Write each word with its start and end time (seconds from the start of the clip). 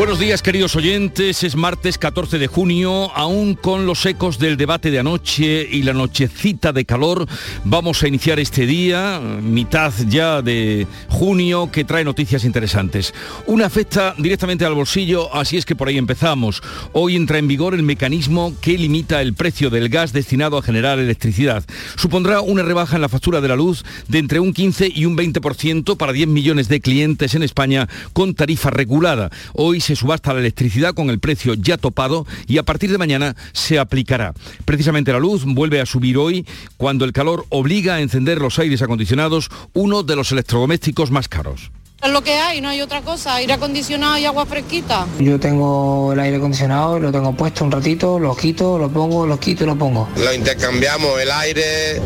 Buenos 0.00 0.18
días 0.18 0.40
queridos 0.40 0.76
oyentes, 0.76 1.44
es 1.44 1.56
martes 1.56 1.98
14 1.98 2.38
de 2.38 2.46
junio, 2.46 3.14
aún 3.14 3.54
con 3.54 3.84
los 3.84 4.06
ecos 4.06 4.38
del 4.38 4.56
debate 4.56 4.90
de 4.90 4.98
anoche 4.98 5.68
y 5.70 5.82
la 5.82 5.92
nochecita 5.92 6.72
de 6.72 6.86
calor, 6.86 7.26
vamos 7.64 8.02
a 8.02 8.08
iniciar 8.08 8.40
este 8.40 8.64
día, 8.64 9.20
mitad 9.20 9.92
ya 10.08 10.40
de 10.40 10.86
junio, 11.10 11.70
que 11.70 11.84
trae 11.84 12.02
noticias 12.02 12.44
interesantes. 12.44 13.12
Una 13.44 13.66
afecta 13.66 14.14
directamente 14.16 14.64
al 14.64 14.72
bolsillo, 14.72 15.34
así 15.34 15.58
es 15.58 15.66
que 15.66 15.76
por 15.76 15.88
ahí 15.88 15.98
empezamos. 15.98 16.62
Hoy 16.94 17.14
entra 17.14 17.36
en 17.36 17.46
vigor 17.46 17.74
el 17.74 17.82
mecanismo 17.82 18.54
que 18.62 18.78
limita 18.78 19.20
el 19.20 19.34
precio 19.34 19.68
del 19.68 19.90
gas 19.90 20.14
destinado 20.14 20.56
a 20.56 20.62
generar 20.62 20.98
electricidad. 20.98 21.62
Supondrá 21.96 22.40
una 22.40 22.62
rebaja 22.62 22.96
en 22.96 23.02
la 23.02 23.10
factura 23.10 23.42
de 23.42 23.48
la 23.48 23.56
luz 23.56 23.84
de 24.08 24.18
entre 24.18 24.40
un 24.40 24.54
15 24.54 24.92
y 24.94 25.04
un 25.04 25.14
20% 25.14 25.98
para 25.98 26.14
10 26.14 26.26
millones 26.28 26.68
de 26.68 26.80
clientes 26.80 27.34
en 27.34 27.42
España 27.42 27.86
con 28.14 28.32
tarifa 28.32 28.70
regulada. 28.70 29.28
Hoy 29.52 29.82
subasta 29.96 30.32
la 30.32 30.40
electricidad 30.40 30.94
con 30.94 31.10
el 31.10 31.18
precio 31.18 31.54
ya 31.54 31.76
topado 31.76 32.26
y 32.46 32.58
a 32.58 32.62
partir 32.62 32.90
de 32.90 32.98
mañana 32.98 33.36
se 33.52 33.78
aplicará. 33.78 34.34
Precisamente 34.64 35.12
la 35.12 35.18
luz 35.18 35.44
vuelve 35.44 35.80
a 35.80 35.86
subir 35.86 36.18
hoy 36.18 36.46
cuando 36.76 37.04
el 37.04 37.12
calor 37.12 37.46
obliga 37.48 37.94
a 37.94 38.00
encender 38.00 38.38
los 38.38 38.58
aires 38.58 38.82
acondicionados, 38.82 39.48
uno 39.72 40.02
de 40.02 40.16
los 40.16 40.32
electrodomésticos 40.32 41.10
más 41.10 41.28
caros. 41.28 41.70
Es 42.02 42.10
lo 42.10 42.22
que 42.22 42.32
hay, 42.32 42.62
no 42.62 42.70
hay 42.70 42.80
otra 42.80 43.02
cosa, 43.02 43.34
aire 43.34 43.52
acondicionado 43.52 44.16
y 44.16 44.24
agua 44.24 44.46
fresquita. 44.46 45.06
Yo 45.18 45.38
tengo 45.38 46.14
el 46.14 46.20
aire 46.20 46.38
acondicionado, 46.38 46.98
lo 46.98 47.12
tengo 47.12 47.34
puesto 47.34 47.62
un 47.62 47.70
ratito, 47.70 48.18
lo 48.18 48.34
quito, 48.34 48.78
lo 48.78 48.88
pongo, 48.88 49.26
lo 49.26 49.38
quito 49.38 49.64
y 49.64 49.66
lo 49.66 49.76
pongo. 49.76 50.08
Lo 50.16 50.32
intercambiamos, 50.32 51.20
el 51.20 51.30
aire 51.30 52.00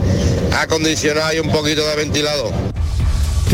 acondicionado 0.52 1.32
y 1.34 1.38
un 1.38 1.50
poquito 1.50 1.86
de 1.86 1.94
ventilador. 1.94 2.52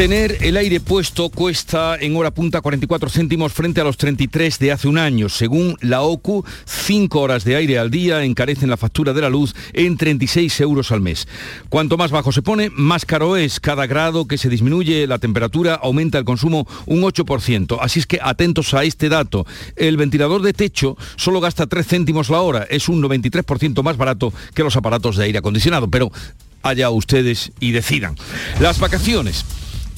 Tener 0.00 0.38
el 0.40 0.56
aire 0.56 0.80
puesto 0.80 1.28
cuesta 1.28 1.94
en 2.00 2.16
hora 2.16 2.30
punta 2.30 2.62
44 2.62 3.10
céntimos 3.10 3.52
frente 3.52 3.82
a 3.82 3.84
los 3.84 3.98
33 3.98 4.58
de 4.58 4.72
hace 4.72 4.88
un 4.88 4.96
año. 4.96 5.28
Según 5.28 5.76
la 5.82 6.00
OCU, 6.00 6.42
5 6.64 7.20
horas 7.20 7.44
de 7.44 7.56
aire 7.56 7.78
al 7.78 7.90
día 7.90 8.24
encarecen 8.24 8.70
la 8.70 8.78
factura 8.78 9.12
de 9.12 9.20
la 9.20 9.28
luz 9.28 9.54
en 9.74 9.98
36 9.98 10.58
euros 10.62 10.90
al 10.90 11.02
mes. 11.02 11.28
Cuanto 11.68 11.98
más 11.98 12.12
bajo 12.12 12.32
se 12.32 12.40
pone, 12.40 12.70
más 12.70 13.04
caro 13.04 13.36
es. 13.36 13.60
Cada 13.60 13.86
grado 13.86 14.26
que 14.26 14.38
se 14.38 14.48
disminuye 14.48 15.06
la 15.06 15.18
temperatura 15.18 15.74
aumenta 15.74 16.16
el 16.16 16.24
consumo 16.24 16.66
un 16.86 17.02
8%. 17.02 17.76
Así 17.78 17.98
es 17.98 18.06
que 18.06 18.20
atentos 18.22 18.72
a 18.72 18.84
este 18.84 19.10
dato. 19.10 19.46
El 19.76 19.98
ventilador 19.98 20.40
de 20.40 20.54
techo 20.54 20.96
solo 21.16 21.42
gasta 21.42 21.66
3 21.66 21.86
céntimos 21.86 22.30
la 22.30 22.40
hora. 22.40 22.66
Es 22.70 22.88
un 22.88 23.02
93% 23.02 23.82
más 23.82 23.98
barato 23.98 24.32
que 24.54 24.64
los 24.64 24.76
aparatos 24.76 25.18
de 25.18 25.24
aire 25.24 25.40
acondicionado. 25.40 25.90
Pero 25.90 26.10
allá 26.62 26.88
ustedes 26.88 27.52
y 27.60 27.72
decidan. 27.72 28.16
Las 28.60 28.78
vacaciones 28.78 29.44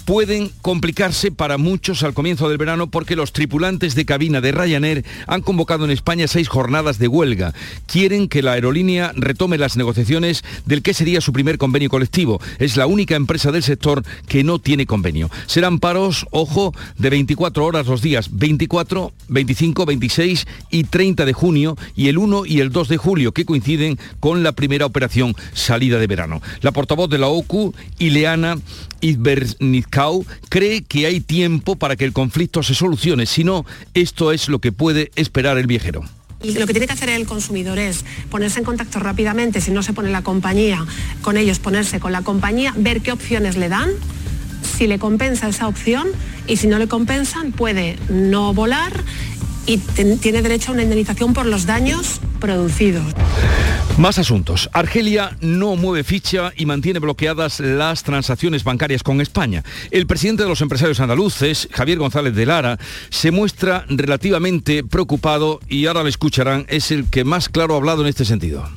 pueden 0.04 0.50
complicarse 0.62 1.30
para 1.30 1.58
muchos 1.58 2.02
al 2.02 2.14
comienzo 2.14 2.48
del 2.48 2.58
verano 2.58 2.88
porque 2.88 3.16
los 3.16 3.32
tripulantes 3.32 3.94
de 3.94 4.04
cabina 4.04 4.40
de 4.40 4.52
Ryanair 4.52 5.04
han 5.26 5.42
convocado 5.42 5.84
en 5.84 5.90
España 5.90 6.28
seis 6.28 6.48
jornadas 6.48 6.98
de 6.98 7.08
huelga. 7.08 7.54
Quieren 7.86 8.28
que 8.28 8.42
la 8.42 8.52
aerolínea 8.52 9.12
retome 9.14 9.58
las 9.58 9.76
negociaciones 9.76 10.44
del 10.66 10.82
que 10.82 10.94
sería 10.94 11.20
su 11.20 11.32
primer 11.32 11.58
convenio 11.58 11.88
colectivo. 11.88 12.40
Es 12.58 12.76
la 12.76 12.86
única 12.86 13.14
empresa 13.14 13.52
del 13.52 13.62
sector 13.62 14.02
que 14.28 14.44
no 14.44 14.58
tiene 14.58 14.86
convenio. 14.86 15.30
Serán 15.46 15.78
paros, 15.78 16.26
ojo, 16.30 16.74
de 16.98 17.10
24 17.10 17.64
horas 17.64 17.86
los 17.86 18.02
días 18.02 18.30
24, 18.32 19.12
25, 19.28 19.86
26 19.86 20.46
y 20.70 20.84
30 20.84 21.24
de 21.24 21.32
junio 21.32 21.76
y 21.94 22.08
el 22.08 22.18
1 22.18 22.46
y 22.46 22.60
el 22.60 22.70
2 22.70 22.88
de 22.88 22.96
julio 22.96 23.32
que 23.32 23.44
coinciden 23.44 23.98
con 24.20 24.42
la 24.42 24.52
primera 24.52 24.86
operación 24.86 25.34
salida 25.52 25.98
de 25.98 26.06
verano. 26.06 26.42
La 26.60 26.72
portavoz 26.72 27.08
de 27.08 27.18
la 27.18 27.28
OCU, 27.28 27.74
Ileana 27.98 28.58
Izbernizkau, 29.92 30.24
cree 30.48 30.82
que 30.82 31.06
hay 31.06 31.20
tiempo 31.20 31.76
para 31.76 31.96
que 31.96 32.04
el 32.04 32.12
conflicto 32.12 32.62
se 32.62 32.74
solucione, 32.74 33.26
si 33.26 33.44
no, 33.44 33.66
esto 33.94 34.32
es 34.32 34.48
lo 34.48 34.58
que 34.58 34.72
puede 34.72 35.10
esperar 35.16 35.58
el 35.58 35.66
viajero. 35.66 36.02
Y 36.42 36.54
lo 36.54 36.66
que 36.66 36.72
tiene 36.72 36.86
que 36.86 36.92
hacer 36.94 37.08
el 37.10 37.26
consumidor 37.26 37.78
es 37.78 38.04
ponerse 38.30 38.58
en 38.58 38.64
contacto 38.64 38.98
rápidamente, 38.98 39.60
si 39.60 39.70
no 39.70 39.82
se 39.82 39.92
pone 39.92 40.10
la 40.10 40.22
compañía 40.22 40.84
con 41.20 41.36
ellos, 41.36 41.60
ponerse 41.60 42.00
con 42.00 42.10
la 42.10 42.22
compañía, 42.22 42.74
ver 42.76 43.00
qué 43.00 43.12
opciones 43.12 43.56
le 43.56 43.68
dan, 43.68 43.90
si 44.76 44.86
le 44.86 44.98
compensa 44.98 45.48
esa 45.48 45.68
opción 45.68 46.08
y 46.46 46.56
si 46.56 46.66
no 46.66 46.78
le 46.78 46.88
compensan 46.88 47.52
puede 47.52 47.98
no 48.08 48.54
volar 48.54 48.92
y 49.66 49.78
tiene 49.78 50.42
derecho 50.42 50.70
a 50.70 50.74
una 50.74 50.82
indemnización 50.82 51.34
por 51.34 51.46
los 51.46 51.66
daños 51.66 52.20
producidos. 52.40 53.04
Más 53.98 54.18
asuntos. 54.18 54.70
Argelia 54.72 55.36
no 55.40 55.76
mueve 55.76 56.02
ficha 56.02 56.52
y 56.56 56.64
mantiene 56.64 56.98
bloqueadas 56.98 57.60
las 57.60 58.02
transacciones 58.02 58.64
bancarias 58.64 59.02
con 59.02 59.20
España. 59.20 59.62
El 59.90 60.06
presidente 60.06 60.42
de 60.42 60.48
los 60.48 60.62
empresarios 60.62 60.98
andaluces, 61.00 61.68
Javier 61.70 61.98
González 61.98 62.34
de 62.34 62.46
Lara, 62.46 62.78
se 63.10 63.30
muestra 63.30 63.84
relativamente 63.88 64.82
preocupado 64.82 65.60
y 65.68 65.86
ahora 65.86 66.02
le 66.02 66.08
escucharán, 66.08 66.64
es 66.68 66.90
el 66.90 67.04
que 67.10 67.24
más 67.24 67.50
claro 67.50 67.74
ha 67.74 67.76
hablado 67.76 68.02
en 68.02 68.08
este 68.08 68.24
sentido. 68.24 68.68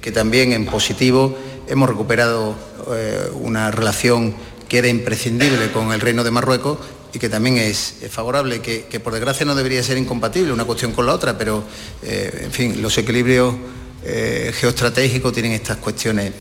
Que 0.00 0.10
también 0.10 0.52
en 0.52 0.64
positivo 0.64 1.38
hemos 1.68 1.88
recuperado 1.88 2.56
eh, 2.92 3.28
una 3.34 3.70
relación 3.70 4.34
que 4.68 4.78
era 4.78 4.88
imprescindible 4.88 5.70
con 5.70 5.92
el 5.92 6.00
Reino 6.00 6.24
de 6.24 6.30
Marruecos 6.30 6.78
y 7.12 7.18
que 7.18 7.28
también 7.28 7.58
es, 7.58 7.96
favorable, 8.10 8.60
que, 8.60 9.00
por 9.00 9.12
desgracia 9.12 9.44
no 9.44 9.54
debería 9.54 9.82
ser 9.82 9.98
incompatible 9.98 10.52
una 10.52 10.64
cuestión 10.64 10.92
con 10.92 11.06
la 11.06 11.14
otra, 11.14 11.36
pero 11.36 11.64
eh, 12.02 12.42
en 12.44 12.52
fin, 12.52 12.80
los 12.80 12.96
equilibrios 12.98 13.54
eh, 14.04 14.52
geoestratégicos 14.54 15.32
tienen 15.32 15.52
estas 15.52 15.76
cuestiones. 15.76 16.32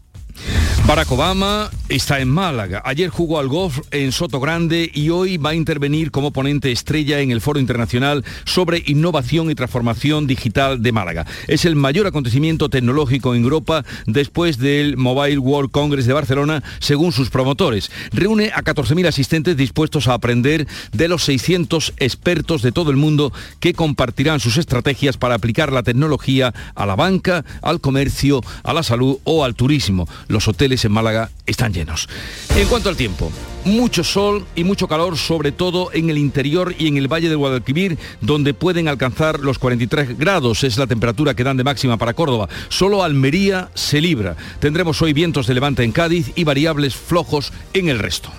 Barack 0.87 1.11
Obama 1.11 1.69
está 1.89 2.19
en 2.19 2.29
Málaga. 2.29 2.81
Ayer 2.85 3.09
jugó 3.09 3.39
al 3.39 3.47
golf 3.47 3.79
en 3.91 4.11
Soto 4.11 4.39
Grande 4.39 4.89
y 4.93 5.09
hoy 5.09 5.37
va 5.37 5.51
a 5.51 5.55
intervenir 5.55 6.11
como 6.11 6.31
ponente 6.31 6.71
estrella 6.71 7.19
en 7.19 7.31
el 7.31 7.39
Foro 7.39 7.59
Internacional 7.59 8.25
sobre 8.45 8.83
Innovación 8.87 9.51
y 9.51 9.55
Transformación 9.55 10.27
Digital 10.27 10.81
de 10.81 10.91
Málaga. 10.91 11.25
Es 11.47 11.65
el 11.65 11.75
mayor 11.75 12.07
acontecimiento 12.07 12.69
tecnológico 12.69 13.35
en 13.35 13.43
Europa 13.43 13.85
después 14.05 14.57
del 14.57 14.97
Mobile 14.97 15.37
World 15.37 15.71
Congress 15.71 16.05
de 16.05 16.13
Barcelona, 16.13 16.63
según 16.79 17.11
sus 17.11 17.29
promotores. 17.29 17.91
Reúne 18.11 18.51
a 18.53 18.61
14.000 18.61 19.07
asistentes 19.07 19.55
dispuestos 19.55 20.07
a 20.07 20.13
aprender 20.13 20.67
de 20.91 21.07
los 21.07 21.23
600 21.25 21.93
expertos 21.97 22.61
de 22.61 22.71
todo 22.71 22.89
el 22.91 22.97
mundo 22.97 23.31
que 23.59 23.73
compartirán 23.73 24.39
sus 24.39 24.57
estrategias 24.57 25.17
para 25.17 25.35
aplicar 25.35 25.71
la 25.71 25.83
tecnología 25.83 26.53
a 26.73 26.85
la 26.85 26.95
banca, 26.95 27.45
al 27.61 27.81
comercio, 27.81 28.41
a 28.63 28.73
la 28.73 28.83
salud 28.83 29.17
o 29.23 29.43
al 29.43 29.55
turismo. 29.55 30.07
Los 30.27 30.47
hoteles 30.47 30.70
en 30.71 30.91
Málaga 30.91 31.29
están 31.45 31.73
llenos. 31.73 32.07
En 32.55 32.67
cuanto 32.67 32.89
al 32.89 32.95
tiempo, 32.95 33.31
mucho 33.65 34.03
sol 34.03 34.45
y 34.55 34.63
mucho 34.63 34.87
calor, 34.87 35.17
sobre 35.17 35.51
todo 35.51 35.91
en 35.93 36.09
el 36.09 36.17
interior 36.17 36.73
y 36.77 36.87
en 36.87 36.97
el 36.97 37.11
Valle 37.11 37.29
del 37.29 37.37
Guadalquivir, 37.37 37.97
donde 38.21 38.53
pueden 38.53 38.87
alcanzar 38.87 39.39
los 39.39 39.59
43 39.59 40.17
grados. 40.17 40.63
Es 40.63 40.77
la 40.77 40.87
temperatura 40.87 41.33
que 41.33 41.43
dan 41.43 41.57
de 41.57 41.63
máxima 41.63 41.97
para 41.97 42.13
Córdoba. 42.13 42.49
Solo 42.69 43.03
Almería 43.03 43.69
se 43.73 44.01
libra. 44.01 44.35
Tendremos 44.59 45.01
hoy 45.01 45.13
vientos 45.13 45.47
de 45.47 45.53
levante 45.53 45.83
en 45.83 45.91
Cádiz 45.91 46.31
y 46.35 46.43
variables 46.43 46.95
flojos 46.95 47.51
en 47.73 47.89
el 47.89 47.99
resto. 47.99 48.31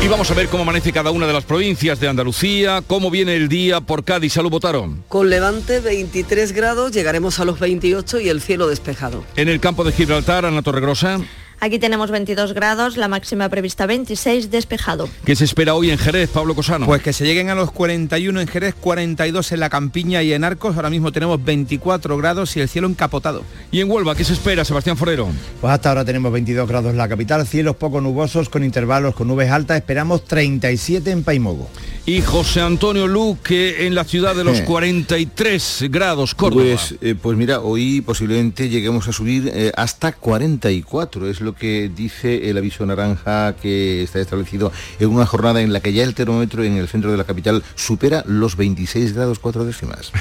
Y 0.00 0.06
vamos 0.06 0.30
a 0.30 0.34
ver 0.34 0.48
cómo 0.48 0.62
amanece 0.62 0.92
cada 0.92 1.10
una 1.10 1.26
de 1.26 1.32
las 1.32 1.44
provincias 1.44 1.98
de 1.98 2.06
Andalucía, 2.06 2.82
cómo 2.86 3.10
viene 3.10 3.34
el 3.34 3.48
día 3.48 3.80
por 3.80 4.04
Cádiz. 4.04 4.32
Salud, 4.32 4.50
votaron. 4.50 5.02
Con 5.08 5.28
Levante 5.28 5.80
23 5.80 6.52
grados, 6.52 6.92
llegaremos 6.92 7.40
a 7.40 7.44
los 7.44 7.58
28 7.58 8.20
y 8.20 8.28
el 8.28 8.40
cielo 8.40 8.68
despejado. 8.68 9.24
En 9.34 9.48
el 9.48 9.58
campo 9.58 9.82
de 9.82 9.90
Gibraltar, 9.90 10.44
Ana 10.44 10.62
Torregrosa. 10.62 11.20
Aquí 11.60 11.80
tenemos 11.80 12.12
22 12.12 12.54
grados, 12.54 12.96
la 12.96 13.08
máxima 13.08 13.48
prevista 13.48 13.86
26, 13.86 14.50
despejado. 14.52 15.08
¿Qué 15.24 15.34
se 15.34 15.44
espera 15.44 15.74
hoy 15.74 15.90
en 15.90 15.98
Jerez, 15.98 16.30
Pablo 16.30 16.54
Cosano? 16.54 16.86
Pues 16.86 17.02
que 17.02 17.12
se 17.12 17.26
lleguen 17.26 17.50
a 17.50 17.56
los 17.56 17.72
41 17.72 18.40
en 18.40 18.46
Jerez, 18.46 18.76
42 18.80 19.50
en 19.50 19.60
la 19.60 19.68
Campiña 19.68 20.22
y 20.22 20.32
en 20.32 20.44
Arcos. 20.44 20.76
Ahora 20.76 20.88
mismo 20.88 21.10
tenemos 21.10 21.44
24 21.44 22.16
grados 22.16 22.56
y 22.56 22.60
el 22.60 22.68
cielo 22.68 22.86
encapotado. 22.86 23.42
¿Y 23.72 23.80
en 23.80 23.90
Huelva 23.90 24.14
qué 24.14 24.22
se 24.22 24.34
espera, 24.34 24.64
Sebastián 24.64 24.96
Forero? 24.96 25.28
Pues 25.60 25.72
hasta 25.72 25.88
ahora 25.88 26.04
tenemos 26.04 26.32
22 26.32 26.68
grados 26.68 26.92
en 26.92 26.96
la 26.96 27.08
capital, 27.08 27.44
cielos 27.44 27.74
poco 27.74 28.00
nubosos 28.00 28.48
con 28.48 28.62
intervalos 28.62 29.16
con 29.16 29.26
nubes 29.26 29.50
altas. 29.50 29.78
Esperamos 29.78 30.24
37 30.26 31.10
en 31.10 31.24
Paimogo. 31.24 31.68
Y 32.08 32.22
José 32.22 32.62
Antonio 32.62 33.06
Luque 33.06 33.86
en 33.86 33.94
la 33.94 34.02
ciudad 34.02 34.34
de 34.34 34.42
los 34.42 34.62
43 34.62 35.84
grados, 35.90 36.34
Córdoba. 36.34 36.62
Pues, 36.62 36.94
eh, 37.02 37.14
pues 37.20 37.36
mira, 37.36 37.60
hoy 37.60 38.00
posiblemente 38.00 38.70
lleguemos 38.70 39.06
a 39.08 39.12
subir 39.12 39.52
eh, 39.52 39.72
hasta 39.76 40.12
44, 40.12 41.28
es 41.28 41.42
lo 41.42 41.47
que 41.54 41.90
dice 41.94 42.50
el 42.50 42.58
aviso 42.58 42.84
naranja 42.86 43.54
que 43.54 44.02
está 44.02 44.20
establecido 44.20 44.72
en 44.98 45.10
una 45.10 45.26
jornada 45.26 45.60
en 45.60 45.72
la 45.72 45.80
que 45.80 45.92
ya 45.92 46.04
el 46.04 46.14
termómetro 46.14 46.64
en 46.64 46.76
el 46.76 46.88
centro 46.88 47.10
de 47.10 47.16
la 47.16 47.24
capital 47.24 47.62
supera 47.74 48.24
los 48.26 48.56
26 48.56 49.14
grados 49.14 49.38
4 49.38 49.64
décimas. 49.64 50.12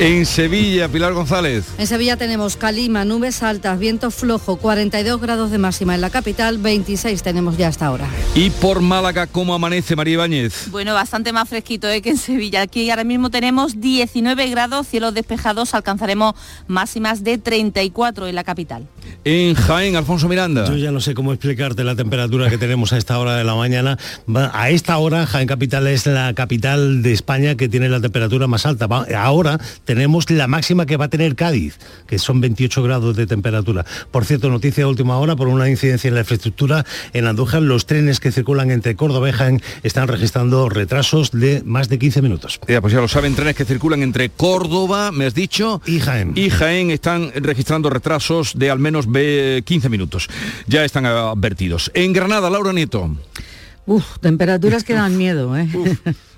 En 0.00 0.26
Sevilla, 0.26 0.88
Pilar 0.88 1.12
González. 1.12 1.66
En 1.78 1.86
Sevilla 1.86 2.16
tenemos 2.16 2.56
calima, 2.56 3.04
nubes 3.04 3.44
altas, 3.44 3.78
viento 3.78 4.10
flojo, 4.10 4.56
42 4.56 5.20
grados 5.20 5.52
de 5.52 5.58
máxima 5.58 5.94
en 5.94 6.00
la 6.00 6.10
capital, 6.10 6.58
26 6.58 7.22
tenemos 7.22 7.56
ya 7.56 7.68
hasta 7.68 7.86
ahora. 7.86 8.08
Y 8.34 8.50
por 8.50 8.80
Málaga, 8.80 9.28
¿cómo 9.28 9.54
amanece 9.54 9.94
María 9.94 10.14
Ibáñez? 10.14 10.68
Bueno, 10.72 10.94
bastante 10.94 11.32
más 11.32 11.48
fresquito 11.48 11.88
¿eh? 11.88 12.02
que 12.02 12.10
en 12.10 12.18
Sevilla. 12.18 12.62
Aquí 12.62 12.90
ahora 12.90 13.04
mismo 13.04 13.30
tenemos 13.30 13.80
19 13.80 14.48
grados, 14.48 14.88
cielos 14.88 15.14
despejados, 15.14 15.74
alcanzaremos 15.74 16.34
máximas 16.66 17.22
de 17.22 17.38
34 17.38 18.26
en 18.26 18.34
la 18.34 18.42
capital. 18.42 18.88
En 19.24 19.54
Jaén, 19.54 19.94
Alfonso 19.94 20.28
Miranda. 20.28 20.66
Yo 20.66 20.76
ya 20.76 20.90
no 20.90 21.00
sé 21.00 21.14
cómo 21.14 21.32
explicarte 21.32 21.84
la 21.84 21.94
temperatura 21.94 22.50
que 22.50 22.58
tenemos 22.58 22.92
a 22.92 22.98
esta 22.98 23.18
hora 23.18 23.36
de 23.36 23.44
la 23.44 23.54
mañana. 23.54 23.96
A 24.52 24.70
esta 24.70 24.98
hora, 24.98 25.24
Jaén 25.24 25.46
Capital 25.46 25.86
es 25.86 26.06
la 26.06 26.34
capital 26.34 27.02
de 27.02 27.12
España 27.12 27.54
que 27.54 27.68
tiene 27.68 27.88
la 27.88 28.00
temperatura 28.00 28.48
más 28.48 28.66
alta. 28.66 28.86
Ahora 29.16 29.60
tenemos 29.84 30.30
la 30.30 30.46
máxima 30.46 30.86
que 30.86 30.96
va 30.96 31.06
a 31.06 31.08
tener 31.08 31.36
Cádiz, 31.36 31.78
que 32.06 32.18
son 32.18 32.40
28 32.40 32.82
grados 32.82 33.16
de 33.16 33.26
temperatura. 33.26 33.84
Por 34.10 34.24
cierto, 34.24 34.50
noticia 34.50 34.84
de 34.84 34.90
última 34.90 35.18
hora, 35.18 35.36
por 35.36 35.48
una 35.48 35.68
incidencia 35.68 36.08
en 36.08 36.14
la 36.14 36.20
infraestructura 36.20 36.84
en 37.12 37.26
Andújar, 37.26 37.62
los 37.62 37.86
trenes 37.86 38.20
que 38.20 38.32
circulan 38.32 38.70
entre 38.70 38.96
Córdoba 38.96 39.28
y 39.28 39.32
Jaén 39.32 39.62
están 39.82 40.08
registrando 40.08 40.68
retrasos 40.68 41.30
de 41.32 41.62
más 41.64 41.88
de 41.88 41.98
15 41.98 42.22
minutos. 42.22 42.60
Ya, 42.68 42.80
pues 42.80 42.92
ya 42.92 43.00
lo 43.00 43.08
saben, 43.08 43.34
trenes 43.34 43.54
que 43.54 43.64
circulan 43.64 44.02
entre 44.02 44.30
Córdoba, 44.30 45.12
me 45.12 45.26
has 45.26 45.34
dicho, 45.34 45.80
y 45.86 46.00
Jaén. 46.00 46.32
Y 46.34 46.50
Jaén 46.50 46.90
están 46.90 47.32
registrando 47.34 47.90
retrasos 47.90 48.58
de 48.58 48.70
al 48.70 48.78
menos 48.78 49.06
15 49.06 49.88
minutos. 49.88 50.28
Ya 50.66 50.84
están 50.84 51.06
advertidos. 51.06 51.90
En 51.94 52.12
Granada, 52.12 52.50
Laura 52.50 52.72
Nieto. 52.72 53.16
Uf, 53.86 54.18
temperaturas 54.20 54.84
que 54.84 54.94
dan 54.94 55.16
miedo, 55.16 55.56
¿eh? 55.56 55.68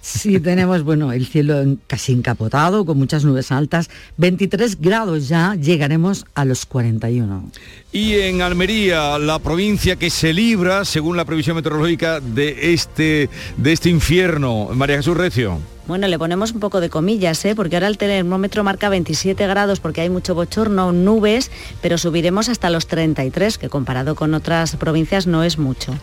Sí, 0.00 0.40
tenemos, 0.40 0.82
bueno, 0.82 1.12
el 1.12 1.26
cielo 1.26 1.76
casi 1.86 2.12
encapotado, 2.12 2.84
con 2.84 2.98
muchas 2.98 3.24
nubes 3.24 3.52
altas. 3.52 3.88
23 4.16 4.80
grados 4.80 5.28
ya, 5.28 5.54
llegaremos 5.54 6.26
a 6.34 6.44
los 6.44 6.66
41. 6.66 7.50
Y 7.92 8.14
en 8.14 8.42
Almería, 8.42 9.18
la 9.18 9.38
provincia 9.38 9.96
que 9.96 10.10
se 10.10 10.32
libra, 10.32 10.84
según 10.84 11.16
la 11.16 11.24
previsión 11.24 11.56
meteorológica, 11.56 12.20
de 12.20 12.74
este, 12.74 13.30
de 13.56 13.72
este 13.72 13.90
infierno. 13.90 14.68
María 14.74 14.96
Jesús 14.96 15.16
Recio. 15.16 15.58
Bueno, 15.86 16.08
le 16.08 16.18
ponemos 16.18 16.52
un 16.52 16.60
poco 16.60 16.80
de 16.80 16.88
comillas, 16.88 17.44
¿eh? 17.44 17.54
porque 17.54 17.76
ahora 17.76 17.88
el 17.88 17.98
termómetro 17.98 18.64
marca 18.64 18.88
27 18.88 19.46
grados 19.46 19.80
porque 19.80 20.00
hay 20.00 20.10
mucho 20.10 20.34
bochorno, 20.34 20.92
nubes, 20.92 21.50
pero 21.82 21.98
subiremos 21.98 22.48
hasta 22.48 22.70
los 22.70 22.86
33, 22.86 23.58
que 23.58 23.68
comparado 23.68 24.14
con 24.14 24.32
otras 24.32 24.76
provincias 24.76 25.26
no 25.26 25.44
es 25.44 25.58
mucho 25.58 25.94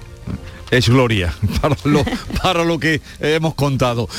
es 0.71 0.89
gloria 0.89 1.33
para 2.41 2.63
lo, 2.63 2.79
que 2.79 3.01
hemos 3.19 3.53
contado. 3.53 4.09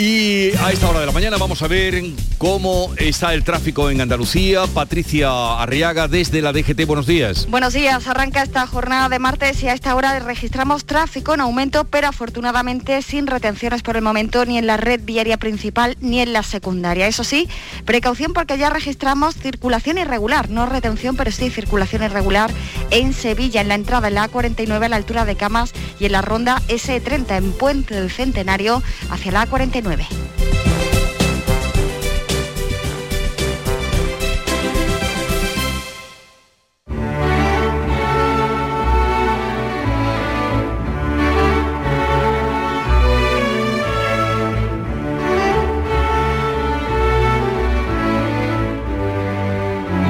Y 0.00 0.56
a 0.58 0.70
esta 0.70 0.88
hora 0.88 1.00
de 1.00 1.06
la 1.06 1.12
mañana 1.12 1.38
vamos 1.38 1.60
a 1.60 1.66
ver 1.66 2.00
cómo 2.38 2.94
está 2.98 3.34
el 3.34 3.42
tráfico 3.42 3.90
en 3.90 4.00
Andalucía. 4.00 4.68
Patricia 4.68 5.60
Arriaga 5.60 6.06
desde 6.06 6.40
la 6.40 6.52
DGT, 6.52 6.86
buenos 6.86 7.08
días. 7.08 7.48
Buenos 7.50 7.72
días, 7.72 8.06
arranca 8.06 8.44
esta 8.44 8.64
jornada 8.68 9.08
de 9.08 9.18
martes 9.18 9.60
y 9.64 9.68
a 9.68 9.72
esta 9.72 9.96
hora 9.96 10.16
registramos 10.20 10.84
tráfico 10.84 11.34
en 11.34 11.40
aumento, 11.40 11.82
pero 11.82 12.06
afortunadamente 12.06 13.02
sin 13.02 13.26
retenciones 13.26 13.82
por 13.82 13.96
el 13.96 14.02
momento 14.02 14.44
ni 14.44 14.56
en 14.56 14.68
la 14.68 14.76
red 14.76 15.00
viaria 15.02 15.36
principal 15.36 15.96
ni 16.00 16.20
en 16.20 16.32
la 16.32 16.44
secundaria. 16.44 17.08
Eso 17.08 17.24
sí, 17.24 17.48
precaución 17.84 18.34
porque 18.34 18.56
ya 18.56 18.70
registramos 18.70 19.34
circulación 19.34 19.98
irregular, 19.98 20.48
no 20.48 20.66
retención, 20.66 21.16
pero 21.16 21.32
sí 21.32 21.50
circulación 21.50 22.04
irregular 22.04 22.52
en 22.92 23.12
Sevilla, 23.12 23.62
en 23.62 23.68
la 23.68 23.74
entrada 23.74 24.06
en 24.06 24.14
la 24.14 24.30
A49 24.30 24.84
a 24.84 24.88
la 24.88 24.96
altura 24.96 25.24
de 25.24 25.34
Camas 25.34 25.72
y 25.98 26.04
en 26.04 26.12
la 26.12 26.22
ronda 26.22 26.62
S30 26.68 27.36
en 27.36 27.50
Puente 27.50 27.96
del 27.96 28.12
Centenario 28.12 28.80
hacia 29.10 29.32
la 29.32 29.48
A49. 29.48 29.87
9. 29.96 30.67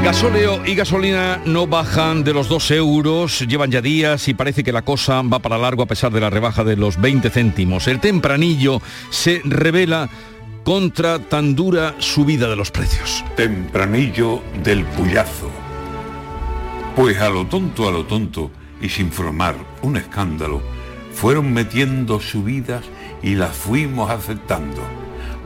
Gasóleo 0.08 0.64
y 0.64 0.74
gasolina 0.74 1.42
no 1.44 1.66
bajan 1.66 2.24
de 2.24 2.32
los 2.32 2.48
2 2.48 2.70
euros, 2.70 3.40
llevan 3.40 3.70
ya 3.70 3.82
días 3.82 4.26
y 4.28 4.32
parece 4.32 4.64
que 4.64 4.72
la 4.72 4.80
cosa 4.80 5.20
va 5.20 5.38
para 5.38 5.58
largo 5.58 5.82
a 5.82 5.86
pesar 5.86 6.10
de 6.10 6.18
la 6.18 6.30
rebaja 6.30 6.64
de 6.64 6.76
los 6.76 6.98
20 6.98 7.28
céntimos. 7.28 7.86
El 7.88 8.00
tempranillo 8.00 8.80
se 9.10 9.42
revela 9.44 10.08
contra 10.64 11.18
tan 11.18 11.54
dura 11.54 11.94
subida 11.98 12.48
de 12.48 12.56
los 12.56 12.70
precios. 12.70 13.22
Tempranillo 13.36 14.42
del 14.64 14.82
puyazo. 14.86 15.50
Pues 16.96 17.20
a 17.20 17.28
lo 17.28 17.44
tonto, 17.44 17.86
a 17.86 17.92
lo 17.92 18.06
tonto, 18.06 18.50
y 18.80 18.88
sin 18.88 19.12
formar 19.12 19.56
un 19.82 19.98
escándalo, 19.98 20.62
fueron 21.12 21.52
metiendo 21.52 22.18
subidas 22.18 22.82
y 23.22 23.34
las 23.34 23.54
fuimos 23.54 24.10
aceptando. 24.10 24.80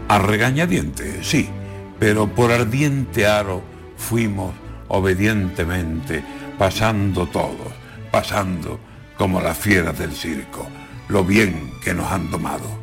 A 0.06 0.20
regañadientes, 0.20 1.26
sí, 1.26 1.48
pero 1.98 2.28
por 2.28 2.52
ardiente 2.52 3.26
aro 3.26 3.71
fuimos 4.02 4.52
obedientemente 4.88 6.22
pasando 6.58 7.26
todos, 7.26 7.72
pasando 8.10 8.78
como 9.16 9.40
las 9.40 9.56
fieras 9.56 9.98
del 9.98 10.12
circo, 10.12 10.66
lo 11.08 11.24
bien 11.24 11.72
que 11.82 11.94
nos 11.94 12.10
han 12.10 12.30
tomado. 12.30 12.82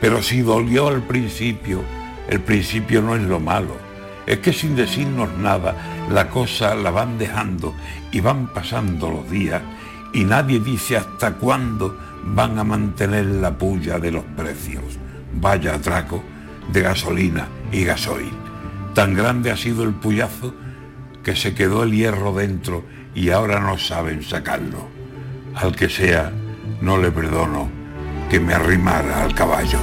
Pero 0.00 0.22
si 0.22 0.40
dolió 0.40 0.88
al 0.88 1.02
principio, 1.02 1.82
el 2.28 2.40
principio 2.40 3.02
no 3.02 3.16
es 3.16 3.22
lo 3.22 3.40
malo. 3.40 3.76
Es 4.26 4.38
que 4.38 4.52
sin 4.52 4.76
decirnos 4.76 5.36
nada, 5.36 5.74
la 6.10 6.28
cosa 6.28 6.74
la 6.74 6.90
van 6.90 7.18
dejando 7.18 7.74
y 8.12 8.20
van 8.20 8.52
pasando 8.52 9.10
los 9.10 9.30
días 9.30 9.62
y 10.12 10.24
nadie 10.24 10.60
dice 10.60 10.96
hasta 10.96 11.34
cuándo 11.34 11.96
van 12.24 12.58
a 12.58 12.64
mantener 12.64 13.26
la 13.26 13.56
puya 13.56 13.98
de 13.98 14.12
los 14.12 14.24
precios. 14.36 14.98
Vaya 15.34 15.74
atraco 15.74 16.22
de 16.72 16.82
gasolina 16.82 17.48
y 17.72 17.84
gasoil. 17.84 18.49
Tan 18.94 19.14
grande 19.14 19.50
ha 19.50 19.56
sido 19.56 19.84
el 19.84 19.94
puyazo 19.94 20.54
que 21.22 21.36
se 21.36 21.54
quedó 21.54 21.82
el 21.82 21.92
hierro 21.92 22.34
dentro 22.34 22.84
y 23.14 23.30
ahora 23.30 23.60
no 23.60 23.78
saben 23.78 24.22
sacarlo. 24.22 24.88
Al 25.54 25.74
que 25.74 25.88
sea, 25.88 26.32
no 26.80 26.98
le 26.98 27.10
perdono 27.10 27.70
que 28.30 28.40
me 28.40 28.54
arrimara 28.54 29.24
al 29.24 29.34
caballo. 29.34 29.78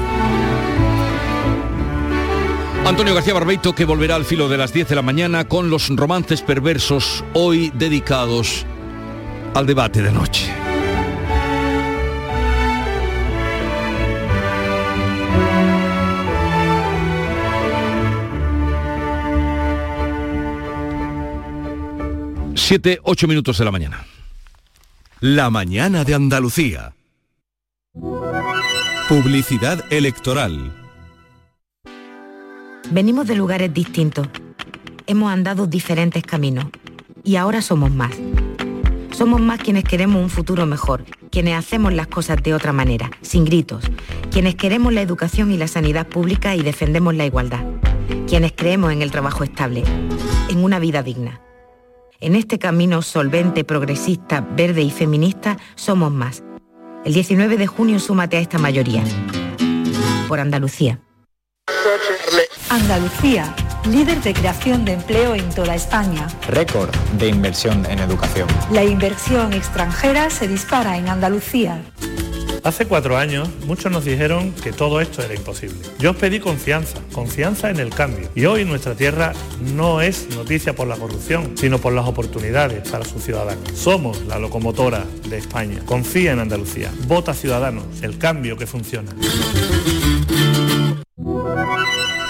Antonio 2.86 3.13
García 3.13 3.33
Barbeito 3.33 3.75
que 3.75 3.83
volverá 3.83 4.15
al 4.15 4.24
filo 4.24 4.48
de 4.48 4.57
las 4.57 4.71
10 4.71 4.88
de 4.89 4.95
la 4.95 5.01
mañana 5.01 5.45
con 5.45 5.69
los 5.69 5.89
romances 5.89 6.42
perversos 6.42 7.24
hoy 7.33 7.69
dedicados 7.75 8.65
al 9.53 9.65
debate 9.65 10.01
de 10.01 10.12
noche. 10.12 10.66
7, 22.67 23.00
8 23.01 23.27
minutos 23.29 23.57
de 23.57 23.63
la 23.63 23.71
mañana. 23.71 24.05
La 25.21 25.50
mañana 25.50 26.03
de 26.03 26.13
Andalucía. 26.13 26.93
Publicidad 29.07 29.86
electoral. 29.89 30.75
Venimos 32.91 33.25
de 33.25 33.36
lugares 33.36 33.74
distintos. 33.74 34.27
Hemos 35.05 35.31
andado 35.31 35.65
diferentes 35.65 36.24
caminos. 36.24 36.65
Y 37.24 37.38
ahora 37.38 37.62
somos 37.62 37.89
más. 37.89 38.12
Somos 39.13 39.39
más 39.39 39.59
quienes 39.59 39.86
queremos 39.86 40.21
un 40.21 40.29
futuro 40.29 40.65
mejor, 40.65 41.05
quienes 41.31 41.55
hacemos 41.55 41.93
las 41.93 42.07
cosas 42.07 42.43
de 42.43 42.53
otra 42.53 42.74
manera, 42.74 43.09
sin 43.21 43.45
gritos, 43.45 43.86
quienes 44.29 44.55
queremos 44.55 44.91
la 44.91 45.01
educación 45.01 45.53
y 45.53 45.57
la 45.57 45.69
sanidad 45.69 46.05
pública 46.05 46.53
y 46.57 46.63
defendemos 46.63 47.15
la 47.15 47.25
igualdad, 47.25 47.63
quienes 48.27 48.51
creemos 48.51 48.91
en 48.91 49.03
el 49.03 49.12
trabajo 49.12 49.45
estable, 49.45 49.86
en 50.50 50.62
una 50.62 50.79
vida 50.79 51.01
digna. 51.01 51.39
En 52.19 52.36
este 52.36 52.57
camino 52.57 53.03
solvente, 53.03 53.63
progresista, 53.63 54.41
verde 54.41 54.81
y 54.81 54.89
feminista 54.89 55.57
somos 55.75 56.12
más. 56.12 56.43
El 57.05 57.13
19 57.13 57.57
de 57.57 57.67
junio 57.67 58.00
súmate 58.00 58.38
a 58.38 58.39
esta 58.39 58.57
mayoría. 58.57 59.03
Por 60.27 60.39
Andalucía. 60.39 61.00
Andalucía, 62.69 63.55
líder 63.88 64.19
de 64.21 64.33
creación 64.33 64.83
de 64.83 64.93
empleo 64.93 65.36
en 65.36 65.47
toda 65.51 65.75
España. 65.75 66.27
Récord 66.47 66.89
de 67.19 67.27
inversión 67.27 67.86
en 67.86 68.00
educación. 68.00 68.47
La 68.71 68.83
inversión 68.83 69.53
extranjera 69.53 70.31
se 70.31 70.47
dispara 70.47 70.97
en 70.97 71.09
Andalucía. 71.09 71.83
Hace 72.67 72.86
cuatro 72.86 73.15
años 73.15 73.47
muchos 73.65 73.89
nos 73.93 74.03
dijeron 74.03 74.51
que 74.51 74.74
todo 74.74 75.00
esto 75.00 75.24
era 75.24 75.33
imposible. 75.33 75.77
Yo 76.00 76.12
os 76.12 76.17
pedí 76.17 76.41
confianza, 76.41 76.97
confianza 77.13 77.69
en 77.69 77.79
el 77.79 77.91
cambio. 77.91 78.29
Y 78.36 78.43
hoy 78.43 78.65
nuestra 78.65 78.93
tierra 78.93 79.31
no 79.74 80.01
es 80.01 80.27
noticia 80.36 80.75
por 80.75 80.86
la 80.86 80.97
corrupción, 80.97 81.53
sino 81.55 81.77
por 81.79 81.93
las 81.93 82.05
oportunidades 82.05 82.86
para 82.89 83.05
sus 83.05 83.24
ciudadanos. 83.24 83.71
Somos 83.74 84.19
la 84.24 84.38
locomotora 84.38 85.05
de 85.29 85.38
España. 85.38 85.79
Confía 85.86 86.33
en 86.33 86.39
Andalucía. 86.39 86.91
Vota 87.07 87.33
Ciudadanos, 87.33 87.86
el 88.01 88.17
cambio 88.17 88.57
que 88.57 88.67
funciona. 88.67 89.15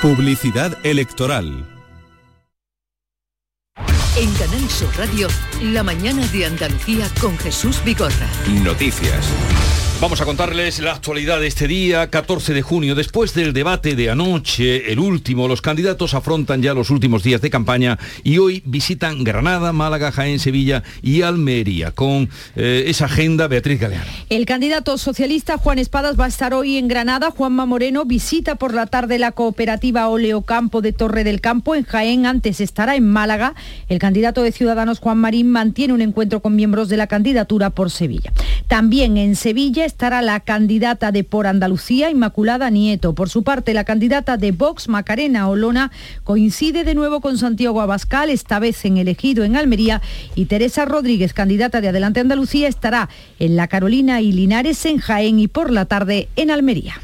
Publicidad 0.04 0.78
electoral. 0.84 1.68
En 4.16 4.32
Canal 4.34 4.70
Sur 4.70 4.96
Radio, 4.98 5.30
la 5.64 5.82
mañana 5.82 6.28
de 6.28 6.46
Andalucía 6.46 7.08
con 7.20 7.36
Jesús 7.40 7.84
Vigorra. 7.84 8.30
Noticias. 8.64 9.26
Vamos 10.00 10.22
a 10.22 10.26
contarles 10.26 10.80
la 10.80 10.94
actualidad 10.94 11.40
de 11.40 11.48
este 11.48 11.68
día, 11.68 12.12
14 12.12 12.54
de 12.54 12.62
junio. 12.62 12.94
Después 12.94 13.34
del 13.34 13.52
debate 13.52 13.96
de 13.96 14.12
anoche, 14.12 14.92
el 14.92 15.00
último, 15.00 15.48
los 15.48 15.64
candidatos 15.64 16.14
afrontan 16.14 16.62
ya 16.62 16.76
los 16.76 16.92
últimos 16.92 17.24
días 17.24 17.42
de 17.42 17.50
campaña 17.50 17.98
y 18.24 18.38
hoy 18.38 18.62
visitan 18.64 19.24
Granada, 19.24 19.74
Málaga, 19.74 20.12
Jaén, 20.12 20.38
Sevilla 20.38 20.84
y 21.02 21.24
Almería. 21.24 21.90
Con 21.94 22.30
eh, 22.56 22.84
esa 22.86 23.06
agenda, 23.06 23.48
Beatriz 23.48 23.80
Galeano. 23.80 24.06
El 24.30 24.46
candidato 24.46 25.00
socialista 25.00 25.58
Juan 25.58 25.80
Espadas 25.80 26.18
va 26.18 26.26
a 26.26 26.28
estar 26.28 26.54
hoy 26.54 26.78
en 26.78 26.88
Granada. 26.88 27.32
Juanma 27.32 27.66
Moreno 27.66 28.06
visita 28.06 28.54
por 28.54 28.76
la 28.76 28.86
tarde 28.86 29.18
la 29.18 29.32
cooperativa 29.32 30.08
Oleocampo 30.10 30.84
de 30.84 30.94
Torre 30.94 31.24
del 31.24 31.42
Campo. 31.42 31.74
En 31.74 31.86
Jaén 31.86 32.28
antes 32.28 32.62
estará 32.62 32.96
en 32.96 33.10
Málaga. 33.10 33.56
El 33.90 33.98
candidato 33.98 34.44
de 34.44 34.52
Ciudadanos 34.52 35.00
Juan 35.00 35.18
Marín 35.18 35.50
mantiene 35.50 35.96
un 35.96 36.02
encuentro 36.02 36.40
con 36.40 36.56
miembros 36.56 36.88
de 36.88 36.98
la 36.98 37.08
candidatura 37.08 37.72
por 37.72 37.90
Sevilla. 37.90 38.32
También 38.68 39.18
en 39.18 39.36
Sevilla 39.36 39.87
estará 39.88 40.22
la 40.22 40.40
candidata 40.42 41.12
de 41.12 41.24
Por 41.24 41.48
Andalucía, 41.48 42.12
Inmaculada 42.12 42.70
Nieto. 42.70 43.16
Por 43.16 43.30
su 43.30 43.42
parte, 43.42 43.74
la 43.74 43.86
candidata 43.86 44.38
de 44.38 44.52
Vox, 44.52 44.90
Macarena 44.90 45.50
Olona, 45.50 45.92
coincide 46.24 46.84
de 46.84 46.94
nuevo 46.94 47.22
con 47.22 47.38
Santiago 47.38 47.82
Abascal, 47.82 48.30
esta 48.30 48.60
vez 48.60 48.86
en 48.86 48.98
elegido 48.98 49.44
en 49.44 49.56
Almería, 49.56 50.02
y 50.36 50.46
Teresa 50.46 50.86
Rodríguez, 50.86 51.34
candidata 51.34 51.82
de 51.82 51.88
Adelante 51.88 52.20
Andalucía, 52.20 52.68
estará 52.68 53.10
en 53.40 53.56
La 53.56 53.68
Carolina 53.68 54.22
y 54.22 54.32
Linares, 54.32 54.86
en 54.86 55.00
Jaén 55.00 55.40
y 55.40 55.48
por 55.48 55.72
la 55.72 55.86
tarde 55.86 56.28
en 56.36 56.52
Almería. 56.52 56.96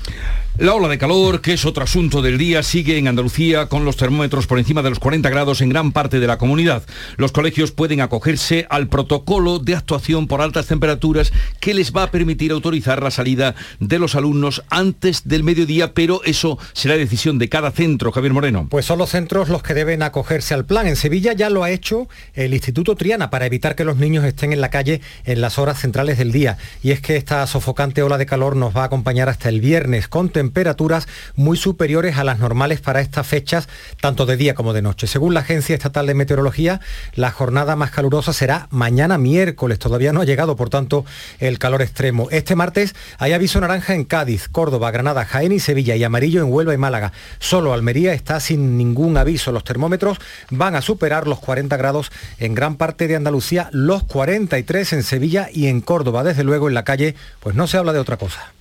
La 0.60 0.76
ola 0.76 0.88
de 0.88 1.00
calor, 1.00 1.42
que 1.42 1.54
es 1.54 1.66
otro 1.66 1.84
asunto 1.84 2.22
del 2.22 2.38
día, 2.38 2.62
sigue 2.62 3.00
en 3.00 3.08
Andalucía 3.08 3.66
con 3.66 3.86
los 3.86 3.98
termómetros 3.98 4.46
por 4.46 4.60
encima 4.60 4.84
de 4.84 4.92
los 4.92 5.00
40 5.00 5.28
grados 5.32 5.62
en 5.62 5.70
gran 5.70 5.92
parte 5.92 6.20
de 6.20 6.28
la 6.28 6.38
comunidad. 6.38 6.84
Los 7.18 7.32
colegios 7.32 7.72
pueden 7.72 8.02
acogerse 8.02 8.68
al 8.70 8.88
protocolo 8.88 9.58
de 9.58 9.76
actuación 9.76 10.28
por 10.28 10.42
altas 10.42 10.68
temperaturas 10.68 11.34
que 11.60 11.74
les 11.74 11.92
va 11.92 12.04
a 12.04 12.12
permitir 12.12 12.52
autorizar 12.52 13.02
la 13.02 13.10
salida 13.10 13.56
de 13.80 13.98
los 13.98 14.14
alumnos 14.14 14.62
antes 14.70 15.28
del 15.28 15.44
mediodía, 15.44 15.96
pero 15.96 16.22
eso 16.24 16.60
será 16.74 16.98
decisión 16.98 17.40
de 17.40 17.50
cada 17.50 17.72
centro, 17.72 18.12
Javier 18.12 18.34
Moreno. 18.34 18.68
Pues 18.70 18.86
son 18.86 19.00
los 19.00 19.10
centros 19.10 19.50
los 19.50 19.64
que 19.64 19.74
deben 19.74 20.04
acogerse 20.04 20.54
al 20.54 20.66
plan. 20.66 20.86
En 20.86 20.98
Sevilla 20.98 21.34
ya 21.34 21.50
lo 21.50 21.64
ha 21.64 21.72
hecho 21.72 22.08
el 22.36 22.54
Instituto 22.54 22.96
Triana 22.96 23.32
para 23.32 23.48
evitar 23.48 23.76
que 23.76 23.86
los 23.86 23.98
niños 23.98 24.24
estén 24.24 24.54
en 24.54 24.62
la 24.62 24.70
calle 24.70 25.02
en 25.26 25.42
las 25.42 25.58
horas 25.58 25.80
centrales 25.80 26.20
del 26.20 26.32
día. 26.32 26.60
Y 26.84 26.92
es 26.92 27.02
que 27.02 27.16
esta 27.16 27.48
sofocante 27.48 28.04
ola 28.04 28.20
de 28.20 28.28
calor 28.28 28.56
nos 28.56 28.78
va 28.78 28.84
a 28.84 28.86
acompañar 28.86 29.30
hasta 29.30 29.50
el 29.50 29.60
viernes 29.60 30.08
con 30.08 30.30
temperaturas 30.44 31.08
muy 31.38 31.56
superiores 31.56 32.18
a 32.18 32.26
las 32.26 32.38
normales 32.38 32.82
para 32.82 33.00
estas 33.00 33.26
fechas, 33.26 33.70
tanto 34.02 34.26
de 34.26 34.36
día 34.36 34.56
como 34.56 34.74
de 34.74 34.82
noche. 34.82 35.08
Según 35.08 35.34
la 35.34 35.40
Agencia 35.40 35.74
Estatal 35.74 36.06
de 36.06 36.16
Meteorología, 36.16 36.82
la 37.16 37.32
jornada 37.32 37.78
más 37.78 37.92
calurosa 37.92 38.34
será 38.34 38.68
mañana 38.70 39.18
miércoles. 39.18 39.80
Todavía 39.80 40.12
no 40.12 40.20
ha 40.20 40.26
llegado, 40.26 40.58
por 40.58 40.70
tanto, 40.70 41.06
el 41.40 41.60
calor 41.60 41.82
extremo. 41.82 42.28
Este 42.30 42.58
martes 42.58 42.94
hay 43.20 43.32
aviso 43.32 43.62
naranja 43.62 43.96
en 43.96 44.04
Cádiz, 44.04 44.50
Córdoba, 44.50 44.92
Granada, 44.92 45.24
Jaén 45.24 45.54
y 45.54 45.62
Sevilla 45.62 45.96
y 45.96 46.04
amarillo 46.04 46.42
en 46.42 46.52
Huelva 46.52 46.74
y 46.74 46.78
Málaga. 46.78 47.14
Solo 47.40 47.72
Almería 47.72 48.14
está 48.14 48.42
sin 48.42 48.78
ningún 48.78 49.16
aviso. 49.16 49.54
Los 49.54 49.64
termómetros 49.64 50.18
van 50.50 50.76
a 50.76 50.82
superar 50.82 51.26
los 51.26 51.40
40 51.40 51.78
grados 51.78 52.12
en 52.38 52.54
gran 52.54 52.76
parte 52.76 53.08
de 53.08 53.16
Andalucía, 53.16 53.70
los 53.72 54.04
43 54.04 54.92
en 54.92 55.04
Sevilla 55.04 55.48
y 55.54 55.68
en 55.68 55.80
Córdoba. 55.80 56.26
Desde 56.26 56.44
luego 56.44 56.68
en 56.68 56.74
la 56.74 56.84
calle, 56.84 57.16
pues 57.40 57.56
no 57.56 57.66
se 57.66 57.78
habla 57.78 57.94
de 57.94 58.00
otra 58.00 58.18
cosa. 58.18 58.52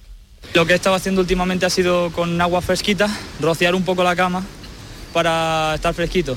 Lo 0.54 0.66
que 0.66 0.74
he 0.74 0.76
estado 0.76 0.94
haciendo 0.94 1.22
últimamente 1.22 1.64
ha 1.64 1.70
sido 1.70 2.10
con 2.12 2.38
agua 2.40 2.60
fresquita, 2.60 3.08
rociar 3.40 3.74
un 3.74 3.84
poco 3.84 4.04
la 4.04 4.14
cama 4.14 4.44
para 5.14 5.74
estar 5.74 5.94
fresquito. 5.94 6.36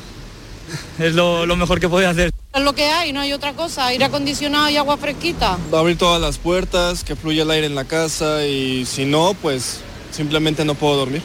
Es 0.98 1.14
lo, 1.14 1.46
lo 1.46 1.56
mejor 1.58 1.82
que 1.82 1.90
podía 1.90 2.12
hacer. 2.12 2.32
Es 2.54 2.62
lo 2.64 2.74
que 2.74 2.86
hay, 2.86 3.12
no 3.12 3.20
hay 3.20 3.34
otra 3.34 3.52
cosa, 3.54 3.88
aire 3.88 4.06
acondicionado 4.06 4.70
y 4.70 4.78
agua 4.78 4.96
fresquita. 4.96 5.58
Va 5.74 5.80
a 5.80 5.82
abrir 5.82 5.98
todas 5.98 6.22
las 6.22 6.38
puertas, 6.38 7.04
que 7.04 7.18
fluya 7.18 7.44
el 7.44 7.52
aire 7.52 7.68
en 7.68 7.76
la 7.76 7.84
casa 7.84 8.46
y 8.46 8.86
si 8.86 9.04
no, 9.04 9.34
pues 9.34 9.82
simplemente 10.12 10.64
no 10.64 10.76
puedo 10.76 10.96
dormir. 10.96 11.22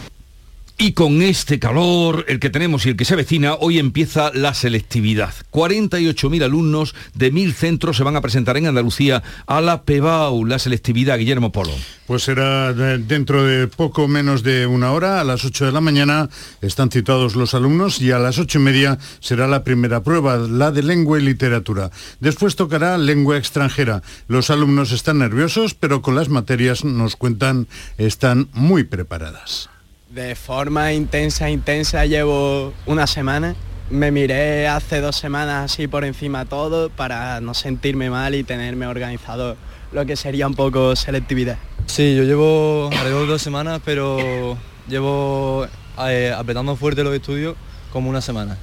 Y 0.83 0.93
con 0.93 1.21
este 1.21 1.59
calor, 1.59 2.25
el 2.27 2.41
que 2.41 2.49
tenemos 2.49 2.87
y 2.87 2.89
el 2.89 2.97
que 2.97 3.05
se 3.05 3.13
avecina, 3.13 3.53
hoy 3.53 3.79
empieza 3.79 4.31
la 4.33 4.55
selectividad. 4.55 5.35
48.000 5.53 6.43
alumnos 6.43 6.95
de 7.13 7.31
1.000 7.31 7.53
centros 7.53 7.99
se 7.99 8.03
van 8.03 8.17
a 8.17 8.23
presentar 8.23 8.57
en 8.57 8.67
Andalucía 8.67 9.23
a 9.47 9.61
la 9.61 9.83
PEBAU, 9.83 10.47
la 10.47 10.59
selectividad, 10.59 11.19
Guillermo 11.19 11.53
Polo. 11.53 11.75
Pues 12.07 12.23
será 12.23 12.73
dentro 12.73 13.45
de 13.45 13.67
poco 13.69 14.09
menos 14.09 14.43
de 14.43 14.67
una 14.67 14.93
hora, 14.93 15.21
a 15.21 15.25
las 15.25 15.45
8 15.45 15.67
de 15.67 15.73
la 15.73 15.83
mañana 15.83 16.31
están 16.63 16.91
citados 16.91 17.37
los 17.37 17.53
alumnos 17.53 18.01
y 18.01 18.13
a 18.13 18.19
las 18.19 18.39
8 18.39 18.59
y 18.59 18.63
media 18.63 18.99
será 19.21 19.47
la 19.49 19.65
primera 19.65 20.03
prueba, 20.03 20.39
la 20.39 20.71
de 20.71 20.83
lengua 20.83 21.21
y 21.21 21.23
literatura. 21.23 21.91
Después 22.21 22.57
tocará 22.57 22.97
lengua 22.97 23.37
extranjera. 23.37 24.03
Los 24.29 24.49
alumnos 24.49 24.93
están 24.93 25.19
nerviosos, 25.19 25.75
pero 25.75 26.01
con 26.01 26.15
las 26.15 26.31
materias, 26.31 26.87
nos 26.87 27.17
cuentan, 27.17 27.69
están 27.99 28.49
muy 28.55 28.85
preparadas. 28.85 29.70
De 30.11 30.35
forma 30.35 30.93
intensa, 30.93 31.49
intensa 31.51 32.05
llevo 32.05 32.73
una 32.85 33.07
semana. 33.07 33.55
Me 33.91 34.11
miré 34.11 34.67
hace 34.67 35.01
dos 35.01 35.15
semanas 35.15 35.71
así 35.71 35.87
por 35.87 36.05
encima 36.05 36.47
todo 36.47 36.91
para 36.91 37.41
no 37.41 37.55
sentirme 37.55 38.11
mal 38.11 38.35
y 38.35 38.43
tenerme 38.43 38.89
organizado 38.89 39.57
lo 39.93 40.05
que 40.07 40.17
sería 40.17 40.49
un 40.49 40.55
poco 40.55 40.97
selectividad. 40.97 41.59
Sí, 41.87 42.17
yo 42.17 42.25
llevo 42.25 42.91
alrededor 42.91 43.27
de 43.27 43.33
dos 43.35 43.43
semanas, 43.43 43.81
pero 43.85 44.59
llevo 44.89 45.69
eh, 46.01 46.35
apretando 46.37 46.75
fuerte 46.75 47.05
los 47.05 47.15
estudios 47.15 47.55
como 47.93 48.11
una 48.11 48.21
semana. 48.21 48.59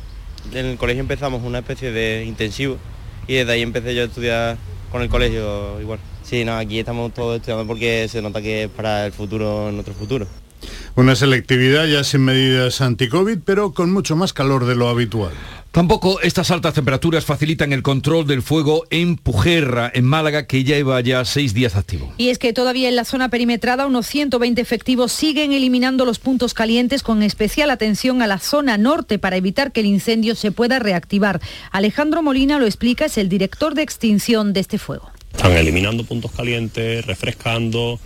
En 0.51 0.65
el 0.65 0.77
colegio 0.77 0.99
empezamos 0.99 1.43
una 1.43 1.59
especie 1.59 1.93
de 1.93 2.25
intensivo 2.25 2.75
y 3.25 3.35
desde 3.35 3.53
ahí 3.53 3.61
empecé 3.61 3.95
yo 3.95 4.01
a 4.01 4.05
estudiar 4.05 4.57
con 4.91 5.01
el 5.01 5.07
colegio 5.07 5.79
igual. 5.79 5.99
Sí, 6.23 6.43
no, 6.43 6.57
aquí 6.57 6.79
estamos 6.79 7.13
todos 7.13 7.37
estudiando 7.37 7.65
porque 7.65 8.09
se 8.09 8.21
nota 8.21 8.41
que 8.41 8.65
es 8.65 8.69
para 8.69 9.05
el 9.05 9.13
futuro, 9.13 9.71
nuestro 9.71 9.93
futuro. 9.93 10.27
Una 10.95 11.15
selectividad 11.15 11.85
ya 11.85 12.03
sin 12.03 12.21
medidas 12.21 12.81
anti-COVID, 12.81 13.39
pero 13.45 13.73
con 13.73 13.91
mucho 13.91 14.15
más 14.15 14.33
calor 14.33 14.65
de 14.65 14.75
lo 14.75 14.89
habitual. 14.89 15.31
Tampoco 15.77 16.19
estas 16.21 16.49
altas 16.49 16.73
temperaturas 16.73 17.25
facilitan 17.25 17.71
el 17.71 17.83
control 17.83 18.25
del 18.25 18.41
fuego 18.41 18.85
en 18.89 19.15
Pujerra, 19.15 19.91
en 19.93 20.05
Málaga, 20.05 20.47
que 20.47 20.63
ya 20.63 20.75
lleva 20.75 20.99
ya 21.01 21.23
seis 21.23 21.53
días 21.53 21.75
activo. 21.75 22.11
Y 22.17 22.29
es 22.29 22.39
que 22.39 22.51
todavía 22.51 22.89
en 22.89 22.95
la 22.95 23.05
zona 23.05 23.29
perimetrada 23.29 23.85
unos 23.85 24.07
120 24.07 24.59
efectivos 24.59 25.11
siguen 25.11 25.51
eliminando 25.51 26.03
los 26.03 26.17
puntos 26.17 26.55
calientes 26.55 27.03
con 27.03 27.21
especial 27.21 27.69
atención 27.69 28.23
a 28.23 28.27
la 28.27 28.39
zona 28.39 28.79
norte 28.79 29.19
para 29.19 29.37
evitar 29.37 29.71
que 29.71 29.81
el 29.81 29.85
incendio 29.85 30.33
se 30.33 30.51
pueda 30.51 30.79
reactivar. 30.79 31.41
Alejandro 31.71 32.23
Molina 32.23 32.57
lo 32.57 32.65
explica, 32.65 33.05
es 33.05 33.19
el 33.19 33.29
director 33.29 33.75
de 33.75 33.83
extinción 33.83 34.53
de 34.53 34.61
este 34.61 34.79
fuego. 34.79 35.11
Están 35.31 35.51
eliminando 35.51 36.03
puntos 36.05 36.31
calientes, 36.31 37.05
refrescando, 37.05 37.99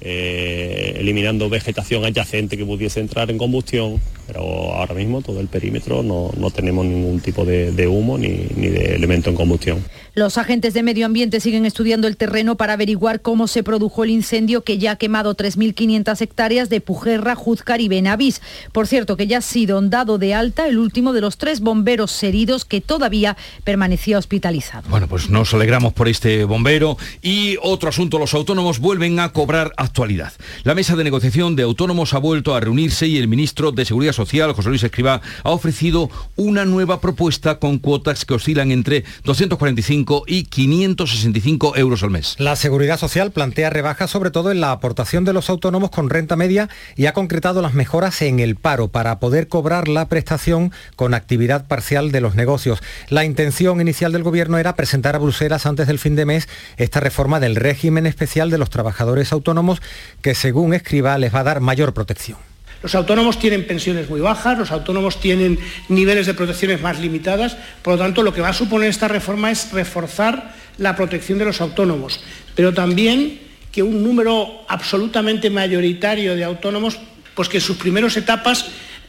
eh, 0.00 0.96
eliminando 0.98 1.48
vegetación 1.48 2.04
adyacente 2.04 2.56
que 2.56 2.64
pudiese 2.64 3.00
entrar 3.00 3.30
en 3.30 3.38
combustión, 3.38 4.00
pero 4.26 4.40
ahora 4.74 4.94
mismo 4.94 5.22
todo 5.22 5.40
el 5.40 5.48
perímetro 5.48 6.02
no, 6.02 6.30
no 6.36 6.50
tenemos 6.50 6.84
ningún 6.84 7.20
tipo 7.20 7.44
de, 7.44 7.72
de 7.72 7.86
humo 7.86 8.18
ni, 8.18 8.46
ni 8.56 8.68
de 8.68 8.94
elemento 8.96 9.30
en 9.30 9.36
combustión. 9.36 9.84
Los 10.14 10.38
agentes 10.38 10.74
de 10.74 10.82
medio 10.82 11.06
ambiente 11.06 11.40
siguen 11.40 11.66
estudiando 11.66 12.08
el 12.08 12.16
terreno 12.16 12.56
para 12.56 12.72
averiguar 12.72 13.20
cómo 13.20 13.46
se 13.46 13.62
produjo 13.62 14.02
el 14.02 14.10
incendio 14.10 14.62
que 14.62 14.78
ya 14.78 14.92
ha 14.92 14.96
quemado 14.96 15.36
3.500 15.36 16.20
hectáreas 16.20 16.70
de 16.70 16.80
Pujerra, 16.80 17.34
Juzcar 17.34 17.80
y 17.80 17.88
Benavís. 17.88 18.40
Por 18.72 18.86
cierto, 18.86 19.16
que 19.16 19.26
ya 19.26 19.38
ha 19.38 19.42
sido 19.42 19.76
dado 19.82 20.18
de 20.18 20.34
alta 20.34 20.68
el 20.68 20.78
último 20.78 21.12
de 21.12 21.20
los 21.20 21.36
tres 21.36 21.60
bomberos 21.60 22.22
heridos 22.22 22.64
que 22.64 22.80
todavía 22.80 23.36
permanecía 23.64 24.18
hospitalizado. 24.18 24.88
Bueno, 24.88 25.06
pues 25.06 25.28
nos 25.28 25.52
alegramos 25.52 25.92
por 25.92 26.08
este 26.08 26.44
bombero. 26.44 26.96
Y 27.22 27.56
otro 27.62 27.88
asunto, 27.88 28.18
los 28.18 28.34
autónomos 28.34 28.78
vuelven 28.78 29.20
a 29.20 29.32
cobrar 29.32 29.72
actualidad. 29.76 30.32
La 30.64 30.74
mesa 30.74 30.96
de 30.96 31.04
negociación 31.04 31.56
de 31.56 31.62
autónomos 31.62 32.14
ha 32.14 32.18
vuelto 32.18 32.54
a 32.54 32.60
reunirse 32.60 33.06
y 33.06 33.18
el 33.18 33.28
ministro 33.28 33.72
de 33.72 33.84
Seguridad 33.84 34.14
Social, 34.16 34.52
José 34.52 34.70
Luis 34.70 34.82
Escribá, 34.82 35.20
ha 35.44 35.50
ofrecido 35.50 36.10
una 36.34 36.64
nueva 36.64 37.00
propuesta 37.00 37.60
con 37.60 37.78
cuotas 37.78 38.24
que 38.24 38.34
oscilan 38.34 38.72
entre 38.72 39.04
245 39.24 40.24
y 40.26 40.44
565 40.44 41.76
euros 41.76 42.02
al 42.02 42.10
mes. 42.10 42.34
La 42.38 42.56
Seguridad 42.56 42.98
Social 42.98 43.30
plantea 43.30 43.70
rebajas 43.70 44.10
sobre 44.10 44.30
todo 44.30 44.50
en 44.50 44.60
la 44.60 44.72
aportación 44.72 45.24
de 45.24 45.32
los 45.32 45.50
autónomos 45.50 45.90
con 45.90 46.10
renta 46.10 46.36
media 46.36 46.68
y 46.96 47.06
ha 47.06 47.12
concretado 47.12 47.62
las 47.62 47.74
mejoras 47.74 48.20
en 48.22 48.40
el 48.40 48.56
paro 48.56 48.88
para 48.88 49.20
poder 49.20 49.48
cobrar 49.48 49.88
la 49.88 50.08
prestación 50.08 50.72
con 50.96 51.14
actividad 51.14 51.66
parcial 51.66 52.10
de 52.10 52.20
los 52.20 52.34
negocios. 52.34 52.80
La 53.08 53.24
intención 53.24 53.80
inicial 53.80 54.12
del 54.12 54.22
Gobierno 54.22 54.58
era 54.58 54.74
presentar 54.74 55.14
a 55.14 55.18
Bruselas 55.20 55.66
antes 55.66 55.86
del 55.86 55.98
fin 55.98 56.16
de 56.16 56.26
mes 56.26 56.48
esta 56.76 57.00
reforma 57.00 57.40
del 57.40 57.56
régimen 57.56 58.06
especial 58.06 58.50
de 58.50 58.58
los 58.58 58.70
trabajadores 58.70 59.32
autónomos 59.32 59.82
que 60.22 60.34
según 60.34 60.74
escriba 60.74 61.18
les 61.18 61.34
va 61.34 61.40
a 61.40 61.44
dar 61.44 61.60
mayor 61.60 61.92
protección. 61.94 62.38
Los 62.82 62.94
autónomos 62.94 63.38
tienen 63.38 63.66
pensiones 63.66 64.08
muy 64.08 64.20
bajas, 64.20 64.58
los 64.58 64.70
autónomos 64.70 65.20
tienen 65.20 65.58
niveles 65.88 66.26
de 66.26 66.34
protecciones 66.34 66.80
más 66.80 67.00
limitadas, 67.00 67.56
por 67.82 67.94
lo 67.94 67.98
tanto 67.98 68.22
lo 68.22 68.32
que 68.32 68.40
va 68.40 68.50
a 68.50 68.52
suponer 68.52 68.88
esta 68.88 69.08
reforma 69.08 69.50
es 69.50 69.72
reforzar 69.72 70.54
la 70.78 70.94
protección 70.94 71.38
de 71.38 71.46
los 71.46 71.60
autónomos, 71.60 72.20
pero 72.54 72.74
también 72.74 73.40
que 73.72 73.82
un 73.82 74.02
número 74.02 74.64
absolutamente 74.68 75.50
mayoritario 75.50 76.34
de 76.34 76.44
autónomos, 76.44 76.98
pues 77.34 77.48
que 77.48 77.58
en 77.58 77.62
sus 77.62 77.76
primeras 77.76 78.16
etapas 78.16 78.66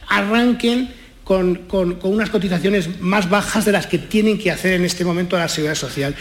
arranquen 0.08 0.90
con, 1.24 1.66
con, 1.66 1.94
con 1.96 2.12
unas 2.12 2.30
cotizaciones 2.30 3.00
más 3.00 3.28
bajas 3.28 3.64
de 3.64 3.72
las 3.72 3.86
que 3.86 3.98
tienen 3.98 4.38
que 4.38 4.50
hacer 4.50 4.72
en 4.72 4.84
este 4.84 5.04
momento 5.04 5.36
a 5.36 5.40
la 5.40 5.48
seguridad 5.48 5.74
social. 5.74 6.14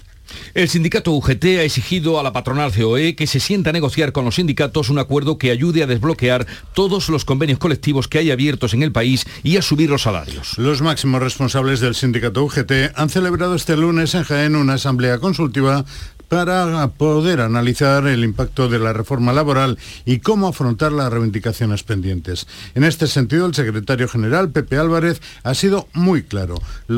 El 0.53 0.69
sindicato 0.69 1.12
UGT 1.12 1.46
ha 1.46 1.63
exigido 1.63 2.19
a 2.19 2.24
la 2.24 2.34
patronal 2.34 2.72
COE 2.74 3.15
que 3.15 3.27
se 3.27 3.39
sienta 3.39 3.69
a 3.69 3.74
negociar 3.74 4.12
con 4.12 4.25
los 4.25 4.36
sindicatos 4.36 4.89
un 4.89 5.00
acuerdo 5.00 5.38
que 5.38 5.51
ayude 5.51 5.84
a 5.84 5.88
desbloquear 5.88 6.46
todos 6.74 7.10
los 7.10 7.25
convenios 7.25 7.60
colectivos 7.60 8.07
que 8.07 8.19
hay 8.19 8.31
abiertos 8.31 8.74
en 8.74 8.84
el 8.84 8.91
país 8.91 9.25
y 9.43 9.57
a 9.57 9.62
subir 9.62 9.89
los 9.89 10.03
salarios. 10.03 10.57
Los 10.57 10.81
máximos 10.81 11.22
responsables 11.22 11.79
del 11.79 11.96
sindicato 11.96 12.43
UGT 12.43 12.72
han 12.96 13.10
celebrado 13.10 13.55
este 13.55 13.77
lunes 13.77 14.15
en 14.15 14.24
Jaén 14.24 14.55
una 14.55 14.74
asamblea 14.74 15.19
consultiva 15.19 15.86
para 16.27 16.88
poder 16.89 17.39
analizar 17.39 18.05
el 18.07 18.24
impacto 18.24 18.67
de 18.67 18.79
la 18.79 18.93
reforma 18.93 19.31
laboral 19.31 19.77
y 20.05 20.19
cómo 20.19 20.48
afrontar 20.48 20.91
las 20.91 21.12
reivindicaciones 21.12 21.84
pendientes. 21.84 22.48
En 22.75 22.84
este 22.84 23.07
sentido, 23.07 23.46
el 23.46 23.55
secretario 23.55 24.07
general, 24.07 24.51
Pepe 24.51 24.77
Álvarez, 24.77 25.22
ha 25.43 25.53
sido 25.53 25.88
muy 25.93 26.24
claro. 26.24 26.55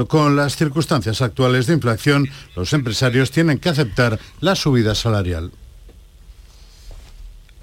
Con 0.08 0.36
las 0.36 0.56
circunstancias 0.56 1.22
actuales 1.22 1.68
de 1.68 1.74
inflación, 1.74 2.28
los 2.56 2.74
empresarios 2.74 3.32
tienen 3.32 3.60
que 3.60 3.70
aceptar 3.70 4.20
la 4.42 4.56
subida 4.56 4.96
salarial. 4.96 5.52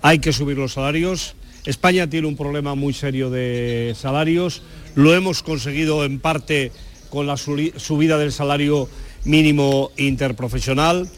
Hay 0.02 0.20
que 0.20 0.32
subir 0.32 0.56
los 0.56 0.74
salarios. 0.74 1.34
España 1.64 2.08
tiene 2.08 2.28
un 2.28 2.36
problema 2.36 2.76
muy 2.76 2.92
serio 2.92 3.28
de 3.28 3.96
salarios. 3.98 4.62
Lo 4.94 5.14
hemos 5.14 5.42
conseguido 5.42 6.04
en 6.04 6.20
parte 6.20 6.70
con 7.10 7.26
la 7.26 7.36
subida 7.36 8.18
del 8.18 8.30
salario 8.30 8.88
mínimo 9.24 9.90
interprofesional 9.96 11.08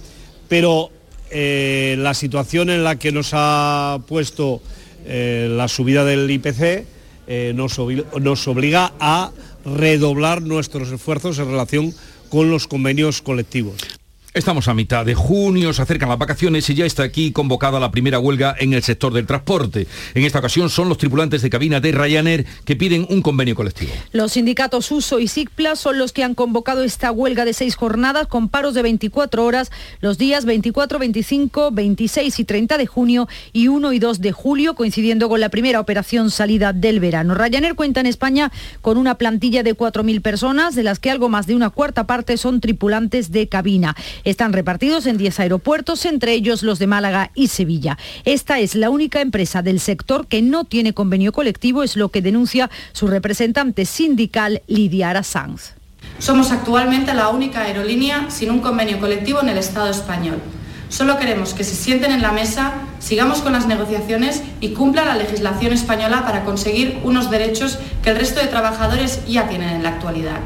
pero 0.48 0.90
eh, 1.30 1.96
la 1.98 2.14
situación 2.14 2.70
en 2.70 2.84
la 2.84 2.96
que 2.96 3.12
nos 3.12 3.30
ha 3.32 4.00
puesto 4.08 4.62
eh, 5.04 5.48
la 5.50 5.68
subida 5.68 6.04
del 6.04 6.30
IPC 6.30 6.86
eh, 7.26 7.52
nos, 7.54 7.78
nos 8.20 8.48
obliga 8.48 8.92
a 8.98 9.30
redoblar 9.64 10.42
nuestros 10.42 10.90
esfuerzos 10.90 11.38
en 11.38 11.46
relación 11.46 11.94
con 12.30 12.50
los 12.50 12.66
convenios 12.66 13.20
colectivos. 13.22 13.97
Estamos 14.34 14.68
a 14.68 14.74
mitad 14.74 15.06
de 15.06 15.14
junio, 15.14 15.72
se 15.72 15.80
acercan 15.80 16.10
las 16.10 16.18
vacaciones 16.18 16.68
y 16.68 16.74
ya 16.74 16.84
está 16.84 17.02
aquí 17.02 17.32
convocada 17.32 17.80
la 17.80 17.90
primera 17.90 18.18
huelga 18.18 18.54
en 18.58 18.74
el 18.74 18.82
sector 18.82 19.14
del 19.14 19.26
transporte. 19.26 19.86
En 20.14 20.22
esta 20.22 20.38
ocasión 20.38 20.68
son 20.68 20.90
los 20.90 20.98
tripulantes 20.98 21.40
de 21.40 21.48
cabina 21.48 21.80
de 21.80 21.92
Ryanair 21.92 22.44
que 22.66 22.76
piden 22.76 23.06
un 23.08 23.22
convenio 23.22 23.54
colectivo. 23.54 23.90
Los 24.12 24.32
sindicatos 24.32 24.92
USO 24.92 25.18
y 25.18 25.28
SIGPLA 25.28 25.76
son 25.76 25.98
los 25.98 26.12
que 26.12 26.24
han 26.24 26.34
convocado 26.34 26.84
esta 26.84 27.10
huelga 27.10 27.46
de 27.46 27.54
seis 27.54 27.74
jornadas 27.74 28.26
con 28.26 28.50
paros 28.50 28.74
de 28.74 28.82
24 28.82 29.44
horas 29.44 29.70
los 30.00 30.18
días 30.18 30.44
24, 30.44 30.98
25, 30.98 31.70
26 31.72 32.38
y 32.38 32.44
30 32.44 32.76
de 32.76 32.86
junio 32.86 33.28
y 33.54 33.68
1 33.68 33.94
y 33.94 33.98
2 33.98 34.20
de 34.20 34.32
julio, 34.32 34.74
coincidiendo 34.74 35.30
con 35.30 35.40
la 35.40 35.48
primera 35.48 35.80
operación 35.80 36.30
salida 36.30 36.74
del 36.74 37.00
verano. 37.00 37.34
Ryanair 37.34 37.74
cuenta 37.74 38.00
en 38.00 38.06
España 38.06 38.52
con 38.82 38.98
una 38.98 39.16
plantilla 39.16 39.62
de 39.62 39.74
4.000 39.74 40.20
personas, 40.20 40.74
de 40.74 40.82
las 40.82 40.98
que 40.98 41.10
algo 41.10 41.30
más 41.30 41.46
de 41.46 41.54
una 41.54 41.70
cuarta 41.70 42.06
parte 42.06 42.36
son 42.36 42.60
tripulantes 42.60 43.32
de 43.32 43.48
cabina. 43.48 43.96
Están 44.24 44.52
repartidos 44.52 45.06
en 45.06 45.18
10 45.18 45.40
aeropuertos, 45.40 46.04
entre 46.04 46.32
ellos 46.32 46.62
los 46.62 46.78
de 46.78 46.86
Málaga 46.86 47.30
y 47.34 47.48
Sevilla. 47.48 47.98
Esta 48.24 48.58
es 48.58 48.74
la 48.74 48.90
única 48.90 49.20
empresa 49.20 49.62
del 49.62 49.80
sector 49.80 50.26
que 50.26 50.42
no 50.42 50.64
tiene 50.64 50.94
convenio 50.94 51.32
colectivo, 51.32 51.82
es 51.82 51.96
lo 51.96 52.10
que 52.10 52.22
denuncia 52.22 52.70
su 52.92 53.06
representante 53.06 53.84
sindical 53.84 54.62
Lidia 54.66 55.10
Arasanz. 55.10 55.74
Somos 56.18 56.50
actualmente 56.50 57.14
la 57.14 57.28
única 57.28 57.62
aerolínea 57.62 58.30
sin 58.30 58.50
un 58.50 58.60
convenio 58.60 58.98
colectivo 58.98 59.40
en 59.40 59.50
el 59.50 59.58
Estado 59.58 59.90
español. 59.90 60.38
Solo 60.88 61.18
queremos 61.18 61.52
que 61.52 61.64
se 61.64 61.76
sienten 61.76 62.12
en 62.12 62.22
la 62.22 62.32
mesa, 62.32 62.72
sigamos 62.98 63.40
con 63.40 63.52
las 63.52 63.66
negociaciones 63.66 64.42
y 64.60 64.70
cumpla 64.70 65.04
la 65.04 65.16
legislación 65.16 65.72
española 65.72 66.24
para 66.24 66.44
conseguir 66.44 66.98
unos 67.04 67.30
derechos 67.30 67.78
que 68.02 68.10
el 68.10 68.16
resto 68.16 68.40
de 68.40 68.46
trabajadores 68.46 69.20
ya 69.26 69.48
tienen 69.48 69.68
en 69.68 69.82
la 69.82 69.90
actualidad. 69.90 70.40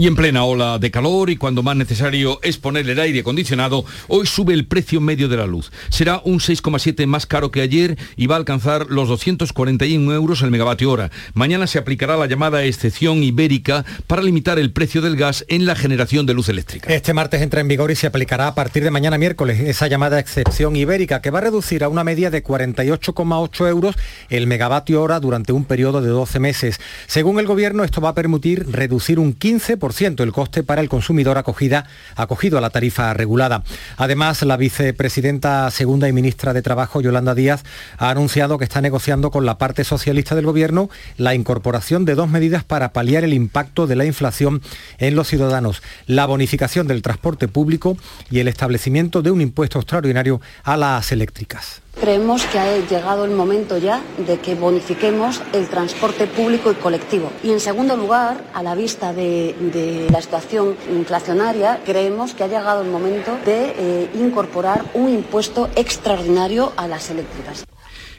Y 0.00 0.06
en 0.06 0.14
plena 0.14 0.44
ola 0.44 0.78
de 0.78 0.92
calor 0.92 1.28
y 1.28 1.36
cuando 1.36 1.64
más 1.64 1.74
necesario 1.74 2.38
es 2.44 2.56
poner 2.56 2.88
el 2.88 3.00
aire 3.00 3.18
acondicionado, 3.18 3.84
hoy 4.06 4.28
sube 4.28 4.54
el 4.54 4.64
precio 4.64 5.00
medio 5.00 5.26
de 5.26 5.36
la 5.36 5.48
luz. 5.48 5.72
Será 5.88 6.22
un 6.24 6.38
6,7 6.38 7.04
más 7.08 7.26
caro 7.26 7.50
que 7.50 7.62
ayer 7.62 7.98
y 8.14 8.28
va 8.28 8.36
a 8.36 8.38
alcanzar 8.38 8.86
los 8.90 9.08
241 9.08 10.12
euros 10.14 10.42
el 10.42 10.52
megavatio 10.52 10.92
hora. 10.92 11.10
Mañana 11.34 11.66
se 11.66 11.80
aplicará 11.80 12.16
la 12.16 12.26
llamada 12.26 12.62
excepción 12.62 13.24
ibérica 13.24 13.84
para 14.06 14.22
limitar 14.22 14.60
el 14.60 14.70
precio 14.70 15.02
del 15.02 15.16
gas 15.16 15.44
en 15.48 15.66
la 15.66 15.74
generación 15.74 16.26
de 16.26 16.34
luz 16.34 16.48
eléctrica. 16.48 16.94
Este 16.94 17.12
martes 17.12 17.42
entra 17.42 17.60
en 17.60 17.66
vigor 17.66 17.90
y 17.90 17.96
se 17.96 18.06
aplicará 18.06 18.46
a 18.46 18.54
partir 18.54 18.84
de 18.84 18.92
mañana 18.92 19.18
miércoles 19.18 19.58
esa 19.58 19.88
llamada 19.88 20.20
excepción 20.20 20.76
ibérica 20.76 21.20
que 21.22 21.32
va 21.32 21.40
a 21.40 21.42
reducir 21.42 21.82
a 21.82 21.88
una 21.88 22.04
media 22.04 22.30
de 22.30 22.44
48,8 22.44 23.68
euros 23.68 23.96
el 24.30 24.46
megavatio 24.46 25.02
hora 25.02 25.18
durante 25.18 25.52
un 25.52 25.64
periodo 25.64 26.00
de 26.00 26.10
12 26.10 26.38
meses. 26.38 26.80
Según 27.08 27.40
el 27.40 27.48
gobierno, 27.48 27.82
esto 27.82 28.00
va 28.00 28.10
a 28.10 28.14
permitir 28.14 28.64
reducir 28.70 29.18
un 29.18 29.36
15% 29.36 29.87
el 30.22 30.32
coste 30.32 30.62
para 30.62 30.80
el 30.80 30.88
consumidor 30.88 31.38
acogida, 31.38 31.86
acogido 32.14 32.58
a 32.58 32.60
la 32.60 32.70
tarifa 32.70 33.14
regulada. 33.14 33.62
Además, 33.96 34.42
la 34.42 34.56
vicepresidenta 34.56 35.70
segunda 35.70 36.08
y 36.08 36.12
ministra 36.12 36.52
de 36.52 36.62
Trabajo, 36.62 37.00
Yolanda 37.00 37.34
Díaz, 37.34 37.64
ha 37.96 38.10
anunciado 38.10 38.58
que 38.58 38.64
está 38.64 38.80
negociando 38.80 39.30
con 39.30 39.46
la 39.46 39.58
parte 39.58 39.84
socialista 39.84 40.34
del 40.34 40.44
Gobierno 40.46 40.90
la 41.16 41.34
incorporación 41.34 42.04
de 42.04 42.14
dos 42.14 42.28
medidas 42.28 42.64
para 42.64 42.92
paliar 42.92 43.24
el 43.24 43.32
impacto 43.32 43.86
de 43.86 43.96
la 43.96 44.04
inflación 44.04 44.62
en 44.98 45.16
los 45.16 45.28
ciudadanos, 45.28 45.82
la 46.06 46.26
bonificación 46.26 46.86
del 46.86 47.02
transporte 47.02 47.48
público 47.48 47.96
y 48.30 48.40
el 48.40 48.48
establecimiento 48.48 49.22
de 49.22 49.30
un 49.30 49.40
impuesto 49.40 49.78
extraordinario 49.78 50.40
a 50.64 50.76
las 50.76 51.12
eléctricas. 51.12 51.82
Creemos 52.00 52.44
que 52.46 52.60
ha 52.60 52.78
llegado 52.78 53.24
el 53.24 53.32
momento 53.32 53.76
ya 53.76 54.00
de 54.18 54.38
que 54.38 54.54
bonifiquemos 54.54 55.42
el 55.52 55.68
transporte 55.68 56.28
público 56.28 56.70
y 56.70 56.74
colectivo. 56.74 57.32
Y 57.42 57.50
en 57.50 57.58
segundo 57.58 57.96
lugar, 57.96 58.44
a 58.54 58.62
la 58.62 58.76
vista 58.76 59.12
de, 59.12 60.06
la 60.12 60.22
situación 60.22 60.76
inflacionaria, 60.90 61.80
creemos 61.84 62.34
que 62.34 62.44
ha 62.44 62.46
llegado 62.46 62.82
el 62.82 62.90
momento 62.90 63.36
de 63.44 63.74
eh, 63.76 64.10
incorporar 64.14 64.84
un 64.94 65.08
impuesto 65.08 65.68
extraordinario 65.74 66.72
a 66.76 66.86
las 66.86 67.10
eléctricas. 67.10 67.64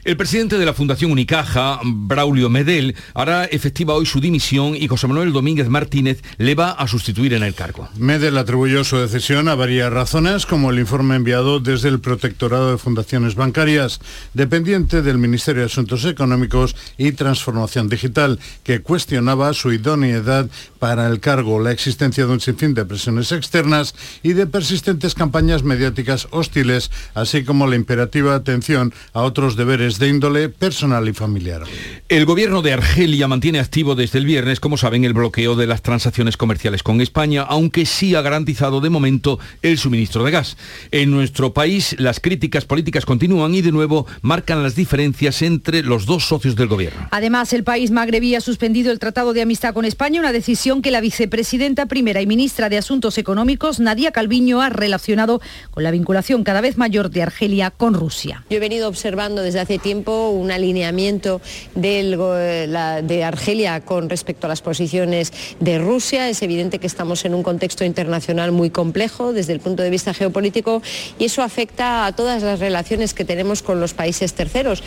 El 0.02 0.16
presidente 0.16 0.56
de 0.56 0.64
la 0.64 0.72
Fundación 0.72 1.12
Unicaja, 1.12 1.78
Braulio 1.84 2.48
Medel, 2.48 2.96
hará 3.12 3.44
efectiva 3.44 3.92
hoy 3.92 4.06
su 4.06 4.18
dimisión 4.18 4.74
y 4.74 4.88
José 4.88 5.06
Manuel 5.06 5.30
Domínguez 5.30 5.68
Martínez 5.68 6.22
le 6.38 6.54
va 6.54 6.70
a 6.70 6.88
sustituir 6.88 7.34
en 7.34 7.42
el 7.42 7.52
cargo. 7.52 7.86
Medel 7.98 8.38
atribuyó 8.38 8.82
su 8.82 8.96
decisión 8.96 9.46
a 9.48 9.56
varias 9.56 9.92
razones, 9.92 10.46
como 10.46 10.70
el 10.70 10.78
informe 10.78 11.16
enviado 11.16 11.60
desde 11.60 11.90
el 11.90 12.00
Protectorado 12.00 12.70
de 12.70 12.78
Fundaciones 12.78 13.34
Bancarias, 13.34 14.00
dependiente 14.32 15.02
del 15.02 15.18
Ministerio 15.18 15.60
de 15.60 15.66
Asuntos 15.66 16.06
Económicos 16.06 16.76
y 16.96 17.12
Transformación 17.12 17.90
Digital, 17.90 18.38
que 18.64 18.80
cuestionaba 18.80 19.52
su 19.52 19.70
idoneidad 19.70 20.48
para 20.78 21.08
el 21.08 21.20
cargo, 21.20 21.60
la 21.60 21.72
existencia 21.72 22.24
de 22.24 22.32
un 22.32 22.40
sinfín 22.40 22.72
de 22.72 22.86
presiones 22.86 23.32
externas 23.32 23.94
y 24.22 24.32
de 24.32 24.46
persistentes 24.46 25.14
campañas 25.14 25.62
mediáticas 25.62 26.26
hostiles, 26.30 26.90
así 27.12 27.44
como 27.44 27.66
la 27.66 27.76
imperativa 27.76 28.34
atención 28.34 28.94
a 29.12 29.20
otros 29.20 29.56
deberes 29.56 29.89
de 29.98 30.08
índole 30.08 30.48
personal 30.48 31.08
y 31.08 31.12
familiar. 31.12 31.62
El 32.08 32.24
gobierno 32.24 32.62
de 32.62 32.72
Argelia 32.72 33.28
mantiene 33.28 33.60
activo 33.60 33.94
desde 33.94 34.18
el 34.18 34.26
viernes, 34.26 34.60
como 34.60 34.76
saben, 34.76 35.04
el 35.04 35.12
bloqueo 35.12 35.56
de 35.56 35.66
las 35.66 35.82
transacciones 35.82 36.36
comerciales 36.36 36.82
con 36.82 37.00
España, 37.00 37.42
aunque 37.42 37.86
sí 37.86 38.14
ha 38.14 38.22
garantizado 38.22 38.80
de 38.80 38.90
momento 38.90 39.38
el 39.62 39.78
suministro 39.78 40.24
de 40.24 40.30
gas. 40.30 40.56
En 40.90 41.10
nuestro 41.10 41.52
país 41.52 41.96
las 41.98 42.20
críticas 42.20 42.64
políticas 42.64 43.06
continúan 43.06 43.54
y 43.54 43.62
de 43.62 43.72
nuevo 43.72 44.06
marcan 44.22 44.62
las 44.62 44.74
diferencias 44.74 45.42
entre 45.42 45.82
los 45.82 46.06
dos 46.06 46.26
socios 46.26 46.56
del 46.56 46.68
gobierno. 46.68 47.08
Además, 47.10 47.52
el 47.52 47.64
país 47.64 47.90
magrebí 47.90 48.34
ha 48.34 48.40
suspendido 48.40 48.92
el 48.92 48.98
Tratado 48.98 49.32
de 49.32 49.42
Amistad 49.42 49.74
con 49.74 49.84
España, 49.84 50.20
una 50.20 50.32
decisión 50.32 50.82
que 50.82 50.90
la 50.90 51.00
vicepresidenta 51.00 51.86
primera 51.86 52.20
y 52.20 52.26
ministra 52.26 52.68
de 52.68 52.78
Asuntos 52.78 53.18
Económicos, 53.18 53.80
Nadia 53.80 54.12
Calviño, 54.12 54.60
ha 54.60 54.68
relacionado 54.68 55.40
con 55.70 55.82
la 55.82 55.90
vinculación 55.90 56.44
cada 56.44 56.60
vez 56.60 56.76
mayor 56.76 57.10
de 57.10 57.22
Argelia 57.22 57.70
con 57.70 57.94
Rusia. 57.94 58.44
Yo 58.50 58.56
he 58.56 58.60
venido 58.60 58.88
observando 58.88 59.42
desde 59.42 59.60
hace 59.60 59.78
tiempo 59.80 60.30
un 60.30 60.50
alineamiento 60.50 61.40
de 61.74 63.22
Argelia 63.24 63.80
con 63.80 64.08
respecto 64.08 64.46
a 64.46 64.48
las 64.48 64.62
posiciones 64.62 65.32
de 65.60 65.78
Rusia. 65.78 66.28
Es 66.28 66.42
evidente 66.42 66.78
que 66.78 66.86
estamos 66.86 67.24
en 67.24 67.34
un 67.34 67.42
contexto 67.42 67.84
internacional 67.84 68.52
muy 68.52 68.70
complejo 68.70 69.32
desde 69.32 69.52
el 69.52 69.60
punto 69.60 69.82
de 69.82 69.90
vista 69.90 70.14
geopolítico 70.14 70.82
y 71.18 71.24
eso 71.24 71.42
afecta 71.42 72.06
a 72.06 72.12
todas 72.12 72.42
las 72.42 72.60
relaciones 72.60 73.14
que 73.14 73.24
tenemos 73.24 73.62
con 73.62 73.80
los 73.80 73.94
países 73.94 74.34
terceros. 74.34 74.82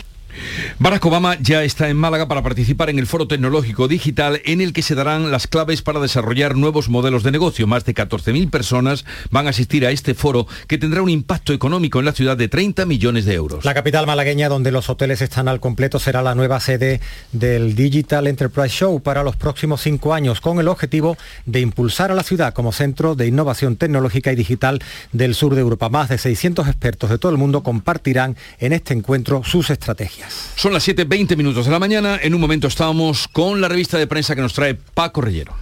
Barack 0.78 1.04
Obama 1.06 1.36
ya 1.40 1.62
está 1.62 1.88
en 1.88 1.96
Málaga 1.96 2.28
para 2.28 2.42
participar 2.42 2.90
en 2.90 2.98
el 2.98 3.06
Foro 3.06 3.28
Tecnológico 3.28 3.88
Digital 3.88 4.40
en 4.44 4.60
el 4.60 4.72
que 4.72 4.82
se 4.82 4.94
darán 4.94 5.30
las 5.30 5.46
claves 5.46 5.82
para 5.82 6.00
desarrollar 6.00 6.56
nuevos 6.56 6.88
modelos 6.88 7.22
de 7.22 7.30
negocio. 7.30 7.66
Más 7.66 7.84
de 7.84 7.94
14.000 7.94 8.50
personas 8.50 9.04
van 9.30 9.46
a 9.46 9.50
asistir 9.50 9.86
a 9.86 9.90
este 9.90 10.14
foro 10.14 10.46
que 10.66 10.78
tendrá 10.78 11.02
un 11.02 11.10
impacto 11.10 11.52
económico 11.52 11.98
en 11.98 12.04
la 12.04 12.12
ciudad 12.12 12.36
de 12.36 12.48
30 12.48 12.86
millones 12.86 13.24
de 13.24 13.34
euros. 13.34 13.64
La 13.64 13.74
capital 13.74 14.06
malagueña, 14.06 14.48
donde 14.48 14.72
los 14.72 14.88
hoteles 14.90 15.22
están 15.22 15.48
al 15.48 15.60
completo, 15.60 15.98
será 15.98 16.22
la 16.22 16.34
nueva 16.34 16.60
sede 16.60 17.00
del 17.32 17.74
Digital 17.74 18.26
Enterprise 18.26 18.74
Show 18.74 19.00
para 19.00 19.22
los 19.22 19.36
próximos 19.36 19.80
cinco 19.80 20.14
años, 20.14 20.40
con 20.40 20.58
el 20.58 20.68
objetivo 20.68 21.16
de 21.46 21.60
impulsar 21.60 22.10
a 22.10 22.14
la 22.14 22.22
ciudad 22.22 22.54
como 22.54 22.72
centro 22.72 23.14
de 23.14 23.26
innovación 23.26 23.76
tecnológica 23.76 24.32
y 24.32 24.36
digital 24.36 24.82
del 25.12 25.34
sur 25.34 25.54
de 25.54 25.60
Europa. 25.60 25.88
Más 25.88 26.08
de 26.08 26.18
600 26.18 26.68
expertos 26.68 27.10
de 27.10 27.18
todo 27.18 27.32
el 27.32 27.38
mundo 27.38 27.62
compartirán 27.62 28.36
en 28.58 28.72
este 28.72 28.94
encuentro 28.94 29.42
sus 29.44 29.70
estrategias. 29.70 30.23
Noticias. 30.24 30.52
Son 30.56 30.72
las 30.72 30.86
7.20 30.86 31.36
minutos 31.36 31.66
de 31.66 31.72
la 31.72 31.78
mañana. 31.78 32.18
En 32.22 32.34
un 32.34 32.40
momento 32.40 32.68
estamos 32.68 33.28
con 33.28 33.60
la 33.60 33.68
revista 33.68 33.98
de 33.98 34.06
prensa 34.06 34.34
que 34.34 34.40
nos 34.40 34.54
trae 34.54 34.74
Paco 34.74 35.20
Rellero. 35.20 35.54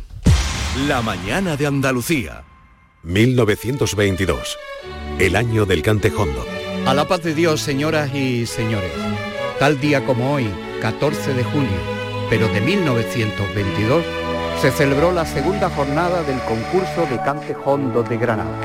La 0.86 1.02
mañana 1.02 1.56
de 1.56 1.66
Andalucía. 1.66 2.44
1922. 3.02 4.58
El 5.18 5.36
año 5.36 5.66
del 5.66 5.82
cantejondo. 5.82 6.46
A 6.86 6.94
la 6.94 7.06
paz 7.06 7.22
de 7.22 7.34
Dios, 7.34 7.60
señoras 7.60 8.14
y 8.14 8.46
señores. 8.46 8.92
Tal 9.58 9.80
día 9.80 10.04
como 10.04 10.32
hoy, 10.34 10.48
14 10.80 11.34
de 11.34 11.44
junio, 11.44 11.78
pero 12.28 12.48
de 12.48 12.60
1922, 12.60 14.04
se 14.60 14.70
celebró 14.70 15.12
la 15.12 15.26
segunda 15.26 15.70
jornada 15.70 16.22
del 16.24 16.40
concurso 16.40 17.06
de 17.10 17.20
cante 17.22 17.54
hondo 17.64 18.02
de 18.02 18.16
Granada. 18.16 18.58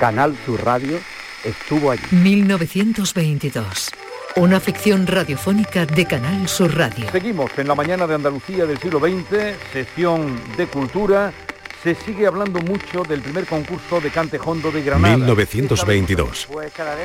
Canal 0.00 0.36
Sur 0.44 0.64
Radio 0.64 0.98
estuvo 1.44 1.90
allí. 1.90 2.02
1922. 2.10 3.90
Una 4.36 4.60
ficción 4.60 5.06
radiofónica 5.06 5.84
de 5.84 6.06
Canal 6.06 6.48
Sur 6.48 6.74
Radio. 6.74 7.04
Seguimos 7.12 7.50
en 7.58 7.68
la 7.68 7.74
mañana 7.74 8.06
de 8.06 8.14
Andalucía 8.14 8.64
del 8.64 8.78
siglo 8.78 8.98
XX, 8.98 9.56
sección 9.72 10.40
de 10.56 10.66
cultura. 10.66 11.34
Se 11.82 11.94
sigue 11.94 12.26
hablando 12.26 12.60
mucho 12.60 13.02
del 13.02 13.20
primer 13.20 13.44
concurso 13.44 14.00
de 14.00 14.10
cantejondo 14.10 14.70
de 14.70 14.82
Granada. 14.82 15.18
1922. 15.18 16.48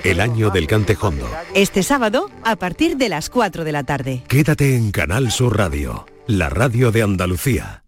El 0.03 0.21
año 0.21 0.51
del 0.51 0.67
cantejondo. 0.67 1.29
Este 1.53 1.83
sábado, 1.83 2.31
a 2.45 2.55
partir 2.55 2.95
de 2.95 3.09
las 3.09 3.29
4 3.29 3.65
de 3.65 3.71
la 3.73 3.83
tarde. 3.83 4.23
Quédate 4.29 4.75
en 4.77 4.91
Canal 4.91 5.29
Sur 5.29 5.57
Radio, 5.57 6.05
la 6.27 6.47
radio 6.47 6.91
de 6.91 7.01
Andalucía. 7.03 7.83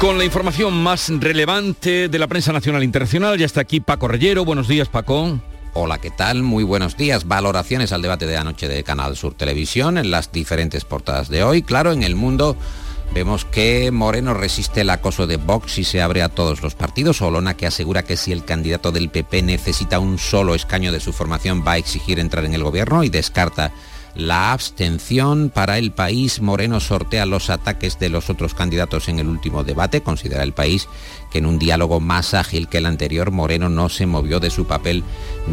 Con 0.00 0.16
la 0.16 0.24
información 0.24 0.72
más 0.82 1.10
relevante 1.10 2.08
de 2.08 2.18
la 2.18 2.26
prensa 2.26 2.54
nacional 2.54 2.80
e 2.80 2.86
internacional, 2.86 3.36
ya 3.36 3.44
está 3.44 3.60
aquí 3.60 3.80
Paco 3.80 4.08
Rellero. 4.08 4.46
Buenos 4.46 4.66
días, 4.66 4.88
Paco. 4.88 5.38
Hola, 5.74 5.98
¿qué 5.98 6.10
tal? 6.10 6.42
Muy 6.42 6.64
buenos 6.64 6.96
días. 6.96 7.28
Valoraciones 7.28 7.92
al 7.92 8.00
debate 8.00 8.24
de 8.24 8.38
anoche 8.38 8.66
de 8.66 8.82
Canal 8.82 9.14
Sur 9.14 9.34
Televisión 9.34 9.98
en 9.98 10.10
las 10.10 10.32
diferentes 10.32 10.86
portadas 10.86 11.28
de 11.28 11.44
hoy. 11.44 11.60
Claro, 11.60 11.92
en 11.92 12.02
el 12.02 12.14
mundo 12.14 12.56
vemos 13.12 13.44
que 13.44 13.90
Moreno 13.90 14.32
resiste 14.32 14.80
el 14.80 14.88
acoso 14.88 15.26
de 15.26 15.36
Vox 15.36 15.76
y 15.76 15.84
se 15.84 16.00
abre 16.00 16.22
a 16.22 16.30
todos 16.30 16.62
los 16.62 16.74
partidos. 16.74 17.20
Olona 17.20 17.58
que 17.58 17.66
asegura 17.66 18.02
que 18.02 18.16
si 18.16 18.32
el 18.32 18.46
candidato 18.46 18.92
del 18.92 19.10
PP 19.10 19.42
necesita 19.42 19.98
un 19.98 20.16
solo 20.16 20.54
escaño 20.54 20.92
de 20.92 21.00
su 21.00 21.12
formación 21.12 21.62
va 21.62 21.72
a 21.72 21.78
exigir 21.78 22.20
entrar 22.20 22.46
en 22.46 22.54
el 22.54 22.64
gobierno 22.64 23.04
y 23.04 23.10
descarta 23.10 23.70
la 24.14 24.52
abstención 24.52 25.50
para 25.54 25.78
el 25.78 25.92
país. 25.92 26.40
Moreno 26.40 26.80
sortea 26.80 27.26
los 27.26 27.50
ataques 27.50 27.98
de 27.98 28.08
los 28.08 28.30
otros 28.30 28.54
candidatos 28.54 29.08
en 29.08 29.18
el 29.18 29.28
último 29.28 29.64
debate. 29.64 30.02
Considera 30.02 30.42
el 30.42 30.52
país 30.52 30.88
que 31.30 31.38
en 31.38 31.46
un 31.46 31.58
diálogo 31.58 32.00
más 32.00 32.34
ágil 32.34 32.68
que 32.68 32.78
el 32.78 32.86
anterior, 32.86 33.30
Moreno 33.30 33.68
no 33.68 33.88
se 33.88 34.06
movió 34.06 34.40
de 34.40 34.50
su 34.50 34.66
papel 34.66 35.04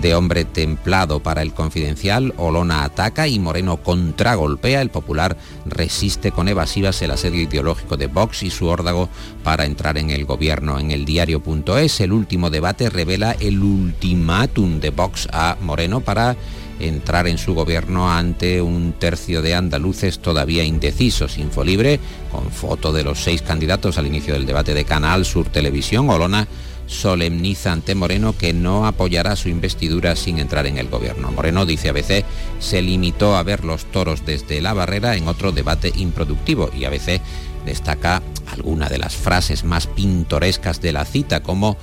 de 0.02 0.16
hombre 0.16 0.44
templado 0.44 1.22
para 1.22 1.42
el 1.42 1.54
confidencial. 1.54 2.34
Olona 2.38 2.84
ataca 2.84 3.28
y 3.28 3.40
Moreno 3.40 3.78
contragolpea. 3.78 4.82
El 4.82 4.90
popular 4.90 5.38
resiste 5.66 6.32
con 6.32 6.48
evasivas 6.48 7.02
el 7.02 7.12
asedio 7.12 7.42
ideológico 7.42 7.98
de 7.98 8.08
Vox 8.08 8.44
y 8.44 8.50
su 8.50 8.68
órdago 8.68 9.10
para 9.44 9.66
entrar 9.66 9.98
en 9.98 10.10
el 10.10 10.26
gobierno. 10.26 10.80
En 10.80 10.92
el 10.92 11.06
diario.es, 11.06 12.00
el 12.02 12.12
último 12.12 12.50
debate 12.50 12.90
revela 12.90 13.36
el 13.40 13.62
ultimátum 13.62 14.80
de 14.80 14.90
Vox 14.90 15.28
a 15.32 15.58
Moreno 15.62 16.02
para 16.02 16.36
entrar 16.80 17.28
en 17.28 17.38
su 17.38 17.54
gobierno 17.54 18.12
ante 18.12 18.62
un 18.62 18.94
tercio 18.94 19.42
de 19.42 19.56
andaluces 19.56 20.20
todavía 20.20 20.64
indecisos. 20.64 21.38
Infolibre, 21.38 22.00
con 22.32 22.52
foto 22.52 22.94
de 22.94 23.04
los 23.04 23.24
seis 23.24 23.42
candidatos 23.42 23.98
al 23.98 24.08
inicio 24.08 24.34
del 24.34 24.46
debate 24.46 24.74
de 24.74 24.86
Canal 24.86 25.26
Sur 25.26 25.50
Televisión, 25.50 26.10
Olona 26.10 26.48
solemniza 26.88 27.74
ante 27.74 27.96
Moreno 27.96 28.36
que 28.38 28.54
no 28.54 28.88
apoyará 28.88 29.36
su 29.36 29.50
investidura 29.50 30.16
sin 30.16 30.40
entrar 30.40 30.66
en 30.66 30.78
el 30.78 30.88
gobierno. 30.88 31.32
Moreno, 31.32 31.66
dice 31.66 31.90
ABC, 31.90 32.24
se 32.60 32.82
limitó 32.82 33.36
a 33.36 33.44
ver 33.44 33.66
los 33.66 33.86
toros 33.86 34.26
desde 34.26 34.62
la 34.62 34.74
barrera 34.74 35.16
en 35.16 35.28
otro 35.28 35.52
debate 35.52 35.92
improductivo 35.96 36.72
y 36.74 36.86
ABC 36.86 37.22
destaca 37.66 38.24
alguna 38.52 38.88
de 38.88 38.98
las 38.98 39.16
frases 39.16 39.66
más 39.66 39.88
pintorescas 39.88 40.82
de 40.82 40.94
la 40.94 41.06
cita, 41.06 41.44
como 41.44 41.78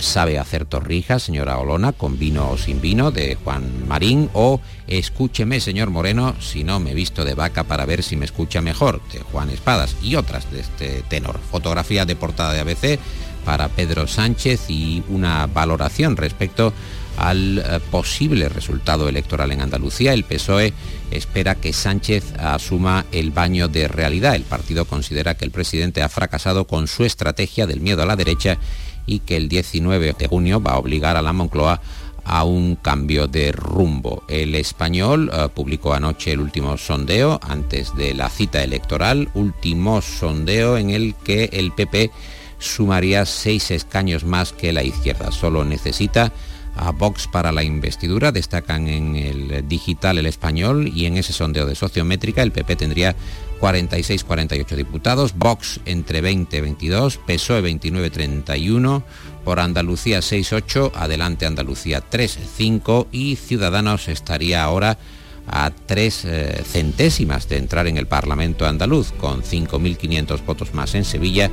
sabe 0.00 0.38
hacer 0.38 0.64
torrijas, 0.64 1.22
señora 1.22 1.58
Olona, 1.58 1.92
con 1.92 2.18
vino 2.18 2.50
o 2.50 2.58
sin 2.58 2.80
vino, 2.80 3.10
de 3.10 3.36
Juan 3.36 3.86
Marín, 3.86 4.30
o 4.32 4.60
escúcheme, 4.86 5.60
señor 5.60 5.90
Moreno, 5.90 6.34
si 6.40 6.64
no 6.64 6.80
me 6.80 6.94
visto 6.94 7.24
de 7.24 7.34
vaca 7.34 7.64
para 7.64 7.86
ver 7.86 8.02
si 8.02 8.16
me 8.16 8.24
escucha 8.24 8.60
mejor, 8.60 9.00
de 9.12 9.20
Juan 9.20 9.50
Espadas, 9.50 9.96
y 10.02 10.16
otras 10.16 10.50
de 10.50 10.60
este 10.60 11.02
tenor. 11.08 11.38
Fotografía 11.50 12.04
de 12.04 12.16
portada 12.16 12.52
de 12.52 12.60
ABC 12.60 12.98
para 13.44 13.68
Pedro 13.68 14.08
Sánchez 14.08 14.68
y 14.68 15.04
una 15.08 15.46
valoración 15.46 16.16
respecto 16.16 16.72
al 17.16 17.58
eh, 17.58 17.80
posible 17.90 18.48
resultado 18.48 19.08
electoral 19.08 19.52
en 19.52 19.62
Andalucía. 19.62 20.12
El 20.12 20.24
PSOE 20.24 20.72
espera 21.10 21.54
que 21.54 21.72
Sánchez 21.72 22.34
asuma 22.38 23.06
el 23.12 23.30
baño 23.30 23.68
de 23.68 23.88
realidad. 23.88 24.34
El 24.34 24.42
partido 24.42 24.84
considera 24.84 25.34
que 25.36 25.44
el 25.44 25.50
presidente 25.50 26.02
ha 26.02 26.08
fracasado 26.08 26.66
con 26.66 26.88
su 26.88 27.04
estrategia 27.04 27.66
del 27.66 27.80
miedo 27.80 28.02
a 28.02 28.06
la 28.06 28.16
derecha 28.16 28.58
y 29.06 29.20
que 29.20 29.36
el 29.36 29.48
19 29.48 30.14
de 30.18 30.28
junio 30.28 30.60
va 30.60 30.72
a 30.72 30.78
obligar 30.78 31.16
a 31.16 31.22
la 31.22 31.32
Moncloa 31.32 31.80
a 32.24 32.44
un 32.44 32.74
cambio 32.74 33.28
de 33.28 33.52
rumbo. 33.52 34.24
El 34.28 34.56
español 34.56 35.30
eh, 35.32 35.48
publicó 35.54 35.94
anoche 35.94 36.32
el 36.32 36.40
último 36.40 36.76
sondeo 36.76 37.38
antes 37.42 37.94
de 37.96 38.14
la 38.14 38.28
cita 38.28 38.64
electoral, 38.64 39.28
último 39.34 40.02
sondeo 40.02 40.76
en 40.76 40.90
el 40.90 41.14
que 41.14 41.50
el 41.52 41.72
PP 41.72 42.10
sumaría 42.58 43.24
seis 43.26 43.70
escaños 43.70 44.24
más 44.24 44.52
que 44.52 44.72
la 44.72 44.82
izquierda. 44.82 45.30
Solo 45.30 45.64
necesita 45.64 46.32
a 46.76 46.92
Vox 46.92 47.26
para 47.26 47.52
la 47.52 47.62
investidura, 47.62 48.32
destacan 48.32 48.88
en 48.88 49.16
el 49.16 49.66
digital 49.68 50.18
el 50.18 50.26
español 50.26 50.88
y 50.94 51.06
en 51.06 51.16
ese 51.16 51.32
sondeo 51.32 51.66
de 51.66 51.74
sociométrica 51.74 52.42
el 52.42 52.52
PP 52.52 52.76
tendría 52.76 53.16
46-48 53.60 54.76
diputados, 54.76 55.34
Vox 55.34 55.80
entre 55.86 56.20
20 56.20 56.60
22, 56.60 57.18
PSOE 57.18 57.62
29-31, 57.62 59.02
por 59.44 59.60
Andalucía 59.60 60.20
6-8, 60.20 60.92
Adelante 60.94 61.46
Andalucía 61.46 62.02
3-5 62.10 63.06
y 63.12 63.36
Ciudadanos 63.36 64.08
estaría 64.08 64.62
ahora 64.62 64.98
a 65.46 65.70
tres 65.70 66.24
eh, 66.24 66.62
centésimas 66.64 67.48
de 67.48 67.58
entrar 67.58 67.86
en 67.86 67.96
el 67.96 68.06
Parlamento 68.06 68.66
andaluz, 68.66 69.12
con 69.12 69.42
5.500 69.42 70.44
votos 70.44 70.74
más 70.74 70.94
en 70.94 71.04
Sevilla 71.04 71.50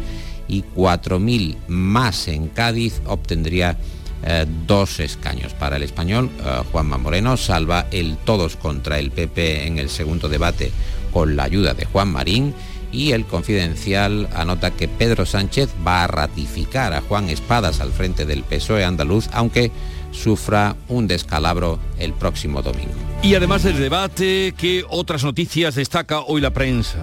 y 0.48 0.64
4.000 0.76 1.58
más 1.68 2.28
en 2.28 2.48
Cádiz, 2.48 3.02
obtendría 3.06 3.78
eh, 4.26 4.46
dos 4.68 5.00
escaños. 5.00 5.54
Para 5.54 5.78
el 5.78 5.84
español, 5.84 6.30
eh, 6.40 6.62
Juanma 6.72 6.98
Moreno 6.98 7.38
salva 7.38 7.88
el 7.92 8.18
todos 8.18 8.56
contra 8.56 9.00
el 9.00 9.12
PP 9.12 9.68
en 9.68 9.80
el 9.80 9.90
segundo 9.90 10.30
debate 10.30 10.72
con 11.12 11.36
la 11.36 11.44
ayuda 11.44 11.74
de 11.74 11.86
Juan 11.86 12.12
Marín 12.12 12.54
y 12.92 13.12
el 13.12 13.26
confidencial 13.26 14.30
anota 14.34 14.72
que 14.72 14.88
Pedro 14.88 15.26
Sánchez 15.26 15.70
va 15.86 16.04
a 16.04 16.08
ratificar 16.08 16.94
a 16.94 17.02
Juan 17.02 17.30
Espadas 17.30 17.82
al 17.82 17.92
frente 17.92 18.26
del 18.26 18.44
PSOE 18.44 18.86
andaluz, 18.86 19.28
aunque 19.34 19.72
sufra 20.12 20.76
un 20.88 21.08
descalabro 21.08 21.80
el 21.98 22.14
próximo 22.14 22.62
domingo. 22.62 22.94
Y 23.24 23.36
además 23.36 23.64
del 23.64 23.80
debate, 23.80 24.54
¿qué 24.58 24.86
otras 24.88 25.24
noticias 25.24 25.76
destaca 25.76 26.22
hoy 26.22 26.40
la 26.40 26.52
prensa? 26.52 27.00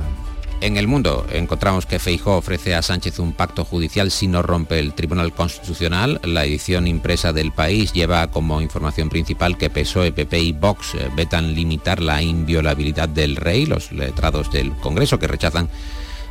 En 0.63 0.77
el 0.77 0.87
mundo 0.87 1.27
encontramos 1.33 1.87
que 1.87 1.99
Feijó 1.99 2.37
ofrece 2.37 2.75
a 2.75 2.83
Sánchez 2.83 3.19
un 3.19 3.33
pacto 3.33 3.65
judicial 3.65 4.11
si 4.11 4.27
no 4.27 4.43
rompe 4.43 4.79
el 4.79 4.93
Tribunal 4.93 5.33
Constitucional. 5.33 6.21
La 6.23 6.45
edición 6.45 6.87
impresa 6.87 7.33
del 7.33 7.51
país 7.51 7.95
lleva 7.95 8.31
como 8.31 8.61
información 8.61 9.09
principal 9.09 9.57
que 9.57 9.71
PSOE, 9.71 10.13
PP 10.13 10.39
y 10.39 10.53
Vox 10.53 10.95
eh, 10.97 11.09
vetan 11.17 11.55
limitar 11.55 12.03
la 12.03 12.23
inviolabilidad 12.23 13.09
del 13.09 13.37
rey, 13.37 13.65
los 13.65 13.91
letrados 13.91 14.53
del 14.53 14.73
Congreso 14.73 15.19
que 15.19 15.29
rechazan 15.29 15.71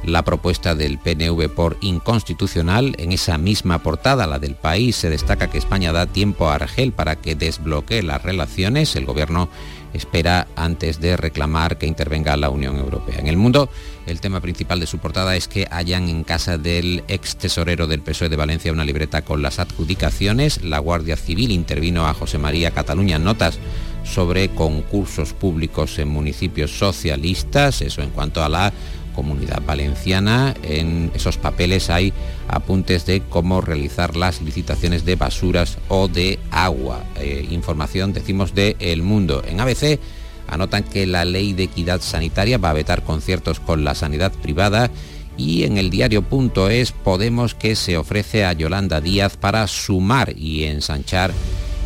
la 0.04 0.24
propuesta 0.24 0.76
del 0.76 1.00
PNV 1.00 1.50
por 1.50 1.78
inconstitucional. 1.82 2.96
En 3.00 3.12
esa 3.12 3.40
misma 3.40 3.80
portada, 3.80 4.28
la 4.28 4.38
del 4.38 4.54
país, 4.54 4.96
se 4.96 5.10
destaca 5.10 5.50
que 5.50 5.58
España 5.58 5.92
da 5.92 6.06
tiempo 6.06 6.50
a 6.50 6.56
Argel 6.56 6.92
para 6.92 7.16
que 7.16 7.34
desbloquee 7.34 8.04
las 8.04 8.22
relaciones. 8.22 8.96
El 8.96 9.06
gobierno 9.06 9.50
espera 9.94 10.48
antes 10.56 11.00
de 11.00 11.18
reclamar 11.18 11.78
que 11.78 11.88
intervenga 11.88 12.38
la 12.38 12.50
Unión 12.50 12.78
Europea. 12.78 13.20
En 13.20 13.28
el 13.28 13.38
mundo, 13.38 13.70
el 14.06 14.22
tema 14.22 14.42
principal 14.42 14.80
de 14.80 14.88
su 14.88 14.98
portada 15.00 15.36
es 15.36 15.48
que 15.48 15.68
hayan 15.72 16.10
en 16.10 16.24
casa 16.24 16.58
del 16.58 17.04
ex 17.08 17.38
tesorero 17.38 17.88
del 17.88 18.02
PSOE 18.02 18.30
de 18.30 18.36
Valencia 18.36 18.72
una 18.72 18.86
libreta 18.86 19.24
con 19.24 19.42
las 19.42 19.60
adjudicaciones. 19.60 20.64
La 20.64 20.80
Guardia 20.80 21.16
Civil 21.16 21.52
intervino 21.52 22.08
a 22.08 22.14
José 22.14 22.38
María 22.38 22.72
Cataluña 22.72 23.20
notas 23.20 23.60
sobre 24.04 24.50
concursos 24.50 25.34
públicos 25.34 26.00
en 26.00 26.08
municipios 26.08 26.72
socialistas, 26.72 27.82
eso 27.82 28.02
en 28.02 28.10
cuanto 28.10 28.44
a 28.44 28.50
la 28.50 28.74
comunidad 29.20 29.62
valenciana. 29.66 30.56
En 30.64 31.12
esos 31.14 31.38
papeles 31.38 31.90
hay 31.90 32.14
apuntes 32.48 33.06
de 33.06 33.20
cómo 33.20 33.60
realizar 33.60 34.16
las 34.16 34.42
licitaciones 34.42 35.04
de 35.04 35.18
basuras 35.18 35.78
o 35.90 36.08
de 36.08 36.40
agua. 36.52 37.04
Eh, 37.18 37.46
información, 37.52 38.14
decimos, 38.14 38.56
de 38.56 38.78
El 38.80 39.04
Mundo. 39.04 39.44
En 39.46 39.60
ABC 39.60 40.00
anotan 40.48 40.86
que 40.86 41.06
la 41.06 41.26
ley 41.26 41.52
de 41.52 41.64
equidad 41.64 42.00
sanitaria 42.00 42.58
va 42.58 42.70
a 42.70 42.80
vetar 42.82 43.04
conciertos 43.04 43.60
con 43.60 43.84
la 43.84 43.94
sanidad 43.94 44.32
privada 44.32 44.90
y 45.36 45.66
en 45.66 45.78
el 45.78 45.90
diario.es 45.90 46.94
Podemos 46.94 47.56
que 47.56 47.76
se 47.76 47.98
ofrece 47.98 48.46
a 48.46 48.54
Yolanda 48.54 49.02
Díaz 49.02 49.36
para 49.36 49.68
sumar 49.68 50.34
y 50.38 50.64
ensanchar 50.64 51.34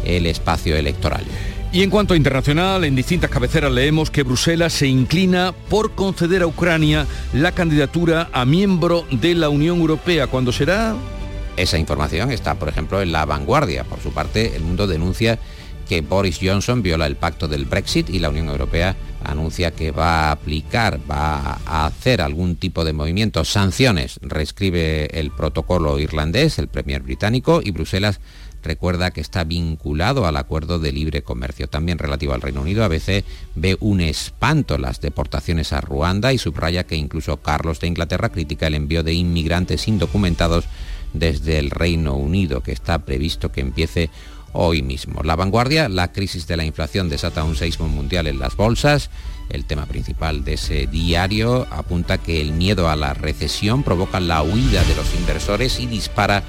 el 0.05 0.27
espacio 0.27 0.75
electoral. 0.75 1.23
Y 1.73 1.81
en 1.81 1.89
cuanto 1.89 2.13
a 2.13 2.17
internacional, 2.17 2.83
en 2.83 2.95
distintas 2.95 3.31
cabeceras 3.31 3.71
leemos 3.71 4.11
que 4.11 4.21
Bruselas 4.21 4.73
se 4.73 4.85
inclina 4.85 5.55
por 5.71 5.93
conceder 5.93 6.43
a 6.43 6.47
Ucrania 6.47 7.07
la 7.33 7.51
candidatura 7.51 8.29
a 8.31 8.45
miembro 8.45 9.07
de 9.09 9.33
la 9.33 9.49
Unión 9.49 9.79
Europea. 9.79 10.27
¿Cuándo 10.27 10.51
será? 10.51 10.95
Esa 11.57 11.79
información 11.79 12.31
está, 12.31 12.59
por 12.59 12.69
ejemplo, 12.69 13.01
en 13.01 13.11
la 13.11 13.25
vanguardia. 13.25 13.85
Por 13.85 13.99
su 14.01 14.11
parte, 14.11 14.55
el 14.55 14.61
mundo 14.61 14.85
denuncia 14.85 15.39
que 15.89 16.01
Boris 16.01 16.37
Johnson 16.39 16.83
viola 16.83 17.07
el 17.07 17.15
pacto 17.15 17.47
del 17.47 17.65
Brexit 17.65 18.07
y 18.07 18.19
la 18.19 18.29
Unión 18.29 18.49
Europea 18.49 18.95
anuncia 19.23 19.71
que 19.71 19.89
va 19.89 20.27
a 20.27 20.31
aplicar, 20.31 20.99
va 21.09 21.59
a 21.65 21.87
hacer 21.87 22.21
algún 22.21 22.55
tipo 22.55 22.85
de 22.85 22.93
movimiento, 22.93 23.43
sanciones, 23.45 24.19
reescribe 24.21 25.07
el 25.19 25.31
protocolo 25.31 25.97
irlandés, 25.97 26.59
el 26.59 26.67
Premier 26.67 27.01
británico, 27.01 27.61
y 27.63 27.71
Bruselas 27.71 28.19
recuerda 28.63 29.11
que 29.11 29.21
está 29.21 29.43
vinculado 29.43 30.25
al 30.25 30.37
acuerdo 30.37 30.79
de 30.79 30.91
libre 30.91 31.21
comercio. 31.21 31.67
También 31.67 31.99
relativo 31.99 32.33
al 32.33 32.41
Reino 32.41 32.61
Unido, 32.61 32.83
a 32.83 32.87
veces 32.87 33.23
ve 33.55 33.77
un 33.79 34.01
espanto 34.01 34.77
las 34.77 35.01
deportaciones 35.01 35.73
a 35.73 35.81
Ruanda 35.81 36.33
y 36.33 36.37
subraya 36.37 36.85
que 36.85 36.95
incluso 36.95 37.37
Carlos 37.37 37.79
de 37.79 37.87
Inglaterra 37.87 38.29
critica 38.29 38.67
el 38.67 38.75
envío 38.75 39.03
de 39.03 39.13
inmigrantes 39.13 39.87
indocumentados 39.87 40.65
desde 41.13 41.59
el 41.59 41.69
Reino 41.69 42.15
Unido, 42.15 42.61
que 42.61 42.71
está 42.71 42.99
previsto 42.99 43.51
que 43.51 43.61
empiece 43.61 44.09
hoy 44.53 44.81
mismo. 44.81 45.21
La 45.23 45.35
vanguardia, 45.35 45.89
la 45.89 46.11
crisis 46.11 46.47
de 46.47 46.57
la 46.57 46.65
inflación 46.65 47.09
desata 47.09 47.43
un 47.43 47.55
seismo 47.55 47.87
mundial 47.87 48.27
en 48.27 48.39
las 48.39 48.55
bolsas. 48.55 49.09
El 49.49 49.65
tema 49.65 49.85
principal 49.85 50.43
de 50.43 50.53
ese 50.53 50.87
diario 50.87 51.67
apunta 51.69 52.17
que 52.17 52.39
el 52.39 52.53
miedo 52.53 52.89
a 52.89 52.95
la 52.95 53.13
recesión 53.13 53.83
provoca 53.83 54.19
la 54.19 54.41
huida 54.41 54.83
de 54.83 54.95
los 54.95 55.13
inversores 55.15 55.79
y 55.79 55.87
dispara 55.87 56.43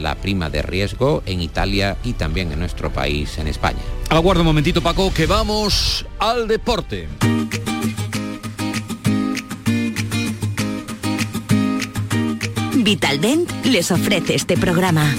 la 0.00 0.16
prima 0.16 0.50
de 0.50 0.62
riesgo 0.62 1.22
en 1.26 1.40
Italia 1.40 1.96
y 2.04 2.14
también 2.14 2.50
en 2.52 2.58
nuestro 2.58 2.92
país, 2.92 3.38
en 3.38 3.46
España. 3.46 3.78
Aguarda 4.08 4.40
un 4.40 4.48
momentito, 4.48 4.82
Paco, 4.82 5.12
que 5.14 5.26
vamos 5.26 6.04
al 6.18 6.48
deporte. 6.48 7.08
Vitaldent 12.82 13.48
les 13.66 13.90
ofrece 13.90 14.34
este 14.34 14.56
programa. 14.56 15.14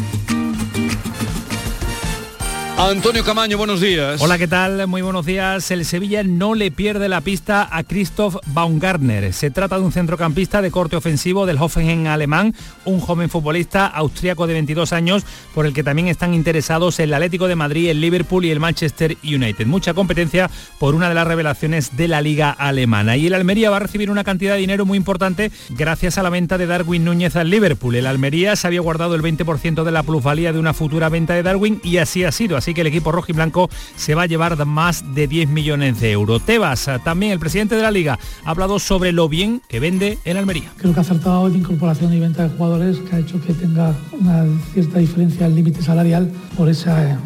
Antonio 2.89 3.23
Camaño, 3.23 3.59
buenos 3.59 3.79
días. 3.79 4.19
Hola, 4.21 4.39
¿qué 4.39 4.47
tal? 4.47 4.87
Muy 4.87 5.03
buenos 5.03 5.23
días. 5.25 5.69
El 5.69 5.85
Sevilla 5.85 6.23
no 6.23 6.55
le 6.55 6.71
pierde 6.71 7.07
la 7.09 7.21
pista 7.21 7.69
a 7.71 7.83
Christoph 7.83 8.37
Baumgartner. 8.47 9.33
Se 9.33 9.51
trata 9.51 9.77
de 9.77 9.83
un 9.83 9.91
centrocampista 9.91 10.63
de 10.63 10.71
corte 10.71 10.95
ofensivo 10.95 11.45
del 11.45 11.57
Hoffenheim 11.59 12.07
alemán, 12.07 12.55
un 12.83 12.99
joven 12.99 13.29
futbolista 13.29 13.85
austríaco 13.85 14.47
de 14.47 14.53
22 14.53 14.93
años, 14.93 15.23
por 15.53 15.67
el 15.67 15.73
que 15.73 15.83
también 15.83 16.07
están 16.07 16.33
interesados 16.33 16.99
el 16.99 17.13
Atlético 17.13 17.47
de 17.47 17.55
Madrid, 17.55 17.89
el 17.89 18.01
Liverpool 18.01 18.45
y 18.45 18.49
el 18.49 18.59
Manchester 18.59 19.15
United. 19.23 19.67
Mucha 19.67 19.93
competencia 19.93 20.49
por 20.79 20.95
una 20.95 21.07
de 21.07 21.15
las 21.15 21.27
revelaciones 21.27 21.95
de 21.95 22.07
la 22.07 22.19
liga 22.19 22.49
alemana. 22.49 23.15
Y 23.15 23.27
el 23.27 23.35
Almería 23.35 23.69
va 23.69 23.77
a 23.77 23.81
recibir 23.81 24.09
una 24.09 24.23
cantidad 24.23 24.55
de 24.55 24.59
dinero 24.59 24.87
muy 24.87 24.97
importante 24.97 25.51
gracias 25.69 26.17
a 26.17 26.23
la 26.23 26.31
venta 26.31 26.57
de 26.57 26.65
Darwin 26.65 27.05
Núñez 27.05 27.35
al 27.35 27.51
Liverpool. 27.51 27.95
El 27.95 28.07
Almería 28.07 28.55
se 28.55 28.65
había 28.65 28.81
guardado 28.81 29.13
el 29.13 29.21
20% 29.21 29.83
de 29.83 29.91
la 29.91 30.01
plusvalía 30.01 30.51
de 30.51 30.59
una 30.59 30.73
futura 30.73 31.09
venta 31.09 31.35
de 31.35 31.43
Darwin 31.43 31.79
y 31.83 31.97
así 31.97 32.23
ha 32.23 32.31
sido. 32.31 32.57
Así 32.57 32.70
que 32.73 32.81
el 32.81 32.87
equipo 32.87 33.11
rojo 33.11 33.27
y 33.29 33.33
blanco 33.33 33.69
se 33.95 34.15
va 34.15 34.23
a 34.23 34.25
llevar 34.25 34.65
más 34.65 35.15
de 35.15 35.27
10 35.27 35.49
millones 35.49 35.99
de 35.99 36.11
euros. 36.11 36.45
Tebas, 36.45 36.89
también 37.03 37.31
el 37.31 37.39
presidente 37.39 37.75
de 37.75 37.81
la 37.81 37.91
liga, 37.91 38.19
ha 38.45 38.49
hablado 38.49 38.79
sobre 38.79 39.11
lo 39.11 39.29
bien 39.29 39.61
que 39.67 39.79
vende 39.79 40.17
en 40.25 40.37
Almería. 40.37 40.71
Creo 40.77 40.93
que 40.93 40.99
ha 40.99 41.03
acertado 41.03 41.47
en 41.47 41.57
incorporación 41.57 42.13
y 42.13 42.19
venta 42.19 42.43
de 42.43 42.49
jugadores 42.49 42.97
que 42.99 43.15
ha 43.15 43.19
hecho 43.19 43.41
que 43.41 43.53
tenga 43.53 43.95
una 44.11 44.45
cierta 44.73 44.99
diferencia 44.99 45.45
el 45.45 45.55
límite 45.55 45.81
salarial 45.81 46.31
por 46.57 46.69
esa 46.69 47.19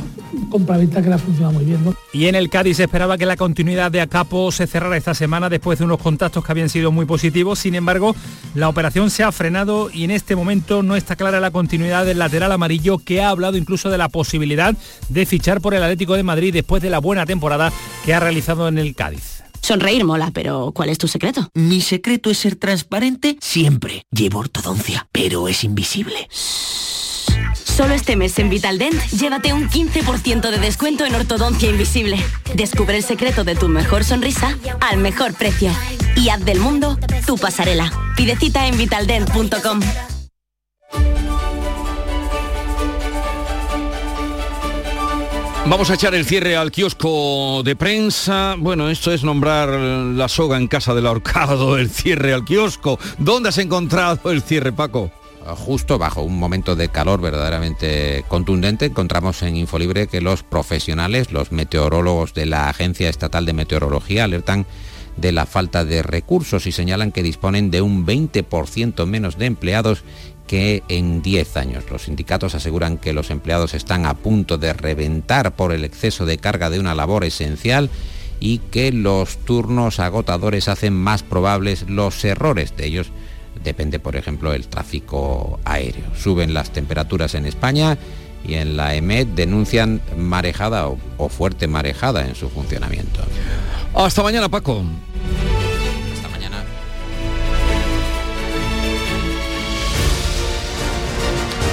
compraventa 0.49 1.01
que 1.01 1.09
le 1.09 1.15
ha 1.15 1.17
funcionado 1.17 1.53
muy 1.53 1.65
bien. 1.65 1.79
Y 2.13 2.27
en 2.27 2.35
el 2.35 2.49
Cádiz 2.49 2.79
esperaba 2.79 3.17
que 3.17 3.25
la 3.25 3.37
continuidad 3.37 3.91
de 3.91 4.01
Acapo 4.01 4.51
se 4.51 4.67
cerrara 4.67 4.97
esta 4.97 5.13
semana 5.13 5.49
después 5.49 5.79
de 5.79 5.85
unos 5.85 5.99
contactos 5.99 6.43
que 6.43 6.51
habían 6.51 6.69
sido 6.69 6.91
muy 6.91 7.05
positivos. 7.05 7.59
Sin 7.59 7.75
embargo, 7.75 8.15
la 8.53 8.69
operación 8.69 9.09
se 9.09 9.23
ha 9.23 9.31
frenado 9.31 9.89
y 9.91 10.03
en 10.03 10.11
este 10.11 10.35
momento 10.35 10.83
no 10.83 10.95
está 10.95 11.15
clara 11.15 11.39
la 11.39 11.51
continuidad 11.51 12.05
del 12.05 12.19
lateral 12.19 12.51
amarillo 12.51 12.97
que 12.97 13.21
ha 13.21 13.29
hablado 13.29 13.57
incluso 13.57 13.89
de 13.89 13.97
la 13.97 14.09
posibilidad 14.09 14.75
de 15.09 15.24
fichar 15.25 15.61
por 15.61 15.73
el 15.73 15.83
Atlético 15.83 16.15
de 16.15 16.23
Madrid 16.23 16.53
después 16.53 16.81
de 16.81 16.89
la 16.89 16.99
buena 16.99 17.25
temporada 17.25 17.71
que 18.05 18.13
ha 18.13 18.19
realizado 18.19 18.67
en 18.67 18.77
el 18.77 18.95
Cádiz. 18.95 19.43
Sonreír 19.61 20.05
mola, 20.05 20.29
pero 20.31 20.71
¿cuál 20.75 20.89
es 20.89 20.99
tu 20.99 21.07
secreto? 21.07 21.49
Mi 21.55 21.81
secreto 21.81 22.29
es 22.29 22.37
ser 22.37 22.55
transparente 22.55 23.37
siempre. 23.41 24.03
Llevo 24.11 24.39
ortodoncia, 24.39 25.07
pero 25.11 25.47
es 25.47 25.63
invisible. 25.63 26.27
Solo 27.75 27.93
este 27.93 28.15
mes 28.15 28.37
en 28.39 28.49
Vitaldent, 28.49 29.01
llévate 29.09 29.53
un 29.53 29.67
15% 29.67 30.51
de 30.51 30.59
descuento 30.59 31.03
en 31.03 31.15
ortodoncia 31.15 31.69
invisible. 31.69 32.17
Descubre 32.53 32.95
el 32.95 33.03
secreto 33.03 33.43
de 33.43 33.55
tu 33.55 33.67
mejor 33.67 34.03
sonrisa 34.03 34.55
al 34.81 34.99
mejor 34.99 35.33
precio. 35.33 35.71
Y 36.15 36.29
haz 36.29 36.45
del 36.45 36.59
mundo 36.59 36.97
tu 37.25 37.35
pasarela. 37.37 37.91
Pide 38.15 38.37
cita 38.37 38.67
en 38.67 38.77
vitaldent.com. 38.77 39.81
Vamos 45.67 45.89
a 45.89 45.95
echar 45.95 46.13
el 46.13 46.25
cierre 46.25 46.55
al 46.55 46.71
kiosco 46.71 47.63
de 47.63 47.75
prensa. 47.75 48.55
Bueno, 48.57 48.89
esto 48.89 49.11
es 49.11 49.23
nombrar 49.23 49.69
la 49.69 50.27
soga 50.27 50.57
en 50.57 50.67
casa 50.67 50.93
del 50.93 51.07
ahorcado, 51.07 51.77
el 51.77 51.89
cierre 51.89 52.33
al 52.33 52.45
kiosco. 52.45 52.99
¿Dónde 53.17 53.49
has 53.49 53.57
encontrado 53.57 54.31
el 54.31 54.43
cierre, 54.43 54.71
Paco? 54.71 55.11
justo 55.57 55.99
bajo 55.99 56.23
un 56.23 56.39
momento 56.39 56.75
de 56.75 56.89
calor 56.89 57.21
verdaderamente 57.21 58.25
contundente, 58.27 58.85
encontramos 58.85 59.43
en 59.43 59.55
Infolibre 59.55 60.07
que 60.07 60.19
los 60.19 60.41
profesionales, 60.41 61.31
los 61.31 61.51
meteorólogos 61.51 62.33
de 62.33 62.47
la 62.47 62.67
Agencia 62.67 63.09
Estatal 63.09 63.45
de 63.45 63.53
Meteorología 63.53 64.23
alertan 64.23 64.65
de 65.17 65.31
la 65.31 65.45
falta 65.45 65.85
de 65.85 66.03
recursos 66.03 66.67
y 66.67 66.71
señalan 66.71 67.11
que 67.11 67.23
disponen 67.23 67.71
de 67.71 67.81
un 67.81 68.05
20% 68.05 69.05
menos 69.05 69.37
de 69.37 69.45
empleados 69.45 70.03
que 70.47 70.83
en 70.89 71.21
10 71.21 71.57
años. 71.57 71.83
Los 71.89 72.03
sindicatos 72.03 72.55
aseguran 72.55 72.97
que 72.97 73.13
los 73.13 73.31
empleados 73.31 73.73
están 73.73 74.05
a 74.05 74.13
punto 74.13 74.57
de 74.57 74.73
reventar 74.73 75.55
por 75.55 75.71
el 75.71 75.83
exceso 75.83 76.25
de 76.25 76.37
carga 76.37 76.69
de 76.69 76.79
una 76.79 76.95
labor 76.95 77.23
esencial 77.23 77.89
y 78.39 78.59
que 78.59 78.91
los 78.91 79.37
turnos 79.37 79.99
agotadores 79.99 80.67
hacen 80.67 80.93
más 80.93 81.23
probables 81.23 81.89
los 81.89 82.23
errores 82.25 82.75
de 82.75 82.85
ellos 82.85 83.11
depende, 83.63 83.99
por 83.99 84.15
ejemplo, 84.15 84.53
el 84.53 84.67
tráfico 84.67 85.59
aéreo. 85.65 86.15
Suben 86.15 86.53
las 86.53 86.71
temperaturas 86.71 87.35
en 87.35 87.45
España 87.45 87.97
y 88.47 88.55
en 88.55 88.77
la 88.77 88.95
EMED 88.95 89.27
denuncian 89.27 90.01
marejada 90.17 90.87
o, 90.87 91.29
fuerte 91.29 91.67
marejada 91.67 92.25
en 92.27 92.35
su 92.35 92.49
funcionamiento. 92.49 93.21
Hasta 93.93 94.23
mañana, 94.23 94.49
Paco. 94.49 94.83
Hasta 96.13 96.29
mañana. 96.29 96.63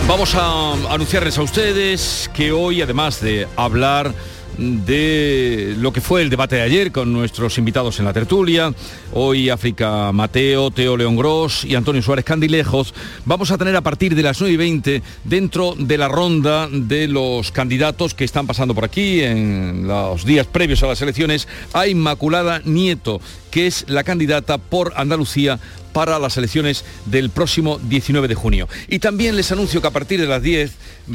Vamos 0.09 0.35
a 0.35 0.73
anunciarles 0.93 1.39
a 1.39 1.43
ustedes 1.43 2.31
que 2.35 2.53
hoy, 2.53 2.83
además 2.83 3.21
de 3.21 3.47
hablar 3.57 4.13
de 4.59 5.75
lo 5.79 5.93
que 5.93 6.01
fue 6.01 6.23
el 6.23 6.31
debate 6.31 6.57
de 6.57 6.63
ayer 6.63 6.93
con 6.93 7.13
nuestros 7.13 7.59
invitados 7.59 7.99
en 7.99 8.05
la 8.05 8.13
tertulia. 8.13 8.73
Hoy 9.13 9.51
África 9.51 10.13
Mateo, 10.13 10.71
Teo 10.71 10.97
León 10.97 11.17
Gross 11.17 11.65
y 11.65 11.75
Antonio 11.75 12.03
Suárez 12.03 12.25
Candilejos. 12.25 12.95
Vamos 13.25 13.51
a 13.51 13.59
tener 13.59 13.77
a 13.77 13.81
partir 13.81 14.15
de 14.15 14.23
las 14.23 14.41
9 14.41 14.55
y 14.55 14.57
20 14.57 15.03
dentro 15.25 15.75
de 15.79 15.99
la 15.99 16.09
ronda 16.09 16.69
de 16.71 17.09
los 17.09 17.53
candidatos 17.53 18.15
que 18.15 18.25
están 18.25 18.47
pasando 18.47 18.75
por 18.75 18.85
aquí 18.85 19.21
en 19.21 19.87
los 19.87 20.25
días 20.25 20.47
previos 20.47 20.83
a 20.83 20.89
las 20.89 21.03
elecciones 21.03 21.49
a 21.73 21.87
Inmaculada 21.87 22.61
Nieto, 22.65 23.21
que 23.51 23.67
es 23.67 23.85
la 23.89 24.05
candidata 24.05 24.59
por 24.59 24.93
Andalucía 24.97 25.59
para 25.93 26.19
las 26.19 26.37
elecciones 26.37 26.85
del 27.07 27.31
próximo 27.31 27.79
19 27.79 28.29
de 28.29 28.35
junio. 28.35 28.69
Y 28.89 28.99
también 28.99 29.37
les 29.37 29.53
anuncio 29.53 29.81
que 29.81 29.89
a 29.89 29.93
partir 29.93 30.21
de 30.21 30.27
las 30.27 30.43
10 30.43 30.73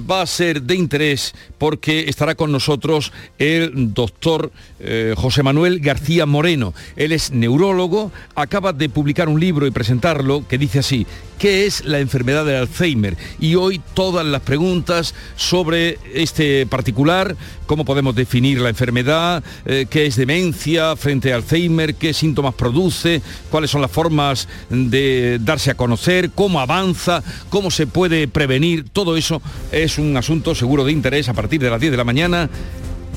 va 0.09 0.21
a 0.21 0.27
ser 0.27 0.61
de 0.61 0.75
interés 0.75 1.33
porque 1.57 2.05
estará 2.07 2.35
con 2.35 2.51
nosotros 2.51 3.11
el 3.39 3.93
doctor 3.93 4.51
eh, 4.79 5.13
José 5.17 5.43
Manuel 5.43 5.79
García 5.79 6.25
Moreno. 6.25 6.73
Él 6.95 7.11
es 7.11 7.31
neurólogo, 7.31 8.11
acaba 8.35 8.73
de 8.73 8.89
publicar 8.89 9.29
un 9.29 9.39
libro 9.39 9.65
y 9.65 9.71
presentarlo 9.71 10.47
que 10.47 10.57
dice 10.57 10.79
así, 10.79 11.07
¿qué 11.39 11.65
es 11.65 11.85
la 11.85 11.99
enfermedad 11.99 12.45
del 12.45 12.57
Alzheimer? 12.57 13.17
Y 13.39 13.55
hoy 13.55 13.81
todas 13.93 14.25
las 14.25 14.41
preguntas 14.41 15.13
sobre 15.35 15.99
este 16.13 16.65
particular, 16.65 17.35
cómo 17.65 17.85
podemos 17.85 18.15
definir 18.15 18.59
la 18.59 18.69
enfermedad, 18.69 19.43
eh, 19.65 19.85
qué 19.89 20.05
es 20.05 20.15
demencia 20.15 20.95
frente 20.95 21.31
a 21.31 21.37
Alzheimer, 21.37 21.95
qué 21.95 22.13
síntomas 22.13 22.53
produce, 22.55 23.21
cuáles 23.49 23.71
son 23.71 23.81
las 23.81 23.91
formas 23.91 24.47
de 24.69 25.39
darse 25.41 25.71
a 25.71 25.75
conocer, 25.75 26.31
cómo 26.31 26.59
avanza, 26.59 27.23
cómo 27.49 27.71
se 27.71 27.87
puede 27.87 28.27
prevenir, 28.27 28.85
todo 28.89 29.17
eso 29.17 29.41
es 29.71 29.97
un 29.97 30.17
asunto 30.17 30.55
seguro 30.55 30.83
de 30.83 30.91
interés 30.91 31.29
a 31.29 31.33
partir 31.33 31.61
de 31.61 31.69
las 31.69 31.79
10 31.79 31.91
de 31.91 31.97
la 31.97 32.03
mañana. 32.03 32.49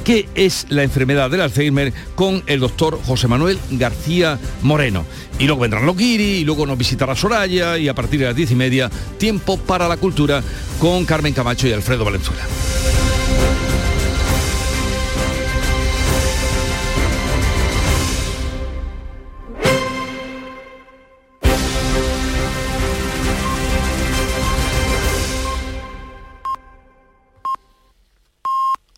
¿Qué 0.04 0.28
es 0.34 0.66
la 0.70 0.82
enfermedad 0.82 1.30
del 1.30 1.42
Alzheimer? 1.42 1.92
con 2.14 2.42
el 2.46 2.60
doctor 2.60 2.98
José 3.04 3.28
Manuel 3.28 3.58
García 3.72 4.38
Moreno. 4.62 5.04
Y 5.38 5.44
luego 5.44 5.62
vendrán 5.62 5.86
los 5.86 5.96
guiri, 5.96 6.38
y 6.38 6.44
luego 6.44 6.66
nos 6.66 6.78
visitará 6.78 7.14
Soraya, 7.14 7.78
y 7.78 7.88
a 7.88 7.94
partir 7.94 8.20
de 8.20 8.26
las 8.26 8.36
10 8.36 8.52
y 8.52 8.54
media, 8.54 8.90
tiempo 9.18 9.58
para 9.58 9.88
la 9.88 9.96
cultura 9.96 10.42
con 10.78 11.04
Carmen 11.04 11.34
Camacho 11.34 11.68
y 11.68 11.72
Alfredo 11.72 12.04
Valenzuela. 12.04 12.42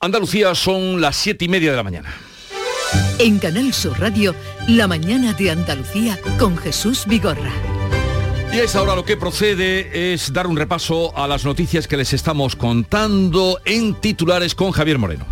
Andalucía 0.05 0.53
son 0.57 1.01
las 1.01 1.15
siete 1.15 1.45
y 1.45 1.49
media 1.49 1.71
de 1.71 1.77
la 1.77 1.85
mañana. 1.85 2.13
En 3.21 3.39
Canal 3.39 3.73
Sur 3.73 4.01
Radio, 4.01 4.35
La 4.67 4.89
mañana 4.89 5.33
de 5.33 5.53
Andalucía 5.53 6.19
con 6.41 6.59
Jesús 6.59 7.05
Vigorra. 7.07 7.53
Y 8.53 8.59
a 8.59 8.65
esta 8.65 8.83
hora 8.83 8.97
lo 8.97 9.05
que 9.05 9.17
procede 9.17 10.13
es 10.13 10.33
dar 10.33 10.49
un 10.49 10.57
repaso 10.57 11.17
a 11.17 11.29
las 11.29 11.45
noticias 11.45 11.87
que 11.87 11.97
les 11.97 12.13
estamos 12.15 12.57
contando 12.57 13.61
en 13.65 13.95
titulares 13.95 14.57
con 14.57 14.73
Javier 14.73 14.99
Moreno. 14.99 15.25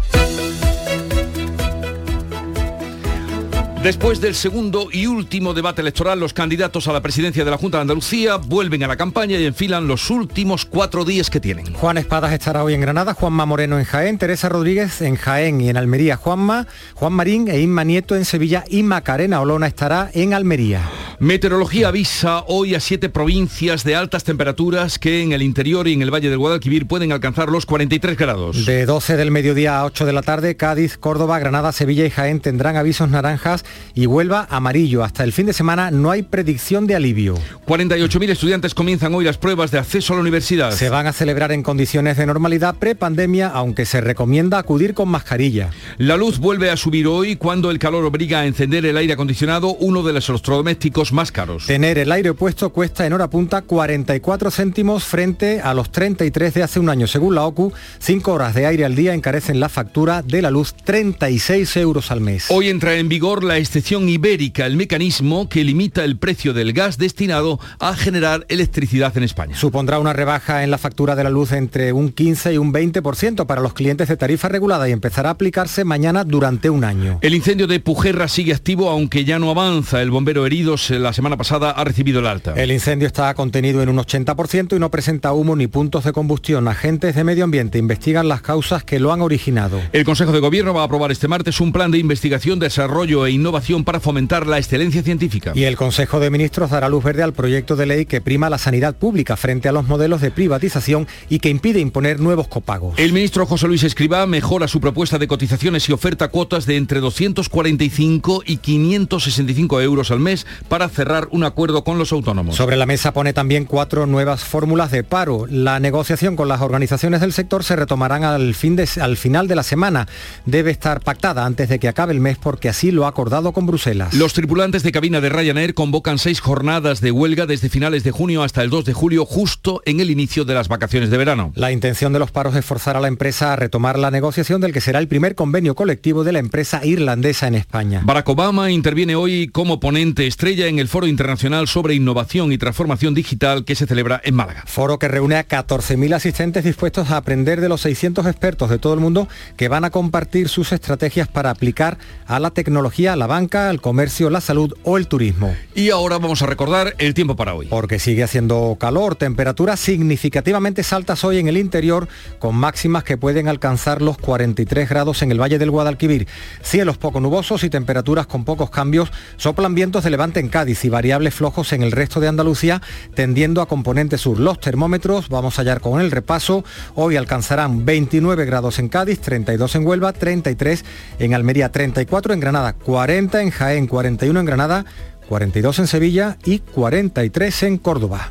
Después 3.83 4.21
del 4.21 4.35
segundo 4.35 4.89
y 4.93 5.07
último 5.07 5.55
debate 5.55 5.81
electoral, 5.81 6.21
los 6.21 6.35
candidatos 6.35 6.87
a 6.87 6.93
la 6.93 7.01
presidencia 7.01 7.47
de 7.47 7.51
la 7.51 7.57
Junta 7.57 7.79
de 7.79 7.83
Andalucía 7.83 8.37
vuelven 8.37 8.83
a 8.85 8.87
la 8.87 8.99
campaña 8.99 9.39
y 9.39 9.47
enfilan 9.47 9.89
los 9.89 10.11
últimos 10.11 10.67
cuatro 10.67 11.07
días 11.07 11.31
que 11.31 11.41
tienen. 11.41 11.73
Juan 11.73 11.97
Espadas 11.97 12.35
estará 12.35 12.63
hoy 12.63 12.75
en 12.75 12.83
Granada, 12.83 13.15
Juanma 13.15 13.47
Moreno 13.47 13.79
en 13.79 13.87
Jaén, 13.87 14.19
Teresa 14.19 14.51
Rodríguez 14.51 15.01
en 15.01 15.17
Jaén 15.17 15.63
y 15.63 15.71
en 15.71 15.79
Almería 15.79 16.19
Juanma, 16.19 16.67
Juan 16.93 17.15
Marín 17.15 17.49
e 17.49 17.59
Inma 17.63 17.85
Nieto 17.85 18.17
en 18.17 18.27
Sevilla 18.27 18.65
y 18.69 18.83
Macarena 18.83 19.41
Olona 19.41 19.67
estará 19.67 20.11
en 20.13 20.35
Almería. 20.35 20.83
Meteorología 21.21 21.89
avisa 21.89 22.45
hoy 22.47 22.75
a 22.75 22.81
siete 22.81 23.11
provincias 23.11 23.85
de 23.85 23.95
altas 23.95 24.25
temperaturas 24.25 24.99
que 24.99 25.23
en 25.23 25.33
el 25.33 25.43
interior 25.43 25.87
y 25.87 25.93
en 25.93 26.01
el 26.01 26.11
Valle 26.11 26.31
del 26.31 26.39
Guadalquivir 26.39 26.87
pueden 26.87 27.13
alcanzar 27.13 27.51
los 27.51 27.67
43 27.67 28.17
grados. 28.17 28.65
De 28.65 28.87
12 28.87 29.19
del 29.19 29.31
mediodía 29.31 29.79
a 29.79 29.85
8 29.85 30.07
de 30.07 30.15
la 30.15 30.23
tarde, 30.23 30.57
Cádiz, 30.57 30.97
Córdoba, 30.97 31.39
Granada, 31.39 31.73
Sevilla 31.73 32.07
y 32.07 32.11
Jaén 32.11 32.41
tendrán 32.41 32.77
avisos 32.77 33.11
naranjas 33.11 33.67
y 33.95 34.07
Huelva 34.07 34.47
amarillo. 34.51 35.05
Hasta 35.05 35.25
el 35.25 35.33
fin 35.33 35.47
de 35.47 35.53
semana 35.53 35.91
no 35.91 36.11
hay 36.11 36.23
predicción 36.23 36.87
de 36.87 36.95
alivio. 36.95 37.35
48.000 37.67 38.31
estudiantes 38.31 38.75
comienzan 38.75 39.15
hoy 39.15 39.25
las 39.25 39.39
pruebas 39.39 39.71
de 39.71 39.79
acceso 39.79 40.13
a 40.13 40.17
la 40.17 40.23
universidad. 40.23 40.73
Se 40.73 40.89
van 40.89 41.07
a 41.07 41.13
celebrar 41.13 41.53
en 41.53 41.63
condiciones 41.63 42.17
de 42.17 42.27
normalidad 42.27 42.75
prepandemia, 42.77 43.49
aunque 43.49 43.87
se 43.87 44.01
recomienda 44.01 44.59
acudir 44.59 44.95
con 44.95 45.09
mascarilla. 45.09 45.71
La 45.99 46.17
luz 46.17 46.39
vuelve 46.39 46.71
a 46.71 46.77
subir 46.77 47.07
hoy 47.07 47.37
cuando 47.37 47.71
el 47.71 47.79
calor 47.79 48.05
obliga 48.05 48.41
a 48.41 48.47
encender 48.47 48.87
el 48.87 48.97
aire 48.97 49.13
acondicionado, 49.13 49.75
uno 49.75 50.03
de 50.03 50.13
los 50.13 50.29
electrodomésticos 50.29 51.13
más 51.13 51.33
caros. 51.33 51.67
Tener 51.67 51.99
el 51.99 52.13
aire 52.13 52.35
puesto 52.35 52.71
cuesta 52.71 53.07
en 53.07 53.13
hora 53.13 53.29
punta 53.31 53.63
44 53.63 54.51
céntimos 54.51 55.05
frente 55.05 55.61
a 55.61 55.75
los 55.75 55.91
33 55.93 56.55
de 56.55 56.63
hace 56.63 56.81
un 56.81 56.89
año. 56.89 57.07
Según 57.07 57.35
la 57.35 57.45
OCU, 57.45 57.73
5 57.99 58.33
horas 58.33 58.55
de 58.55 58.67
aire 58.67 58.85
al 58.85 58.97
día 58.97 59.15
encarecen 59.15 59.61
la 59.61 59.69
factura 59.69 60.23
de 60.23 60.43
la 60.43 60.51
luz 60.51 60.75
36 60.85 61.77
euros 61.77 62.11
al 62.11 62.21
mes. 62.21 62.47
Hoy 62.49 62.69
entra 62.69 62.95
en 62.97 63.09
vigor 63.09 63.45
la 63.45 63.59
excepción 63.61 64.09
ibérica, 64.09 64.67
el 64.67 64.77
mecanismo 64.77 65.49
que 65.49 65.65
limita 65.65 66.05
el 66.05 66.17
precio 66.17 66.53
del 66.53 66.73
gas 66.73 66.99
destinado 66.99 67.61
a 67.79 67.95
generar 67.95 68.47
electricidad 68.49 69.17
en 69.17 69.23
España. 69.23 69.57
Supondrá 69.57 69.99
una 69.99 70.13
rebaja 70.13 70.65
en 70.65 70.71
la 70.71 70.79
factura 70.79 71.15
de 71.15 71.25
la 71.25 71.31
luz 71.31 71.53
entre 71.53 71.93
un 71.93 72.11
15 72.11 72.55
y 72.55 72.59
un 72.59 72.73
20% 72.73 73.47
para 73.47 73.61
los 73.61 73.75
clientes 73.75 74.09
de 74.09 74.17
tarifa 74.17 74.49
regulada 74.49 74.89
y 74.89 74.93
empezará 74.93 75.29
a 75.29 75.33
aplicarse 75.33 75.85
mañana 75.85 76.25
durante 76.25 76.71
un 76.71 76.85
año. 76.85 77.19
El 77.23 77.35
incendio 77.35 77.67
de 77.67 77.81
Pujerra 77.81 78.29
sigue 78.29 78.55
activo 78.55 78.91
aunque 78.91 79.25
ya 79.25 79.39
no 79.39 79.51
avanza. 79.51 80.03
El 80.03 80.11
bombero 80.11 80.47
herido 80.47 80.77
la 80.89 81.13
semana 81.13 81.37
pasada 81.37 81.71
ha 81.71 81.85
recibido 81.85 82.21
el 82.21 82.27
alta. 82.27 82.55
El 82.55 82.73
incendio 82.73 83.07
está 83.07 83.33
contenido 83.35 83.83
en 83.83 83.89
un 83.89 83.99
80% 83.99 84.77
y 84.77 84.79
no 84.79 84.91
presenta 84.91 85.33
humo 85.33 85.55
ni 85.55 85.67
puntos 85.67 86.05
de 86.05 86.13
combustión. 86.13 86.67
Agentes 86.67 87.15
de 87.15 87.25
medio 87.25 87.45
ambiente 87.45 87.79
investigan 87.79 88.29
las 88.29 88.43
causas 88.43 88.85
que 88.85 88.99
lo 88.99 89.13
han 89.13 89.21
originado. 89.21 89.81
El 89.93 90.05
Consejo 90.05 90.33
de 90.33 90.41
Gobierno 90.41 90.75
va 90.75 90.83
a 90.83 90.85
aprobar 90.85 91.13
este 91.13 91.29
martes 91.29 91.61
un 91.61 91.73
plan 91.73 91.91
de 91.91 91.99
investigación, 91.99 92.59
desarrollo 92.59 93.27
e 93.27 93.33
innovación 93.33 93.50
para 93.85 94.01
fomentar 94.01 94.47
la 94.47 94.59
excelencia 94.59 95.03
científica. 95.03 95.53
Y 95.55 95.65
el 95.65 95.77
Consejo 95.77 96.21
de 96.21 96.31
Ministros 96.31 96.71
dará 96.71 96.89
luz 96.89 97.05
verde 97.05 97.23
al 97.23 97.33
proyecto 97.33 97.77
de 97.77 97.87
ley 97.87 98.07
que 98.07 98.21
prima 98.21 98.49
la 98.49 98.59
sanidad 98.59 98.95
pública 98.95 99.37
frente 99.37 99.69
a 99.69 99.73
los 99.73 99.87
modelos 99.87 100.21
de 100.21 100.31
privatización 100.31 101.07
y 101.29 101.41
que 101.41 101.49
impide 101.49 101.81
imponer 101.81 102.21
nuevos 102.21 102.49
copagos. 102.49 102.99
El 102.99 103.13
ministro 103.13 103.47
José 103.47 103.67
Luis 103.67 103.83
Escribá 103.83 104.27
mejora 104.27 104.69
su 104.69 104.81
propuesta 104.81 105.19
de 105.19 105.29
cotizaciones 105.29 105.89
y 105.89 105.93
oferta 105.93 106.29
cuotas 106.29 106.67
de 106.67 106.77
entre 106.77 107.01
245 107.01 108.43
y 108.47 108.59
565 108.59 109.81
euros 109.81 110.11
al 110.11 110.21
mes 110.21 110.47
para 110.69 110.89
cerrar 110.89 111.29
un 111.31 111.45
acuerdo 111.45 111.85
con 111.85 111.99
los 111.99 112.13
autónomos. 112.13 112.57
Sobre 112.57 112.77
la 112.77 112.87
mesa 112.87 113.13
pone 113.13 113.33
también 113.33 113.65
cuatro 113.65 114.07
nuevas 114.07 114.45
fórmulas 114.45 114.91
de 114.91 115.05
paro. 115.05 115.47
La 115.49 115.81
negociación 115.81 116.37
con 116.37 116.49
las 116.49 116.61
organizaciones 116.61 117.21
del 117.21 117.33
sector 117.33 117.65
se 117.65 117.77
retomarán 117.77 118.25
al, 118.25 118.55
fin 118.55 118.77
de, 118.77 118.89
al 119.01 119.17
final 119.17 119.49
de 119.49 119.57
la 119.57 119.63
semana. 119.63 120.09
Debe 120.47 120.71
estar 120.71 121.01
pactada 121.01 121.45
antes 121.45 121.69
de 121.69 121.79
que 121.79 121.89
acabe 121.89 122.13
el 122.13 122.21
mes 122.21 122.39
porque 122.39 122.69
así 122.69 122.91
lo 122.91 123.07
ha 123.07 123.09
acordado 123.09 123.40
con 123.41 123.67
Bruselas. 123.67 124.13
Los 124.15 124.35
tripulantes 124.35 124.83
de 124.83 124.93
cabina 124.93 125.21
de 125.21 125.31
Ryanair 125.31 125.73
convocan 125.73 126.19
seis 126.19 126.41
jornadas 126.41 127.01
de 127.01 127.11
huelga 127.11 127.47
desde 127.47 127.71
finales 127.71 128.05
de 128.05 128.11
junio 128.11 128.43
hasta 128.43 128.63
el 128.63 128.69
2 128.69 128.85
de 128.85 128.93
julio, 128.93 129.25
justo 129.25 129.83
en 129.87 130.01
el 130.01 130.11
inicio 130.11 130.45
de 130.45 130.55
las 130.55 130.69
vacaciones 130.69 131.11
de 131.11 131.17
verano. 131.17 131.53
La 131.57 131.73
intención 131.73 132.13
de 132.13 132.19
los 132.19 132.31
paros 132.31 132.55
es 132.55 132.65
forzar 132.65 132.97
a 132.97 133.01
la 133.01 133.09
empresa 133.09 133.53
a 133.53 133.57
retomar 133.57 133.99
la 133.99 134.11
negociación 134.11 134.61
del 134.61 134.73
que 134.73 134.83
será 134.83 134.99
el 134.99 135.09
primer 135.09 135.35
convenio 135.35 135.75
colectivo 135.75 136.23
de 136.23 136.33
la 136.33 136.39
empresa 136.39 136.85
irlandesa 136.85 137.49
en 137.49 137.55
España. 137.55 138.03
Barack 138.05 138.29
Obama 138.29 138.71
interviene 138.71 139.17
hoy 139.17 139.49
como 139.49 139.81
ponente 139.81 140.27
estrella 140.27 140.67
en 140.67 140.79
el 140.79 140.89
Foro 140.89 141.07
Internacional 141.07 141.67
sobre 141.67 141.95
Innovación 141.95 142.53
y 142.53 142.59
Transformación 142.59 143.15
Digital 143.15 143.65
que 143.65 143.75
se 143.75 143.87
celebra 143.87 144.21
en 144.23 144.35
Málaga. 144.35 144.65
Foro 144.67 144.99
que 144.99 145.09
reúne 145.09 145.37
a 145.37 145.49
14.000 145.49 146.15
asistentes 146.15 146.65
dispuestos 146.65 147.11
a 147.11 147.17
aprender 147.17 147.61
de 147.61 147.69
los 147.69 147.81
600 147.81 148.27
expertos 148.27 148.69
de 148.69 148.79
todo 148.79 148.95
el 148.95 149.01
mundo 149.01 149.29
que 149.57 149.69
van 149.69 149.85
a 149.85 149.91
compartir 149.91 150.49
sus 150.49 150.73
estrategias 150.73 151.29
para 151.29 151.51
aplicar 151.51 151.99
a 152.27 152.39
la 152.39 152.51
tecnología, 152.51 153.17
la 153.17 153.27
banca, 153.31 153.71
al 153.71 153.81
comercio, 153.81 154.29
la 154.29 154.43
salud 154.43 154.75
o 154.83 154.99
el 154.99 155.07
turismo. 155.07 155.55
Y 155.75 155.91
ahora 155.91 156.19
vamos 156.19 156.43
a 156.43 156.47
recordar 156.47 156.97
el 156.99 157.15
tiempo 157.15 157.37
para 157.37 157.55
hoy. 157.55 157.69
Porque 157.69 158.01
sigue 158.01 158.25
haciendo 158.25 158.77
calor, 158.79 159.15
temperaturas 159.15 159.79
significativamente 159.79 160.83
altas 160.93 161.23
hoy 161.23 161.39
en 161.39 161.47
el 161.47 161.57
interior, 161.57 162.09
con 162.41 162.57
máximas 162.57 163.05
que 163.05 163.17
pueden 163.17 163.47
alcanzar 163.47 164.03
los 164.03 164.19
43 164.19 164.89
grados 164.89 165.23
en 165.23 165.31
el 165.31 165.41
Valle 165.41 165.59
del 165.59 165.71
Guadalquivir. 165.71 166.27
Cielos 166.63 166.99
poco 166.99 167.21
nubosos 167.21 167.63
y 167.63 167.71
temperaturas 167.71 168.27
con 168.27 168.45
pocos 168.45 168.71
cambios, 168.71 169.13
soplan 169.37 169.75
vientos 169.77 170.03
de 170.03 170.11
levante 170.11 170.41
en 170.41 170.49
Cádiz 170.49 170.85
y 170.85 170.89
variables 170.89 171.35
flojos 171.35 171.73
en 171.73 171.83
el 171.83 171.93
resto 171.93 172.19
de 172.19 172.27
Andalucía, 172.27 172.83
tendiendo 173.15 173.63
a 173.63 173.69
componente 173.69 174.19
sur. 174.19 174.41
Los 174.41 174.59
termómetros, 174.59 175.29
vamos 175.29 175.59
a 175.59 175.63
hallar 175.63 175.81
con 175.81 176.01
el 176.01 176.11
repaso, 176.11 176.65
hoy 176.97 177.15
alcanzarán 177.15 177.85
29 177.85 178.45
grados 178.45 178.81
en 178.81 178.89
Cádiz, 178.89 179.21
32 179.21 179.77
en 179.77 179.87
Huelva, 179.87 180.13
33 180.13 180.85
en 181.21 181.35
Almería, 181.35 181.71
34 181.71 182.35
en 182.35 182.41
Granada, 182.41 182.73
40 182.73 183.20
en 183.21 183.51
Jaén, 183.51 183.87
41 183.87 184.41
en 184.41 184.47
Granada, 184.47 184.85
42 185.29 185.81
en 185.81 185.87
Sevilla 185.87 186.39
y 186.45 186.61
43 186.61 187.63
en 187.65 187.79
Córdoba. 187.79 188.31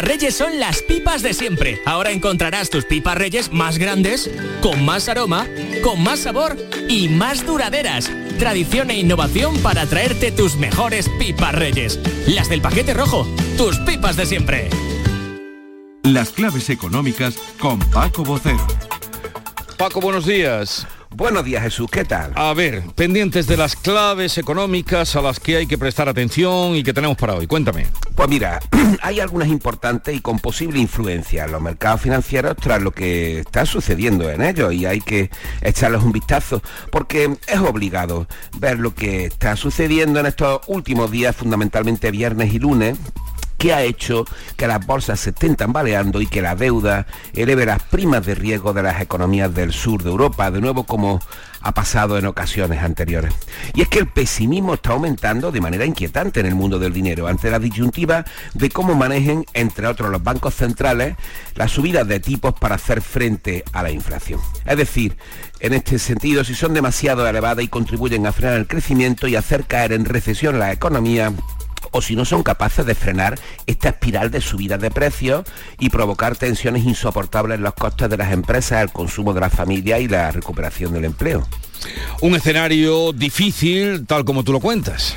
Pipas 0.00 0.16
Reyes 0.16 0.34
son 0.34 0.58
las 0.58 0.80
pipas 0.80 1.20
de 1.20 1.34
siempre. 1.34 1.78
Ahora 1.84 2.10
encontrarás 2.10 2.70
tus 2.70 2.86
pipas 2.86 3.18
Reyes 3.18 3.52
más 3.52 3.76
grandes, 3.76 4.30
con 4.62 4.82
más 4.82 5.10
aroma, 5.10 5.46
con 5.84 6.02
más 6.02 6.20
sabor 6.20 6.56
y 6.88 7.10
más 7.10 7.44
duraderas. 7.44 8.10
Tradición 8.38 8.90
e 8.90 8.98
innovación 8.98 9.58
para 9.58 9.84
traerte 9.84 10.32
tus 10.32 10.56
mejores 10.56 11.10
pipas 11.18 11.54
Reyes. 11.54 12.00
Las 12.26 12.48
del 12.48 12.62
paquete 12.62 12.94
rojo, 12.94 13.26
tus 13.58 13.76
pipas 13.80 14.16
de 14.16 14.24
siempre. 14.24 14.70
Las 16.02 16.30
claves 16.30 16.70
económicas 16.70 17.34
con 17.58 17.78
Paco 17.78 18.24
Bocero. 18.24 18.66
Paco, 19.76 20.00
buenos 20.00 20.24
días. 20.24 20.86
Buenos 21.16 21.44
días 21.44 21.64
Jesús, 21.64 21.90
¿qué 21.90 22.04
tal? 22.04 22.32
A 22.36 22.54
ver, 22.54 22.82
pendientes 22.94 23.48
de 23.48 23.56
las 23.56 23.74
claves 23.74 24.38
económicas 24.38 25.16
a 25.16 25.22
las 25.22 25.40
que 25.40 25.56
hay 25.56 25.66
que 25.66 25.76
prestar 25.76 26.08
atención 26.08 26.76
y 26.76 26.84
que 26.84 26.92
tenemos 26.92 27.16
para 27.16 27.34
hoy. 27.34 27.48
Cuéntame. 27.48 27.88
Pues 28.14 28.28
mira, 28.28 28.60
hay 29.02 29.18
algunas 29.18 29.48
importantes 29.48 30.14
y 30.14 30.20
con 30.20 30.38
posible 30.38 30.78
influencia 30.78 31.44
en 31.44 31.52
los 31.52 31.60
mercados 31.60 32.02
financieros 32.02 32.56
tras 32.56 32.80
lo 32.80 32.92
que 32.92 33.40
está 33.40 33.66
sucediendo 33.66 34.30
en 34.30 34.40
ellos 34.40 34.72
y 34.72 34.86
hay 34.86 35.00
que 35.00 35.30
echarles 35.62 36.02
un 36.02 36.12
vistazo 36.12 36.62
porque 36.92 37.36
es 37.48 37.58
obligado 37.58 38.28
ver 38.58 38.78
lo 38.78 38.94
que 38.94 39.24
está 39.24 39.56
sucediendo 39.56 40.20
en 40.20 40.26
estos 40.26 40.60
últimos 40.68 41.10
días, 41.10 41.34
fundamentalmente 41.34 42.12
viernes 42.12 42.54
y 42.54 42.60
lunes, 42.60 42.96
que 43.60 43.74
ha 43.74 43.82
hecho 43.82 44.24
que 44.56 44.66
las 44.66 44.86
bolsas 44.86 45.20
se 45.20 45.30
estén 45.30 45.54
tambaleando 45.54 46.22
y 46.22 46.26
que 46.26 46.40
la 46.40 46.56
deuda 46.56 47.06
eleve 47.34 47.66
las 47.66 47.82
primas 47.82 48.24
de 48.24 48.34
riesgo 48.34 48.72
de 48.72 48.82
las 48.82 49.02
economías 49.02 49.54
del 49.54 49.74
sur 49.74 50.02
de 50.02 50.08
Europa, 50.08 50.50
de 50.50 50.62
nuevo 50.62 50.84
como 50.84 51.20
ha 51.60 51.74
pasado 51.74 52.16
en 52.16 52.24
ocasiones 52.24 52.82
anteriores. 52.82 53.34
Y 53.74 53.82
es 53.82 53.88
que 53.88 53.98
el 53.98 54.08
pesimismo 54.08 54.72
está 54.72 54.92
aumentando 54.92 55.52
de 55.52 55.60
manera 55.60 55.84
inquietante 55.84 56.40
en 56.40 56.46
el 56.46 56.54
mundo 56.54 56.78
del 56.78 56.94
dinero 56.94 57.26
ante 57.26 57.50
la 57.50 57.58
disyuntiva 57.58 58.24
de 58.54 58.70
cómo 58.70 58.94
manejen, 58.94 59.44
entre 59.52 59.88
otros 59.88 60.10
los 60.10 60.22
bancos 60.22 60.54
centrales, 60.54 61.16
las 61.54 61.70
subidas 61.70 62.08
de 62.08 62.18
tipos 62.18 62.54
para 62.54 62.76
hacer 62.76 63.02
frente 63.02 63.62
a 63.74 63.82
la 63.82 63.90
inflación. 63.90 64.40
Es 64.64 64.78
decir, 64.78 65.18
en 65.60 65.74
este 65.74 65.98
sentido, 65.98 66.44
si 66.44 66.54
son 66.54 66.72
demasiado 66.72 67.28
elevadas 67.28 67.62
y 67.62 67.68
contribuyen 67.68 68.26
a 68.26 68.32
frenar 68.32 68.56
el 68.56 68.66
crecimiento 68.66 69.28
y 69.28 69.36
hacer 69.36 69.66
caer 69.66 69.92
en 69.92 70.06
recesión 70.06 70.58
la 70.58 70.72
economía, 70.72 71.30
o 71.90 72.02
si 72.02 72.16
no 72.16 72.24
son 72.24 72.42
capaces 72.42 72.86
de 72.86 72.94
frenar 72.94 73.38
esta 73.66 73.90
espiral 73.90 74.30
de 74.30 74.40
subidas 74.40 74.80
de 74.80 74.90
precios 74.90 75.44
y 75.78 75.90
provocar 75.90 76.36
tensiones 76.36 76.84
insoportables 76.84 77.58
en 77.58 77.64
los 77.64 77.74
costes 77.74 78.08
de 78.08 78.16
las 78.16 78.32
empresas, 78.32 78.82
el 78.82 78.92
consumo 78.92 79.32
de 79.32 79.40
las 79.40 79.52
familias 79.52 80.00
y 80.00 80.08
la 80.08 80.30
recuperación 80.30 80.92
del 80.92 81.04
empleo. 81.04 81.46
Un 82.20 82.34
escenario 82.34 83.12
difícil, 83.12 84.06
tal 84.06 84.24
como 84.24 84.44
tú 84.44 84.52
lo 84.52 84.60
cuentas. 84.60 85.16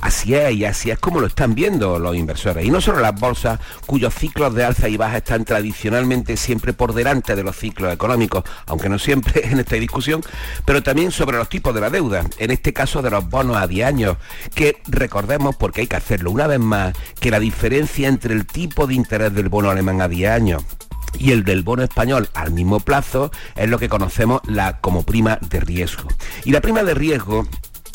Así 0.00 0.34
es, 0.34 0.52
y 0.54 0.64
así 0.64 0.90
es 0.90 0.98
como 0.98 1.20
lo 1.20 1.26
están 1.26 1.54
viendo 1.54 1.98
los 1.98 2.16
inversores. 2.16 2.64
Y 2.64 2.70
no 2.70 2.80
solo 2.80 3.00
las 3.00 3.18
bolsas, 3.18 3.58
cuyos 3.86 4.14
ciclos 4.14 4.54
de 4.54 4.64
alza 4.64 4.88
y 4.88 4.96
baja 4.96 5.18
están 5.18 5.44
tradicionalmente 5.44 6.36
siempre 6.36 6.72
por 6.72 6.92
delante 6.94 7.34
de 7.34 7.42
los 7.42 7.56
ciclos 7.56 7.92
económicos, 7.92 8.44
aunque 8.66 8.88
no 8.88 8.98
siempre 8.98 9.46
en 9.50 9.60
esta 9.60 9.76
discusión, 9.76 10.22
pero 10.64 10.82
también 10.82 11.10
sobre 11.10 11.38
los 11.38 11.48
tipos 11.48 11.74
de 11.74 11.80
la 11.80 11.90
deuda, 11.90 12.24
en 12.38 12.50
este 12.50 12.72
caso 12.72 13.02
de 13.02 13.10
los 13.10 13.28
bonos 13.28 13.56
a 13.56 13.66
10 13.66 13.86
años, 13.86 14.16
que 14.54 14.80
recordemos, 14.86 15.56
porque 15.56 15.82
hay 15.82 15.86
que 15.86 15.96
hacerlo 15.96 16.30
una 16.30 16.46
vez 16.46 16.60
más, 16.60 16.94
que 17.20 17.30
la 17.30 17.40
diferencia 17.40 18.08
entre 18.08 18.34
el 18.34 18.46
tipo 18.46 18.86
de 18.86 18.94
interés 18.94 19.34
del 19.34 19.48
bono 19.48 19.70
alemán 19.70 20.00
a 20.00 20.08
10 20.08 20.30
años 20.30 20.64
y 21.18 21.32
el 21.32 21.44
del 21.44 21.62
bono 21.62 21.82
español 21.82 22.28
al 22.34 22.52
mismo 22.52 22.80
plazo 22.80 23.30
es 23.54 23.68
lo 23.68 23.78
que 23.78 23.88
conocemos 23.88 24.40
como 24.80 25.02
prima 25.02 25.38
de 25.48 25.60
riesgo. 25.60 26.08
Y 26.44 26.50
la 26.50 26.60
prima 26.60 26.82
de 26.82 26.94
riesgo 26.94 27.46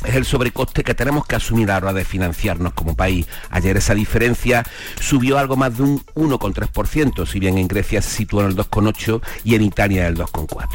es 0.04 0.16
el 0.16 0.26
sobrecoste 0.26 0.84
que 0.84 0.96
tenemos 0.96 1.26
que 1.26 1.36
asumir 1.36 1.70
a 1.72 1.74
la 1.74 1.78
hora 1.78 1.94
de 1.94 2.06
financiarnos 2.06 2.74
como 2.74 2.96
país. 2.96 3.28
Ayer 3.50 3.78
esa 3.78 3.94
diferencia 3.94 4.64
subió 5.00 5.38
algo 5.38 5.56
más 5.56 5.78
de 5.78 5.84
un 5.84 6.06
1,3%, 6.16 7.26
si 7.26 7.40
bien 7.40 7.58
en 7.58 7.68
Grecia 7.68 8.02
se 8.02 8.10
sitúa 8.10 8.44
en 8.44 8.50
el 8.50 8.56
2,8% 8.56 9.22
y 9.44 9.56
en 9.56 9.62
Italia 9.62 10.08
en 10.08 10.14
el 10.14 10.18
2,4%. 10.18 10.68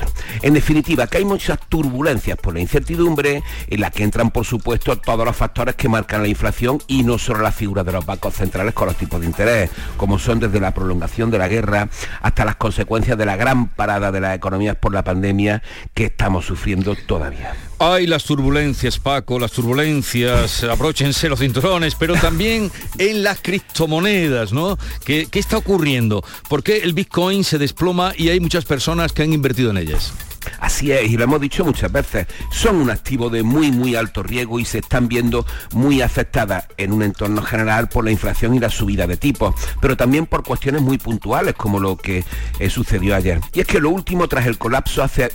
En 0.43 0.55
definitiva, 0.55 1.07
que 1.07 1.19
hay 1.19 1.25
muchas 1.25 1.59
turbulencias 1.69 2.39
por 2.39 2.55
la 2.55 2.61
incertidumbre, 2.61 3.43
en 3.69 3.81
la 3.81 3.91
que 3.91 4.05
entran, 4.05 4.31
por 4.31 4.45
supuesto, 4.45 4.97
todos 4.99 5.25
los 5.25 5.37
factores 5.37 5.75
que 5.75 5.89
marcan 5.89 6.23
la 6.23 6.29
inflación 6.29 6.81
y 6.87 7.03
no 7.03 7.19
solo 7.19 7.41
las 7.41 7.55
figuras 7.55 7.85
de 7.85 7.93
los 7.93 8.07
bancos 8.07 8.35
centrales 8.35 8.75
con 8.75 8.87
los 8.87 8.97
tipos 8.97 9.21
de 9.21 9.27
interés, 9.27 9.71
como 9.97 10.19
son 10.19 10.41
desde 10.41 10.61
la 10.61 10.73
prolongación 10.73 11.31
de 11.31 11.39
la 11.39 11.49
guerra 11.49 11.89
hasta 12.23 12.45
las 12.45 12.57
consecuencias 12.57 13.19
de 13.19 13.27
la 13.27 13.37
gran 13.37 13.69
parada 13.69 14.13
de 14.13 14.21
las 14.21 14.37
economías 14.37 14.77
por 14.77 14.93
la 14.93 15.05
pandemia 15.05 15.63
que 15.95 16.07
estamos 16.07 16.45
sufriendo 16.47 16.95
todavía. 17.07 17.55
Hay 17.79 18.07
las 18.07 18.25
turbulencias, 18.25 18.99
Paco, 18.99 19.39
las 19.39 19.53
turbulencias, 19.53 20.65
abróchense 20.71 21.29
los 21.29 21.41
cinturones, 21.41 21.95
pero 21.95 22.15
también 22.15 22.73
en 22.97 23.23
las 23.23 23.41
criptomonedas, 23.43 24.53
¿no? 24.53 24.79
¿Qué, 25.05 25.29
¿Qué, 25.31 25.39
está 25.39 25.59
ocurriendo? 25.59 26.25
¿Por 26.49 26.63
qué 26.63 26.79
el 26.79 26.95
Bitcoin 26.95 27.45
se 27.45 27.59
desploma 27.59 28.15
y 28.17 28.31
hay 28.31 28.41
muchas 28.41 28.65
personas 28.65 29.13
que 29.13 29.23
han 29.23 29.33
invertido 29.35 29.71
en 29.71 29.77
ellas? 29.77 30.15
Así 30.61 30.93
es, 30.93 31.11
y 31.11 31.17
lo 31.17 31.25
hemos 31.25 31.41
dicho 31.41 31.65
muchas 31.65 31.91
veces, 31.93 32.27
son 32.51 32.77
un 32.77 32.91
activo 32.91 33.29
de 33.31 33.43
muy, 33.43 33.73
muy 33.73 33.95
alto 33.95 34.23
riesgo 34.23 34.59
y 34.59 34.65
se 34.65 34.79
están 34.79 35.09
viendo 35.09 35.45
muy 35.73 36.03
afectadas 36.03 36.67
en 36.77 36.93
un 36.93 37.03
entorno 37.03 37.43
general 37.43 37.89
por 37.89 38.05
la 38.05 38.11
inflación 38.11 38.55
y 38.55 38.59
la 38.59 38.71
subida 38.71 39.07
de 39.07 39.17
tipos, 39.17 39.55
pero 39.81 39.97
también 39.97 40.27
por 40.27 40.43
cuestiones 40.43 40.83
muy 40.83 40.99
puntuales 40.99 41.55
como 41.55 41.79
lo 41.79 41.97
que 41.97 42.25
eh, 42.59 42.71
sucedió 42.71 43.15
ayer. 43.15 43.41
Y 43.53 43.61
es 43.61 43.67
que 43.67 43.81
lo 43.81 43.91
último 43.91 44.29
tras 44.29 44.47
el 44.47 44.59
colapso 44.59 45.03
hace 45.03 45.31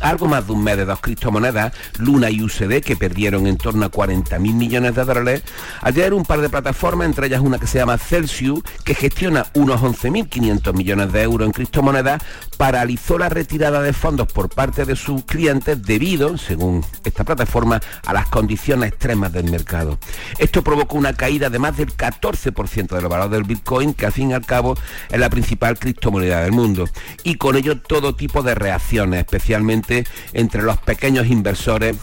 algo 0.00 0.26
más 0.26 0.46
de 0.46 0.52
un 0.52 0.64
mes 0.64 0.76
de 0.76 0.84
dos 0.84 1.00
criptomonedas, 1.00 1.72
Luna 1.98 2.30
y 2.30 2.42
USD, 2.42 2.80
que 2.80 2.96
perdieron 2.96 3.46
en 3.46 3.56
torno 3.56 3.86
a 3.86 3.88
40 3.88 4.38
mil 4.38 4.54
millones 4.54 4.94
de 4.94 5.04
dólares. 5.04 5.42
Ayer 5.82 6.14
un 6.14 6.24
par 6.24 6.40
de 6.40 6.48
plataformas, 6.48 7.06
entre 7.06 7.26
ellas 7.26 7.40
una 7.40 7.58
que 7.58 7.66
se 7.66 7.78
llama 7.78 7.98
Celsius, 7.98 8.62
que 8.84 8.94
gestiona 8.94 9.46
unos 9.54 9.80
11.500 9.80 10.74
millones 10.74 11.12
de 11.12 11.22
euros 11.22 11.46
en 11.46 11.52
criptomonedas, 11.52 12.22
paralizó 12.56 13.18
la 13.18 13.28
retirada 13.28 13.82
de 13.82 13.92
fondos 13.92 14.32
por 14.32 14.48
parte 14.48 14.84
de 14.84 14.96
sus 14.96 15.24
clientes 15.24 15.82
debido, 15.82 16.38
según 16.38 16.84
esta 17.04 17.24
plataforma, 17.24 17.80
a 18.06 18.12
las 18.12 18.28
condiciones 18.28 18.90
extremas 18.90 19.32
del 19.32 19.50
mercado. 19.50 19.98
Esto 20.38 20.62
provocó 20.62 20.96
una 20.96 21.12
caída 21.12 21.50
de 21.50 21.58
más 21.58 21.76
del 21.76 21.94
14% 21.94 22.94
del 22.94 23.08
valor 23.08 23.30
del 23.30 23.44
Bitcoin, 23.44 23.94
que 23.94 24.06
al 24.06 24.12
fin 24.12 24.30
y 24.30 24.34
al 24.34 24.46
cabo 24.46 24.76
es 25.10 25.20
la 25.20 25.28
principal 25.28 25.78
criptomoneda 25.78 26.42
del 26.42 26.52
mundo. 26.52 26.88
Y 27.24 27.34
con 27.34 27.56
ello 27.56 27.78
todo 27.80 28.14
tipo 28.14 28.42
de 28.42 28.54
reacciones, 28.54 29.20
especialmente 29.20 29.65
entre 29.70 30.62
los 30.62 30.78
pequeños 30.78 31.26
inversores 31.26 31.96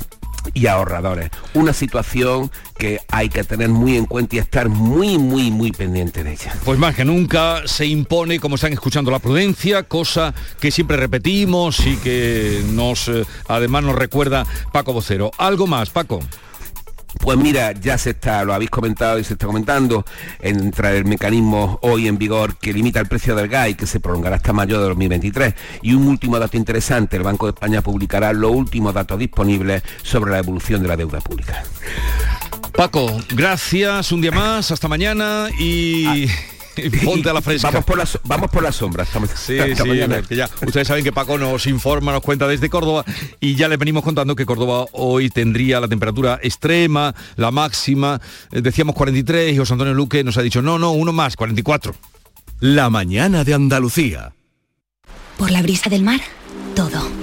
y 0.53 0.67
ahorradores. 0.67 1.29
Una 1.53 1.73
situación 1.73 2.51
que 2.77 2.99
hay 3.09 3.29
que 3.29 3.43
tener 3.43 3.69
muy 3.69 3.95
en 3.95 4.05
cuenta 4.05 4.35
y 4.35 4.39
estar 4.39 4.69
muy, 4.69 5.17
muy, 5.17 5.51
muy 5.51 5.71
pendiente 5.71 6.23
de 6.23 6.33
ella. 6.33 6.53
Pues 6.65 6.77
más 6.79 6.95
que 6.95 7.05
nunca 7.05 7.61
se 7.65 7.85
impone, 7.85 8.39
como 8.39 8.55
están 8.55 8.73
escuchando, 8.73 9.11
la 9.11 9.19
prudencia, 9.19 9.83
cosa 9.83 10.33
que 10.59 10.71
siempre 10.71 10.97
repetimos 10.97 11.79
y 11.85 11.95
que 11.97 12.61
nos, 12.73 13.07
eh, 13.07 13.25
además 13.47 13.83
nos 13.83 13.95
recuerda 13.95 14.45
Paco 14.71 14.93
Vocero. 14.93 15.31
Algo 15.37 15.67
más, 15.67 15.89
Paco. 15.89 16.19
Pues 17.19 17.37
mira, 17.37 17.71
ya 17.73 17.97
se 17.97 18.11
está, 18.11 18.43
lo 18.43 18.53
habéis 18.53 18.69
comentado 18.69 19.19
y 19.19 19.23
se 19.23 19.33
está 19.33 19.45
comentando, 19.45 20.05
entra 20.39 20.91
el 20.93 21.05
mecanismo 21.05 21.79
hoy 21.81 22.07
en 22.07 22.17
vigor 22.17 22.57
que 22.57 22.73
limita 22.73 22.99
el 22.99 23.07
precio 23.07 23.35
del 23.35 23.47
gas 23.47 23.69
y 23.69 23.75
que 23.75 23.85
se 23.85 23.99
prolongará 23.99 24.37
hasta 24.37 24.53
mayo 24.53 24.79
de 24.79 24.87
2023. 24.87 25.53
Y 25.81 25.93
un 25.93 26.07
último 26.07 26.39
dato 26.39 26.57
interesante, 26.57 27.17
el 27.17 27.23
Banco 27.23 27.45
de 27.45 27.51
España 27.51 27.81
publicará 27.81 28.33
los 28.33 28.51
últimos 28.51 28.93
datos 28.93 29.19
disponibles 29.19 29.83
sobre 30.01 30.31
la 30.31 30.39
evolución 30.39 30.81
de 30.81 30.87
la 30.87 30.97
deuda 30.97 31.21
pública. 31.21 31.63
Paco, 32.75 33.19
gracias 33.29 34.11
un 34.11 34.21
día 34.21 34.31
más, 34.31 34.71
hasta 34.71 34.87
mañana 34.87 35.47
y... 35.59 36.25
Ah. 36.25 36.52
ponte 37.05 37.29
a 37.29 37.33
la 37.33 37.41
fresca. 37.41 37.69
Vamos 37.69 37.85
por 37.85 37.97
la, 37.97 38.07
vamos 38.23 38.51
por 38.51 38.63
la 38.63 38.71
sombra. 38.71 39.03
Estamos, 39.03 39.29
sí, 39.29 39.57
sí, 39.75 39.83
que 40.27 40.35
ya, 40.35 40.49
ustedes 40.65 40.87
saben 40.87 41.03
que 41.03 41.11
Paco 41.11 41.37
nos 41.37 41.65
informa, 41.67 42.11
nos 42.11 42.21
cuenta 42.21 42.47
desde 42.47 42.69
Córdoba 42.69 43.05
y 43.39 43.55
ya 43.55 43.67
le 43.67 43.77
venimos 43.77 44.03
contando 44.03 44.35
que 44.35 44.45
Córdoba 44.45 44.85
hoy 44.93 45.29
tendría 45.29 45.79
la 45.79 45.87
temperatura 45.87 46.39
extrema, 46.41 47.13
la 47.35 47.51
máxima, 47.51 48.19
eh, 48.51 48.61
decíamos 48.61 48.95
43 48.95 49.53
y 49.53 49.57
José 49.57 49.73
Antonio 49.73 49.93
Luque 49.93 50.23
nos 50.23 50.37
ha 50.37 50.41
dicho, 50.41 50.61
no, 50.61 50.79
no, 50.79 50.91
uno 50.91 51.13
más, 51.13 51.35
44. 51.35 51.95
La 52.59 52.89
mañana 52.89 53.43
de 53.43 53.53
Andalucía. 53.53 54.33
Por 55.37 55.51
la 55.51 55.61
brisa 55.61 55.89
del 55.89 56.03
mar, 56.03 56.21
todo 56.75 57.22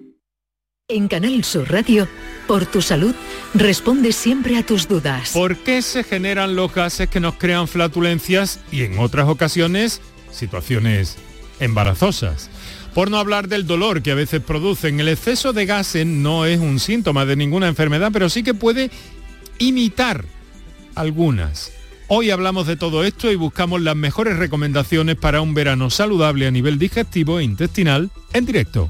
En 0.93 1.07
Canal 1.07 1.45
Sur 1.45 1.71
Radio, 1.71 2.05
por 2.47 2.65
tu 2.65 2.81
salud, 2.81 3.15
responde 3.53 4.11
siempre 4.11 4.57
a 4.57 4.65
tus 4.65 4.89
dudas. 4.89 5.31
¿Por 5.31 5.55
qué 5.55 5.81
se 5.81 6.03
generan 6.03 6.57
los 6.57 6.73
gases 6.73 7.07
que 7.07 7.21
nos 7.21 7.35
crean 7.35 7.69
flatulencias 7.69 8.59
y 8.73 8.83
en 8.83 8.99
otras 8.99 9.29
ocasiones 9.29 10.01
situaciones 10.31 11.17
embarazosas? 11.61 12.49
Por 12.93 13.09
no 13.09 13.19
hablar 13.19 13.47
del 13.47 13.65
dolor 13.65 14.01
que 14.01 14.11
a 14.11 14.15
veces 14.15 14.41
producen, 14.41 14.99
el 14.99 15.07
exceso 15.07 15.53
de 15.53 15.65
gases 15.65 16.05
no 16.05 16.45
es 16.45 16.59
un 16.59 16.77
síntoma 16.77 17.25
de 17.25 17.37
ninguna 17.37 17.69
enfermedad, 17.69 18.09
pero 18.11 18.29
sí 18.29 18.43
que 18.43 18.53
puede 18.53 18.91
imitar 19.59 20.25
algunas. 20.95 21.71
Hoy 22.09 22.31
hablamos 22.31 22.67
de 22.67 22.75
todo 22.75 23.05
esto 23.05 23.31
y 23.31 23.35
buscamos 23.37 23.79
las 23.79 23.95
mejores 23.95 24.35
recomendaciones 24.35 25.15
para 25.15 25.39
un 25.39 25.53
verano 25.53 25.89
saludable 25.89 26.47
a 26.47 26.51
nivel 26.51 26.77
digestivo 26.77 27.39
e 27.39 27.45
intestinal 27.45 28.09
en 28.33 28.45
directo. 28.45 28.89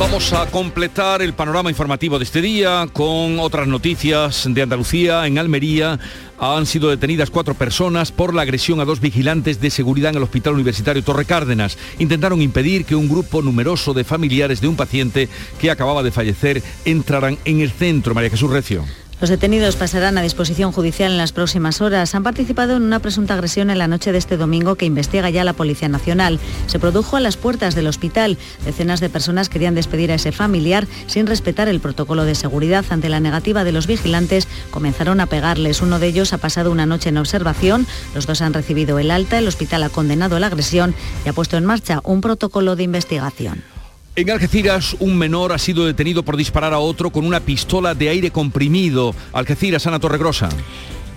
Vamos 0.00 0.32
a 0.32 0.46
completar 0.46 1.20
el 1.20 1.34
panorama 1.34 1.68
informativo 1.68 2.18
de 2.18 2.24
este 2.24 2.40
día 2.40 2.88
con 2.90 3.38
otras 3.38 3.68
noticias 3.68 4.48
de 4.48 4.62
Andalucía. 4.62 5.26
En 5.26 5.36
Almería 5.36 6.00
han 6.38 6.64
sido 6.64 6.88
detenidas 6.88 7.28
cuatro 7.28 7.52
personas 7.52 8.10
por 8.10 8.32
la 8.32 8.40
agresión 8.40 8.80
a 8.80 8.86
dos 8.86 9.00
vigilantes 9.00 9.60
de 9.60 9.68
seguridad 9.68 10.12
en 10.12 10.16
el 10.16 10.22
Hospital 10.22 10.54
Universitario 10.54 11.04
Torre 11.04 11.26
Cárdenas. 11.26 11.76
Intentaron 11.98 12.40
impedir 12.40 12.86
que 12.86 12.96
un 12.96 13.10
grupo 13.10 13.42
numeroso 13.42 13.92
de 13.92 14.04
familiares 14.04 14.62
de 14.62 14.68
un 14.68 14.76
paciente 14.76 15.28
que 15.60 15.70
acababa 15.70 16.02
de 16.02 16.12
fallecer 16.12 16.62
entraran 16.86 17.36
en 17.44 17.60
el 17.60 17.70
centro. 17.70 18.14
María 18.14 18.30
Jesús 18.30 18.50
Recio. 18.50 18.86
Los 19.20 19.28
detenidos 19.28 19.76
pasarán 19.76 20.16
a 20.16 20.22
disposición 20.22 20.72
judicial 20.72 21.12
en 21.12 21.18
las 21.18 21.32
próximas 21.32 21.82
horas. 21.82 22.14
Han 22.14 22.22
participado 22.22 22.76
en 22.76 22.82
una 22.82 23.00
presunta 23.00 23.34
agresión 23.34 23.68
en 23.68 23.76
la 23.76 23.86
noche 23.86 24.12
de 24.12 24.18
este 24.18 24.38
domingo 24.38 24.76
que 24.76 24.86
investiga 24.86 25.28
ya 25.28 25.44
la 25.44 25.52
Policía 25.52 25.90
Nacional. 25.90 26.40
Se 26.66 26.78
produjo 26.78 27.18
a 27.18 27.20
las 27.20 27.36
puertas 27.36 27.74
del 27.74 27.86
hospital. 27.86 28.38
Decenas 28.64 29.00
de 29.00 29.10
personas 29.10 29.50
querían 29.50 29.74
despedir 29.74 30.10
a 30.10 30.14
ese 30.14 30.32
familiar 30.32 30.86
sin 31.06 31.26
respetar 31.26 31.68
el 31.68 31.80
protocolo 31.80 32.24
de 32.24 32.34
seguridad. 32.34 32.86
Ante 32.88 33.10
la 33.10 33.20
negativa 33.20 33.62
de 33.62 33.72
los 33.72 33.86
vigilantes, 33.86 34.48
comenzaron 34.70 35.20
a 35.20 35.26
pegarles. 35.26 35.82
Uno 35.82 35.98
de 35.98 36.06
ellos 36.06 36.32
ha 36.32 36.38
pasado 36.38 36.72
una 36.72 36.86
noche 36.86 37.10
en 37.10 37.18
observación. 37.18 37.86
Los 38.14 38.26
dos 38.26 38.40
han 38.40 38.54
recibido 38.54 38.98
el 38.98 39.10
alta. 39.10 39.38
El 39.38 39.48
hospital 39.48 39.82
ha 39.82 39.90
condenado 39.90 40.38
la 40.38 40.46
agresión 40.46 40.94
y 41.26 41.28
ha 41.28 41.34
puesto 41.34 41.58
en 41.58 41.66
marcha 41.66 42.00
un 42.04 42.22
protocolo 42.22 42.74
de 42.74 42.84
investigación. 42.84 43.79
En 44.16 44.28
Algeciras, 44.28 44.96
un 44.98 45.16
menor 45.16 45.52
ha 45.52 45.58
sido 45.58 45.86
detenido 45.86 46.24
por 46.24 46.36
disparar 46.36 46.74
a 46.74 46.80
otro 46.80 47.10
con 47.10 47.24
una 47.24 47.38
pistola 47.38 47.94
de 47.94 48.08
aire 48.08 48.32
comprimido. 48.32 49.14
Algeciras, 49.32 49.86
Ana 49.86 50.00
Torregrosa. 50.00 50.48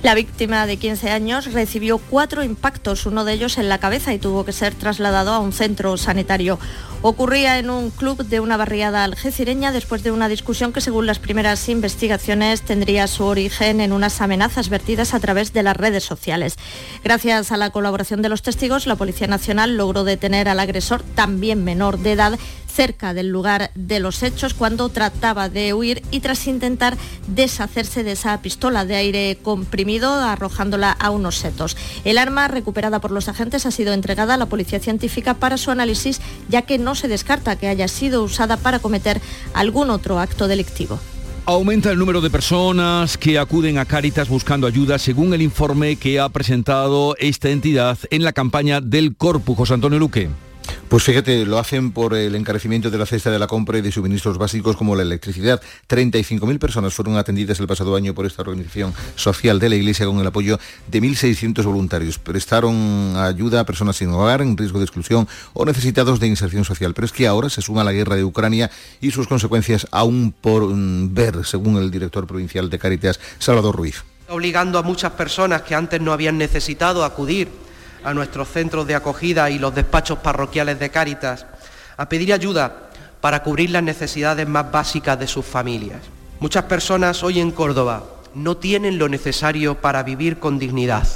La 0.04 0.16
víctima 0.16 0.68
de 0.68 0.76
15 0.76 1.12
años 1.12 1.54
recibió 1.54 1.98
cuatro 1.98 2.44
impactos, 2.44 3.06
uno 3.06 3.24
de 3.24 3.34
ellos 3.34 3.58
en 3.58 3.70
la 3.70 3.78
cabeza 3.78 4.14
y 4.14 4.20
tuvo 4.20 4.44
que 4.44 4.52
ser 4.52 4.76
trasladado 4.76 5.32
a 5.32 5.40
un 5.40 5.54
centro 5.54 5.96
sanitario. 5.96 6.60
Ocurría 7.02 7.58
en 7.58 7.70
un 7.70 7.90
club 7.90 8.26
de 8.26 8.42
una 8.42 8.58
barriada 8.58 9.06
algecireña 9.06 9.72
después 9.72 10.04
de 10.04 10.12
una 10.12 10.28
discusión 10.28 10.74
que 10.74 10.82
según 10.82 11.06
las 11.06 11.20
primeras 11.20 11.70
investigaciones 11.70 12.62
tendría 12.62 13.08
su 13.08 13.24
origen 13.24 13.80
en 13.80 13.94
unas 13.94 14.20
amenazas 14.20 14.68
vertidas 14.68 15.14
a 15.14 15.22
través 15.22 15.54
de 15.54 15.64
las 15.64 15.78
redes 15.78 16.04
sociales. 16.04 16.58
Gracias 17.02 17.54
a 17.54 17.58
la 17.58 17.70
colaboración 17.70 18.22
de 18.22 18.30
los 18.30 18.42
testigos, 18.42 18.88
la 18.88 18.98
Policía 18.98 19.28
Nacional 19.28 19.78
logró 19.78 20.04
detener 20.04 20.50
al 20.50 20.60
agresor, 20.60 21.02
también 21.16 21.64
menor 21.64 21.98
de 22.00 22.12
edad, 22.12 22.40
cerca 22.74 23.14
del 23.14 23.30
lugar 23.30 23.72
de 23.76 24.00
los 24.00 24.24
hechos 24.24 24.54
cuando 24.54 24.90
trataba 24.90 25.50
de 25.50 25.74
huir 25.74 26.02
y 26.12 26.22
tras 26.22 26.48
intentar 26.48 26.98
deshacerse 27.28 28.04
de 28.04 28.14
esa 28.14 28.42
pistola 28.42 28.86
de 28.86 28.96
aire 28.96 29.38
comprimido 29.42 30.12
arrojándola 30.14 30.92
a 30.92 31.10
unos 31.10 31.36
setos. 31.36 31.78
El 32.04 32.18
arma 32.18 32.48
recuperada 32.48 33.00
por 33.00 33.12
los 33.12 33.30
agentes 33.30 33.66
ha 33.66 33.72
sido 33.72 33.94
entregada 33.94 34.34
a 34.34 34.38
la 34.38 34.48
Policía 34.48 34.80
Científica 34.80 35.36
para 35.36 35.58
su 35.58 35.72
análisis 35.72 36.20
ya 36.50 36.64
que 36.64 36.78
no 36.78 36.96
se 36.96 37.08
descarta 37.08 37.58
que 37.58 37.68
haya 37.68 37.88
sido 37.88 38.24
usada 38.24 38.58
para 38.58 38.80
cometer 38.80 39.22
algún 39.54 39.90
otro 39.90 40.20
acto 40.20 40.48
delictivo. 40.48 41.00
Aumenta 41.46 41.92
el 41.92 42.00
número 42.00 42.22
de 42.22 42.30
personas 42.30 43.18
que 43.18 43.38
acuden 43.38 43.78
a 43.78 43.84
Cáritas 43.84 44.30
buscando 44.30 44.66
ayuda 44.66 44.98
según 44.98 45.34
el 45.34 45.42
informe 45.42 45.98
que 45.98 46.20
ha 46.20 46.30
presentado 46.30 47.18
esta 47.20 47.50
entidad 47.50 47.98
en 48.12 48.24
la 48.24 48.32
campaña 48.32 48.80
del 48.80 49.18
Corpus. 49.18 49.58
José 49.58 49.74
Antonio 49.74 50.00
Luque. 50.00 50.30
Pues 50.94 51.04
fíjate, 51.04 51.46
lo 51.46 51.58
hacen 51.58 51.92
por 51.92 52.14
el 52.14 52.36
encarecimiento 52.36 52.92
de 52.92 53.00
la 53.00 53.08
cesta 53.08 53.32
de 53.32 53.40
la 53.40 53.48
compra 53.48 53.80
y 53.80 53.82
de 53.82 53.92
suministros 53.92 54.38
básicos 54.38 54.76
como 54.76 54.96
la 54.96 55.02
electricidad. 55.02 55.60
35.000 55.90 56.60
personas 56.60 56.94
fueron 56.94 57.18
atendidas 57.18 57.60
el 57.60 57.66
pasado 57.66 57.96
año 57.96 58.14
por 58.14 58.28
esta 58.28 58.44
organización 58.44 58.94
social 59.16 59.60
de 59.60 59.70
la 59.70 59.76
Iglesia 59.76 60.06
con 60.06 60.20
el 60.20 60.28
apoyo 60.28 60.60
de 60.88 61.02
1.600 61.02 61.64
voluntarios. 61.64 62.20
Prestaron 62.20 63.16
ayuda 63.18 63.62
a 63.62 63.66
personas 63.66 63.96
sin 63.96 64.10
hogar, 64.10 64.42
en 64.42 64.56
riesgo 64.56 64.78
de 64.78 64.86
exclusión 64.86 65.28
o 65.54 65.66
necesitados 65.66 66.20
de 66.20 66.28
inserción 66.28 66.64
social. 66.64 66.94
Pero 66.94 67.06
es 67.06 67.12
que 67.12 67.26
ahora 67.26 67.50
se 67.50 67.64
suma 67.64 67.84
la 67.84 67.92
guerra 67.92 68.16
de 68.16 68.24
Ucrania 68.24 68.70
y 69.02 69.10
sus 69.10 69.28
consecuencias 69.28 69.88
aún 69.90 70.32
por 70.32 70.64
mm, 70.64 71.14
ver, 71.14 71.44
según 71.44 71.78
el 71.78 71.90
director 71.90 72.28
provincial 72.28 72.70
de 72.70 72.78
Caritas, 72.78 73.20
Salvador 73.40 73.76
Ruiz. 73.76 74.04
Obligando 74.30 74.78
a 74.78 74.84
muchas 74.84 75.14
personas 75.14 75.64
que 75.64 75.74
antes 75.74 76.00
no 76.00 76.14
habían 76.14 76.38
necesitado 76.38 77.04
acudir 77.04 77.50
a 78.04 78.14
nuestros 78.14 78.50
centros 78.50 78.88
de 78.88 78.96
acogida 78.96 79.50
y 79.50 79.60
los 79.60 79.74
despachos 79.74 80.20
parroquiales 80.20 80.80
de 80.80 80.90
Cáritas 80.90 81.46
a 81.98 82.10
pedir 82.10 82.34
ayuda 82.34 82.90
para 83.22 83.44
cubrir 83.44 83.70
las 83.70 83.84
necesidades 83.84 84.48
más 84.48 84.72
básicas 84.72 85.18
de 85.18 85.28
sus 85.28 85.46
familias. 85.46 86.02
Muchas 86.40 86.66
personas 86.66 87.24
hoy 87.24 87.40
en 87.40 87.52
Córdoba 87.52 88.04
no 88.36 88.58
tienen 88.58 88.98
lo 88.98 89.08
necesario 89.08 89.76
para 89.80 90.04
vivir 90.04 90.40
con 90.40 90.60
dignidad. 90.60 91.08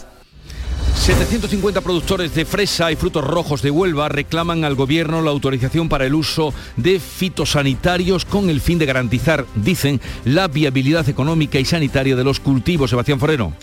750 0.97 1.81
productores 1.81 2.33
de 2.33 2.43
fresa 2.45 2.91
y 2.91 2.95
frutos 2.95 3.23
rojos 3.23 3.61
de 3.61 3.71
Huelva 3.71 4.09
reclaman 4.09 4.65
al 4.65 4.75
gobierno 4.75 5.21
la 5.21 5.31
autorización 5.31 5.87
para 5.87 6.05
el 6.05 6.15
uso 6.15 6.53
de 6.75 6.99
fitosanitarios 6.99 8.25
con 8.25 8.49
el 8.49 8.59
fin 8.59 8.77
de 8.77 8.85
garantizar, 8.85 9.45
dicen, 9.55 10.01
la 10.25 10.47
viabilidad 10.47 11.07
económica 11.07 11.59
y 11.59 11.65
sanitaria 11.65 12.15
de 12.15 12.23
los 12.23 12.39
cultivos. 12.39 12.89
Sebastián 12.89 13.19
Forero. 13.19 13.53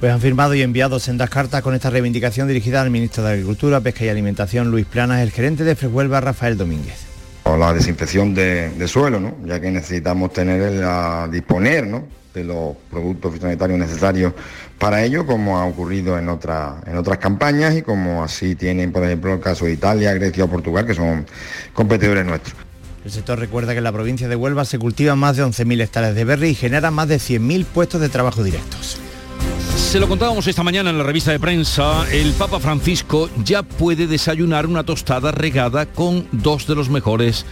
Pues 0.00 0.12
han 0.12 0.20
firmado 0.20 0.54
y 0.54 0.62
enviado 0.62 0.98
sendas 0.98 1.30
cartas 1.30 1.62
con 1.62 1.74
esta 1.74 1.90
reivindicación 1.90 2.48
dirigida 2.48 2.82
al 2.82 2.90
ministro 2.90 3.22
de 3.22 3.32
Agricultura, 3.32 3.80
Pesca 3.80 4.04
y 4.04 4.08
Alimentación, 4.08 4.70
Luis 4.70 4.86
Planas, 4.86 5.22
el 5.22 5.30
gerente 5.30 5.64
de 5.64 5.76
Frehuelva, 5.76 6.20
Rafael 6.20 6.56
Domínguez. 6.56 7.06
O 7.44 7.56
la 7.56 7.72
desinfección 7.72 8.34
de, 8.34 8.88
suelo, 8.88 9.20
¿no? 9.20 9.36
ya 9.44 9.60
que 9.60 9.70
necesitamos 9.70 10.32
tener 10.32 10.82
a 10.84 11.28
disponer 11.30 11.86
de 12.38 12.44
los 12.44 12.76
productos 12.90 13.34
fitosanitarios 13.34 13.78
necesarios 13.78 14.32
para 14.78 15.04
ello, 15.04 15.26
como 15.26 15.58
ha 15.58 15.66
ocurrido 15.66 16.18
en, 16.18 16.24
en 16.24 16.28
otras 16.96 17.18
campañas 17.18 17.76
y 17.76 17.82
como 17.82 18.22
así 18.22 18.54
tienen, 18.54 18.92
por 18.92 19.04
ejemplo, 19.04 19.34
el 19.34 19.40
caso 19.40 19.64
de 19.64 19.72
Italia, 19.72 20.14
Grecia 20.14 20.44
o 20.44 20.48
Portugal, 20.48 20.86
que 20.86 20.94
son 20.94 21.26
competidores 21.72 22.24
nuestros. 22.24 22.54
El 23.04 23.10
sector 23.10 23.38
recuerda 23.38 23.72
que 23.72 23.78
en 23.78 23.84
la 23.84 23.92
provincia 23.92 24.28
de 24.28 24.36
Huelva 24.36 24.64
se 24.64 24.78
cultivan 24.78 25.18
más 25.18 25.36
de 25.36 25.44
11.000 25.44 25.82
hectáreas 25.82 26.14
de 26.14 26.24
berry 26.24 26.48
y 26.50 26.54
genera 26.54 26.90
más 26.90 27.08
de 27.08 27.16
100.000 27.16 27.64
puestos 27.64 28.00
de 28.00 28.08
trabajo 28.08 28.42
directos. 28.42 28.98
Se 29.76 29.98
lo 29.98 30.08
contábamos 30.08 30.46
esta 30.46 30.62
mañana 30.62 30.90
en 30.90 30.98
la 30.98 31.04
revista 31.04 31.30
de 31.30 31.40
prensa, 31.40 32.04
el 32.12 32.32
Papa 32.32 32.60
Francisco 32.60 33.30
ya 33.42 33.62
puede 33.62 34.06
desayunar 34.06 34.66
una 34.66 34.84
tostada 34.84 35.32
regada 35.32 35.86
con 35.86 36.26
dos 36.32 36.66
de 36.66 36.74
los 36.74 36.90
mejores 36.90 37.46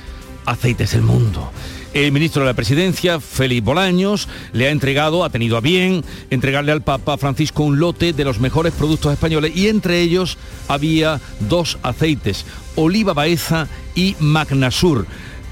aceites 0.45 0.93
del 0.93 1.03
mundo. 1.03 1.51
El 1.97 2.13
ministro 2.13 2.43
de 2.43 2.49
la 2.49 2.55
Presidencia, 2.55 3.21
Félix 3.21 3.65
Bolaños, 3.65 4.29
le 4.53 4.67
ha 4.67 4.71
entregado, 4.71 5.25
ha 5.25 5.31
tenido 5.31 5.57
a 5.57 5.63
bien 5.63 6.05
entregarle 6.29 6.71
al 6.71 6.83
Papa 6.83 7.17
Francisco 7.17 7.63
un 7.63 7.81
lote 7.81 8.13
de 8.13 8.23
los 8.23 8.39
mejores 8.39 8.75
productos 8.75 9.15
españoles 9.15 9.57
y 9.57 9.69
entre 9.69 10.03
ellos 10.03 10.37
había 10.69 11.23
dos 11.41 11.79
aceites, 11.83 12.45
Oliva 12.75 13.15
Baeza 13.15 13.67
y 13.95 14.15
Magnasur. 14.21 15.07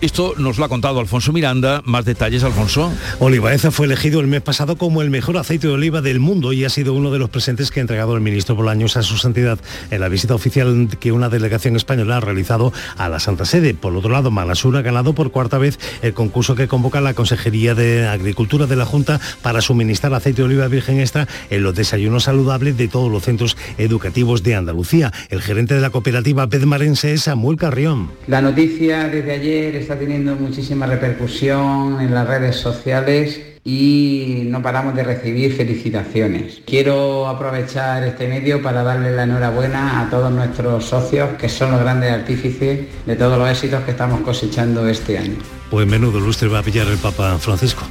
Esto 0.05 0.35
nos 0.37 0.59
lo 0.59 0.67
ha 0.67 0.69
contado 0.69 1.01
Alfonso 1.01 1.33
Miranda. 1.33 1.81
Más 1.87 2.05
detalles, 2.05 2.45
Alfonso. 2.45 2.93
Olivaeza 3.21 3.71
fue 3.71 3.87
elegido 3.87 4.21
el 4.21 4.27
mes 4.27 4.43
pasado 4.43 4.77
como 4.77 5.01
el 5.01 5.09
mejor 5.09 5.39
aceite 5.39 5.67
de 5.67 5.73
oliva 5.73 6.03
del 6.03 6.21
mundo 6.21 6.53
y 6.53 6.63
ha 6.67 6.69
sido 6.69 6.93
uno 6.93 7.11
de 7.11 7.19
los 7.19 7.31
presentes 7.31 7.71
que 7.71 7.81
ha 7.81 7.85
entregado 7.85 8.15
el 8.15 8.21
ministro 8.21 8.55
Bolaños 8.55 8.99
a 8.99 9.03
su 9.03 9.17
santidad 9.17 9.59
en 9.91 10.01
la 10.03 10.11
visita 10.11 10.35
oficial 10.35 10.91
que 11.01 11.11
una 11.11 11.31
delegación 11.31 11.75
española 11.75 12.19
ha 12.19 12.21
realizado 12.21 12.71
a 12.99 13.09
la 13.09 13.19
Santa 13.19 13.47
Sede. 13.47 13.73
Por 13.73 13.97
otro 13.97 14.11
lado, 14.11 14.31
Malasur 14.31 14.77
ha 14.77 14.83
ganado 14.83 15.15
por 15.15 15.31
cuarta 15.31 15.57
vez 15.57 15.79
el 16.03 16.13
concurso 16.13 16.55
que 16.55 16.69
convoca 16.69 17.01
la 17.01 17.15
Consejería 17.15 17.75
de 17.75 18.07
Agricultura 18.07 18.67
de 18.67 18.77
la 18.77 18.85
Junta 18.85 19.23
para 19.41 19.63
suministrar 19.63 20.13
aceite 20.13 20.43
de 20.43 20.49
oliva 20.49 20.69
virgen 20.69 21.01
extra 21.01 21.27
en 21.49 21.63
los 21.63 21.75
desayunos 21.75 22.25
saludables 22.25 22.77
de 22.77 22.89
todos 22.89 23.11
los 23.11 23.23
centros 23.23 23.57
educativos 23.79 24.43
de 24.43 24.55
Andalucía. 24.55 25.15
El 25.31 25.41
gerente 25.41 25.73
de 25.73 25.81
la 25.81 25.89
cooperativa 25.89 26.47
Pedmarense 26.47 27.15
es 27.15 27.23
Samuel 27.23 27.57
Carrión. 27.57 28.11
La 28.27 28.43
noticia 28.43 29.09
desde 29.09 29.33
ayer 29.33 29.77
está 29.77 29.94
teniendo 29.99 30.35
muchísima 30.37 30.87
repercusión 30.87 32.01
en 32.01 32.15
las 32.15 32.27
redes 32.27 32.57
sociales 32.57 33.41
y 33.65 34.43
no 34.47 34.63
paramos 34.63 34.95
de 34.95 35.03
recibir 35.03 35.57
felicitaciones. 35.57 36.61
Quiero 36.67 37.27
aprovechar 37.27 38.03
este 38.05 38.29
medio 38.29 38.63
para 38.63 38.83
darle 38.83 39.11
la 39.11 39.23
enhorabuena 39.23 40.01
a 40.01 40.11
todos 40.11 40.31
nuestros 40.31 40.85
socios 40.85 41.31
que 41.39 41.49
son 41.49 41.73
los 41.73 41.81
grandes 41.81 42.13
artífices 42.13 42.81
de 43.07 43.17
todos 43.17 43.39
los 43.39 43.49
éxitos 43.49 43.83
que 43.85 43.93
estamos 43.93 44.21
cosechando 44.21 44.87
este 44.87 45.19
año. 45.19 45.37
Pues 45.71 45.87
menudo 45.87 46.21
lustre 46.21 46.49
va 46.49 46.59
a 46.59 46.63
pillar 46.63 46.87
el 46.89 46.99
Papa 46.99 47.39
Francisco. 47.39 47.85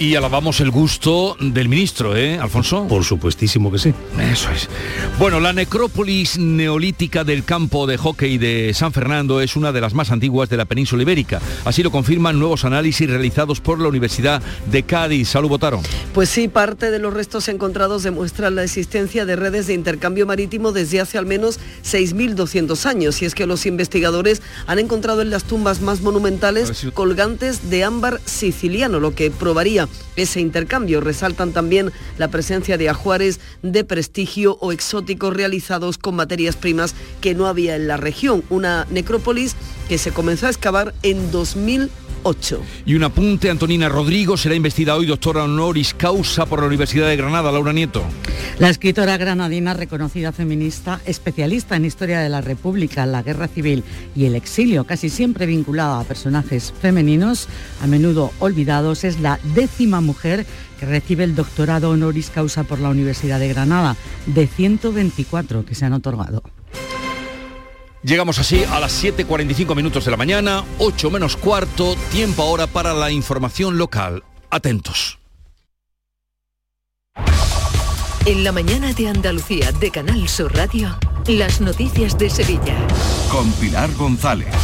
Y 0.00 0.14
alabamos 0.14 0.60
el 0.60 0.70
gusto 0.70 1.36
del 1.40 1.68
ministro, 1.68 2.16
¿eh, 2.16 2.38
Alfonso? 2.38 2.86
Por 2.86 3.02
supuestísimo 3.02 3.72
que 3.72 3.80
sí. 3.80 3.92
Eso 4.30 4.48
es. 4.52 4.68
Bueno, 5.18 5.40
la 5.40 5.52
necrópolis 5.52 6.38
neolítica 6.38 7.24
del 7.24 7.42
campo 7.42 7.88
de 7.88 7.96
hockey 7.96 8.38
de 8.38 8.72
San 8.74 8.92
Fernando 8.92 9.40
es 9.40 9.56
una 9.56 9.72
de 9.72 9.80
las 9.80 9.94
más 9.94 10.12
antiguas 10.12 10.48
de 10.48 10.56
la 10.56 10.66
península 10.66 11.02
ibérica. 11.02 11.40
Así 11.64 11.82
lo 11.82 11.90
confirman 11.90 12.38
nuevos 12.38 12.64
análisis 12.64 13.10
realizados 13.10 13.60
por 13.60 13.80
la 13.80 13.88
Universidad 13.88 14.40
de 14.70 14.84
Cádiz. 14.84 15.30
Salud, 15.30 15.48
votaron. 15.48 15.82
Pues 16.14 16.28
sí, 16.28 16.46
parte 16.46 16.92
de 16.92 17.00
los 17.00 17.12
restos 17.12 17.48
encontrados 17.48 18.04
demuestran 18.04 18.54
la 18.54 18.62
existencia 18.62 19.26
de 19.26 19.34
redes 19.34 19.66
de 19.66 19.74
intercambio 19.74 20.26
marítimo 20.26 20.70
desde 20.70 21.00
hace 21.00 21.18
al 21.18 21.26
menos 21.26 21.58
6.200 21.84 22.86
años. 22.86 23.20
Y 23.20 23.24
es 23.24 23.34
que 23.34 23.46
los 23.46 23.66
investigadores 23.66 24.42
han 24.68 24.78
encontrado 24.78 25.22
en 25.22 25.30
las 25.30 25.42
tumbas 25.42 25.80
más 25.80 26.02
monumentales 26.02 26.86
colgantes 26.94 27.68
de 27.68 27.82
ámbar 27.82 28.20
siciliano, 28.24 29.00
lo 29.00 29.16
que 29.16 29.32
probaría 29.32 29.87
ese 30.16 30.40
intercambio. 30.40 31.00
Resaltan 31.00 31.52
también 31.52 31.92
la 32.18 32.28
presencia 32.28 32.76
de 32.76 32.88
ajuares 32.88 33.40
de 33.62 33.84
prestigio 33.84 34.58
o 34.60 34.72
exóticos 34.72 35.34
realizados 35.34 35.98
con 35.98 36.16
materias 36.16 36.56
primas 36.56 36.94
que 37.20 37.34
no 37.34 37.46
había 37.46 37.76
en 37.76 37.88
la 37.88 37.96
región. 37.96 38.44
Una 38.50 38.86
necrópolis 38.90 39.54
que 39.88 39.98
se 39.98 40.12
comenzó 40.12 40.46
a 40.46 40.50
excavar 40.50 40.94
en 41.02 41.30
2000 41.30 41.90
8. 42.28 42.60
Y 42.84 42.94
un 42.94 43.04
apunte, 43.04 43.48
Antonina 43.48 43.88
Rodrigo 43.88 44.36
será 44.36 44.54
investida 44.54 44.94
hoy 44.94 45.06
doctora 45.06 45.44
honoris 45.44 45.94
causa 45.94 46.44
por 46.44 46.60
la 46.60 46.66
Universidad 46.66 47.08
de 47.08 47.16
Granada, 47.16 47.50
Laura 47.50 47.72
Nieto. 47.72 48.02
La 48.58 48.68
escritora 48.68 49.16
granadina, 49.16 49.72
reconocida 49.72 50.30
feminista, 50.30 51.00
especialista 51.06 51.76
en 51.76 51.86
historia 51.86 52.20
de 52.20 52.28
la 52.28 52.42
República, 52.42 53.06
la 53.06 53.22
guerra 53.22 53.48
civil 53.48 53.82
y 54.14 54.26
el 54.26 54.34
exilio, 54.34 54.84
casi 54.84 55.08
siempre 55.08 55.46
vinculada 55.46 56.00
a 56.00 56.04
personajes 56.04 56.74
femeninos, 56.82 57.48
a 57.82 57.86
menudo 57.86 58.30
olvidados, 58.40 59.04
es 59.04 59.20
la 59.20 59.40
décima 59.54 60.02
mujer 60.02 60.44
que 60.78 60.84
recibe 60.84 61.24
el 61.24 61.34
doctorado 61.34 61.88
honoris 61.88 62.28
causa 62.28 62.62
por 62.62 62.78
la 62.78 62.90
Universidad 62.90 63.40
de 63.40 63.48
Granada, 63.48 63.96
de 64.26 64.46
124 64.46 65.64
que 65.64 65.74
se 65.74 65.86
han 65.86 65.94
otorgado. 65.94 66.42
Llegamos 68.02 68.38
así 68.38 68.62
a 68.64 68.78
las 68.80 69.02
7.45 69.02 69.74
minutos 69.74 70.04
de 70.04 70.10
la 70.10 70.16
mañana, 70.16 70.64
8 70.78 71.10
menos 71.10 71.36
cuarto, 71.36 71.96
tiempo 72.12 72.42
ahora 72.42 72.66
para 72.66 72.94
la 72.94 73.10
información 73.10 73.76
local. 73.76 74.22
Atentos. 74.50 75.18
En 78.24 78.44
la 78.44 78.52
mañana 78.52 78.92
de 78.92 79.08
Andalucía 79.08 79.72
de 79.72 79.90
Canal 79.90 80.28
Sur 80.28 80.54
Radio, 80.54 80.98
las 81.26 81.60
noticias 81.60 82.18
de 82.18 82.28
Sevilla. 82.28 82.76
Con 83.30 83.50
Pilar 83.52 83.90
González. 83.94 84.54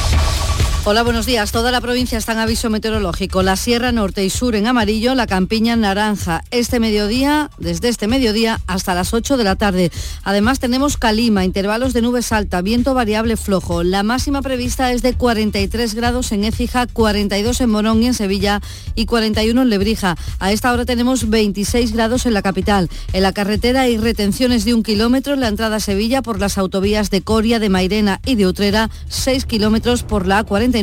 Hola, 0.87 1.03
buenos 1.03 1.25
días. 1.25 1.51
Toda 1.51 1.71
la 1.71 1.81
provincia 1.81 2.19
está 2.19 2.33
en 2.33 2.41
aviso 2.41 2.69
meteorológico. 2.69 3.43
La 3.43 3.57
Sierra 3.57 3.91
Norte 3.91 4.23
y 4.23 4.29
Sur 4.29 4.55
en 4.55 4.67
amarillo, 4.67 5.15
la 5.15 5.27
Campiña 5.27 5.73
en 5.73 5.81
naranja. 5.81 6.45
Este 6.51 6.79
mediodía, 6.79 7.51
desde 7.57 7.89
este 7.89 8.07
mediodía 8.07 8.61
hasta 8.67 8.95
las 8.95 9.15
8 9.15 9.39
de 9.39 9.45
la 9.45 9.57
tarde. 9.57 9.91
Además 10.25 10.61
tenemos 10.61 10.99
calima, 10.99 11.47
intervalos 11.47 11.95
de 11.95 12.03
nubes 12.03 12.33
alta, 12.33 12.61
viento 12.61 12.93
variable 12.93 13.39
flojo. 13.39 13.83
La 13.83 14.03
máxima 14.03 14.43
prevista 14.43 14.93
es 14.93 15.01
de 15.01 15.15
43 15.15 15.95
grados 15.95 16.33
en 16.33 16.45
Écija, 16.45 16.87
42 16.87 17.63
en 17.63 17.71
Morón 17.71 18.03
y 18.03 18.09
en 18.09 18.15
Sevilla 18.15 18.61
y 18.95 19.07
41 19.07 19.63
en 19.63 19.71
Lebrija. 19.71 20.19
A 20.39 20.53
esta 20.53 20.71
hora 20.71 20.85
tenemos 20.85 21.31
26 21.31 21.95
grados 21.95 22.27
en 22.27 22.35
la 22.35 22.43
capital. 22.43 22.91
En 23.15 23.23
la 23.23 23.33
carretera 23.33 23.81
hay 23.81 23.97
retenciones 23.97 24.67
de 24.67 24.75
un 24.75 24.83
kilómetro 24.83 25.33
en 25.33 25.41
la 25.41 25.49
entrada 25.49 25.77
a 25.77 25.81
Sevilla 25.81 26.21
por 26.21 26.39
las 26.41 26.59
autovías 26.59 27.09
de 27.09 27.23
Coria, 27.23 27.59
de 27.59 27.71
Mairena 27.71 28.21
y 28.27 28.35
de 28.35 28.47
Utrera, 28.47 28.91
6 29.09 29.47
kilómetros 29.47 30.03
por 30.03 30.27
la 30.27 30.45
A40 30.45 30.74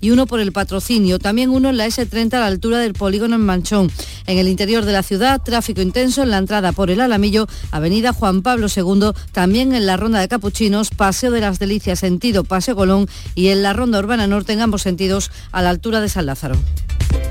y 0.00 0.10
uno 0.10 0.26
por 0.26 0.40
el 0.40 0.52
patrocinio. 0.52 1.18
También 1.18 1.50
uno 1.50 1.70
en 1.70 1.76
la 1.76 1.86
S30 1.86 2.34
a 2.34 2.40
la 2.40 2.46
altura 2.46 2.78
del 2.78 2.94
polígono 2.94 3.36
en 3.36 3.42
Manchón. 3.42 3.90
En 4.26 4.38
el 4.38 4.48
interior 4.48 4.84
de 4.84 4.92
la 4.92 5.02
ciudad, 5.02 5.42
tráfico 5.42 5.80
intenso 5.80 6.22
en 6.22 6.30
la 6.30 6.38
entrada 6.38 6.72
por 6.72 6.90
el 6.90 7.00
Alamillo, 7.00 7.46
Avenida 7.70 8.12
Juan 8.12 8.42
Pablo 8.42 8.68
II, 8.74 9.10
también 9.32 9.74
en 9.74 9.86
la 9.86 9.96
Ronda 9.96 10.20
de 10.20 10.28
Capuchinos, 10.28 10.90
Paseo 10.90 11.30
de 11.30 11.40
las 11.40 11.58
Delicias 11.58 11.98
sentido 11.98 12.44
Paseo 12.44 12.76
Colón 12.76 13.08
y 13.34 13.48
en 13.48 13.62
la 13.62 13.72
Ronda 13.72 13.98
Urbana 13.98 14.26
Norte 14.26 14.52
en 14.52 14.60
ambos 14.60 14.82
sentidos 14.82 15.30
a 15.52 15.62
la 15.62 15.70
altura 15.70 16.00
de 16.00 16.08
San 16.08 16.26
Lázaro. 16.26 16.56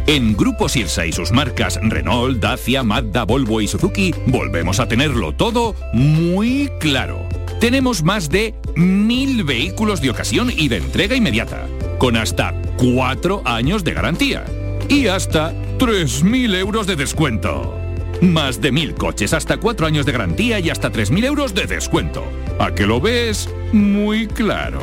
En 0.08 0.36
Grupo 0.36 0.70
Sirsa 0.70 1.06
y 1.06 1.12
sus 1.12 1.32
marcas 1.32 1.80
Renault, 1.82 2.40
Dacia, 2.40 2.84
Mazda, 2.84 3.24
Volvo 3.24 3.62
y 3.62 3.68
Suzuki 3.68 4.14
volvemos 4.28 4.80
a 4.80 4.88
tenerlo 4.88 5.34
todo 5.34 5.76
muy 5.94 6.70
claro. 6.80 7.28
Tenemos 7.60 8.04
más 8.04 8.30
de 8.30 8.54
mil 8.76 9.44
vehículos 9.44 10.02
de 10.02 10.10
ocasión 10.10 10.52
y 10.56 10.68
de 10.68 10.78
entrega 10.78 11.16
inmediata 11.16 11.68
con 12.06 12.18
hasta 12.18 12.54
cuatro 12.78 13.42
años 13.46 13.84
de 13.84 13.96
garantía 13.96 14.46
y 14.88 15.08
hasta 15.08 15.52
3.000 15.80 16.56
euros 16.56 16.86
de 16.86 16.96
descuento. 16.96 17.80
Más 18.22 18.62
de 18.62 18.72
mil 18.72 18.94
coches, 18.94 19.34
hasta 19.34 19.58
cuatro 19.58 19.88
años 19.88 20.06
de 20.06 20.12
garantía 20.12 20.60
y 20.60 20.70
hasta 20.70 20.92
3.000 20.92 21.26
euros 21.26 21.56
de 21.56 21.66
descuento. 21.66 22.24
¿A 22.60 22.76
que 22.76 22.86
lo 22.86 23.02
ves? 23.02 23.50
Muy 23.74 24.28
claro. 24.28 24.82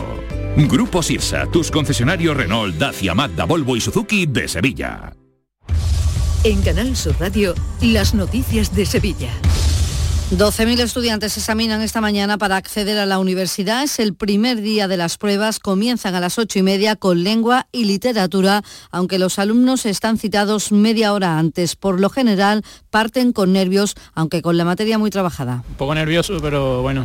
Grupo 0.57 1.01
Sirsa, 1.01 1.47
tus 1.47 1.71
concesionarios 1.71 2.37
Renault, 2.37 2.75
Dacia, 2.75 3.15
Mazda, 3.15 3.45
Volvo 3.45 3.77
y 3.77 3.81
Suzuki 3.81 4.27
de 4.27 4.49
Sevilla. 4.49 5.13
En 6.43 6.61
Canal 6.63 6.97
Sur 6.97 7.15
Radio, 7.21 7.55
las 7.83 8.15
noticias 8.15 8.75
de 8.75 8.85
Sevilla. 8.85 9.31
12.000 10.33 10.81
estudiantes 10.81 11.37
examinan 11.37 11.83
esta 11.83 12.01
mañana 12.01 12.39
para 12.39 12.57
acceder 12.57 12.99
a 12.99 13.05
la 13.05 13.19
universidad. 13.19 13.83
Es 13.83 13.99
el 13.99 14.15
primer 14.15 14.63
día 14.63 14.89
de 14.89 14.97
las 14.97 15.19
pruebas. 15.19 15.59
Comienzan 15.59 16.15
a 16.15 16.21
las 16.21 16.39
ocho 16.39 16.59
y 16.59 16.63
media 16.63 16.97
con 16.97 17.23
lengua 17.23 17.67
y 17.71 17.85
literatura, 17.85 18.63
aunque 18.91 19.19
los 19.19 19.39
alumnos 19.39 19.85
están 19.85 20.17
citados 20.17 20.73
media 20.73 21.13
hora 21.13 21.39
antes. 21.39 21.77
Por 21.77 22.01
lo 22.01 22.09
general, 22.09 22.63
parten 22.89 23.35
con 23.35 23.53
nervios, 23.53 23.95
aunque 24.15 24.41
con 24.41 24.57
la 24.57 24.65
materia 24.65 24.97
muy 24.97 25.11
trabajada. 25.11 25.65
Un 25.69 25.75
poco 25.75 25.95
nervioso, 25.95 26.39
pero 26.41 26.81
bueno, 26.81 27.05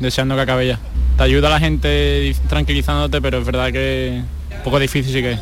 deseando 0.00 0.34
que 0.34 0.40
acabe 0.40 0.66
ya. 0.66 0.80
Te 1.16 1.22
ayuda 1.22 1.50
la 1.50 1.60
gente 1.60 2.34
tranquilizándote, 2.48 3.22
pero 3.22 3.38
es 3.38 3.46
verdad 3.46 3.70
que 3.70 4.20
un 4.56 4.62
poco 4.64 4.80
difícil 4.80 5.12
sí 5.12 5.22
que 5.22 5.32
es. 5.32 5.40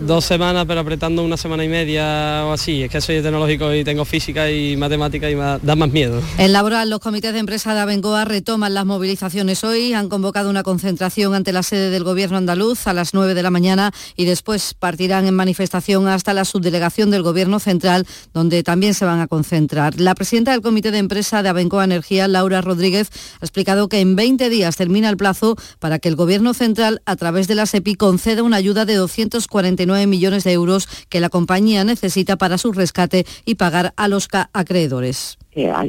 Dos 0.00 0.24
semanas, 0.24 0.64
pero 0.66 0.80
apretando 0.80 1.24
una 1.24 1.36
semana 1.36 1.64
y 1.64 1.68
media 1.68 2.44
o 2.46 2.52
así. 2.52 2.82
Es 2.82 2.90
que 2.90 3.00
soy 3.00 3.22
tecnológico 3.22 3.72
y 3.74 3.84
tengo 3.84 4.04
física 4.04 4.50
y 4.50 4.76
matemática 4.76 5.30
y 5.30 5.34
da 5.34 5.76
más 5.76 5.90
miedo. 5.90 6.22
En 6.38 6.52
laboral, 6.52 6.90
los 6.90 7.00
comités 7.00 7.32
de 7.32 7.38
empresa 7.38 7.74
de 7.74 7.80
Abengoa 7.80 8.24
retoman 8.24 8.74
las 8.74 8.86
movilizaciones 8.86 9.64
hoy. 9.64 9.92
Han 9.92 10.08
convocado 10.08 10.50
una 10.50 10.62
concentración 10.62 11.34
ante 11.34 11.52
la 11.52 11.62
sede 11.62 11.90
del 11.90 12.04
Gobierno 12.04 12.36
andaluz 12.36 12.86
a 12.86 12.92
las 12.92 13.14
9 13.14 13.34
de 13.34 13.42
la 13.42 13.50
mañana 13.50 13.92
y 14.16 14.24
después 14.24 14.74
partirán 14.74 15.26
en 15.26 15.34
manifestación 15.34 16.08
hasta 16.08 16.34
la 16.34 16.44
subdelegación 16.44 17.10
del 17.10 17.22
Gobierno 17.22 17.58
central, 17.58 18.06
donde 18.32 18.62
también 18.62 18.94
se 18.94 19.04
van 19.04 19.20
a 19.20 19.28
concentrar. 19.28 20.00
La 20.00 20.14
presidenta 20.14 20.52
del 20.52 20.62
comité 20.62 20.90
de 20.90 20.98
empresa 20.98 21.42
de 21.42 21.48
Abengoa 21.48 21.84
Energía, 21.84 22.28
Laura 22.28 22.60
Rodríguez, 22.60 23.10
ha 23.40 23.44
explicado 23.44 23.88
que 23.88 24.00
en 24.00 24.16
20 24.16 24.50
días 24.50 24.76
termina 24.76 25.08
el 25.08 25.16
plazo 25.16 25.56
para 25.78 25.98
que 25.98 26.08
el 26.08 26.16
Gobierno 26.16 26.54
central, 26.54 27.02
a 27.06 27.16
través 27.16 27.48
de 27.48 27.54
la 27.54 27.66
SEPI, 27.66 27.94
conceda 27.94 28.42
una 28.42 28.56
ayuda 28.56 28.84
de 28.84 28.94
240 28.94 29.77
millones 29.86 30.44
de 30.44 30.52
euros 30.52 30.88
que 31.08 31.20
la 31.20 31.28
compañía 31.28 31.84
necesita 31.84 32.36
para 32.36 32.58
su 32.58 32.72
rescate 32.72 33.24
y 33.44 33.54
pagar 33.56 33.92
a 33.96 34.08
los 34.08 34.28
acreedores. 34.52 35.38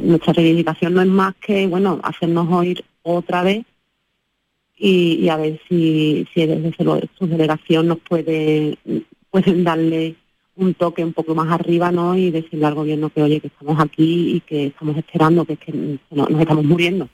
nuestra 0.02 0.32
reivindicación 0.32 0.94
no 0.94 1.02
es 1.02 1.08
más 1.08 1.34
que 1.36 1.66
bueno 1.66 2.00
hacernos 2.02 2.48
oír 2.50 2.84
otra 3.02 3.42
vez 3.42 3.64
y, 4.82 5.28
a 5.28 5.36
ver 5.36 5.60
si, 5.68 6.26
desde 6.34 6.74
su 7.18 7.26
delegación 7.26 7.88
nos 7.88 7.98
puede 7.98 8.78
pueden 9.30 9.62
darle 9.64 10.16
un 10.56 10.74
toque 10.74 11.04
un 11.04 11.12
poco 11.12 11.34
más 11.34 11.50
arriba 11.50 11.90
¿no? 11.90 12.16
y 12.16 12.30
decirle 12.30 12.66
al 12.66 12.74
gobierno 12.74 13.10
que 13.10 13.22
oye 13.22 13.40
que 13.40 13.46
estamos 13.46 13.80
aquí 13.80 14.36
y 14.36 14.40
que 14.40 14.66
estamos 14.66 14.96
esperando, 14.96 15.44
que 15.44 15.54
es 15.54 15.58
que 15.58 15.72
nos 16.10 16.30
estamos 16.30 16.64
muriendo. 16.64 17.08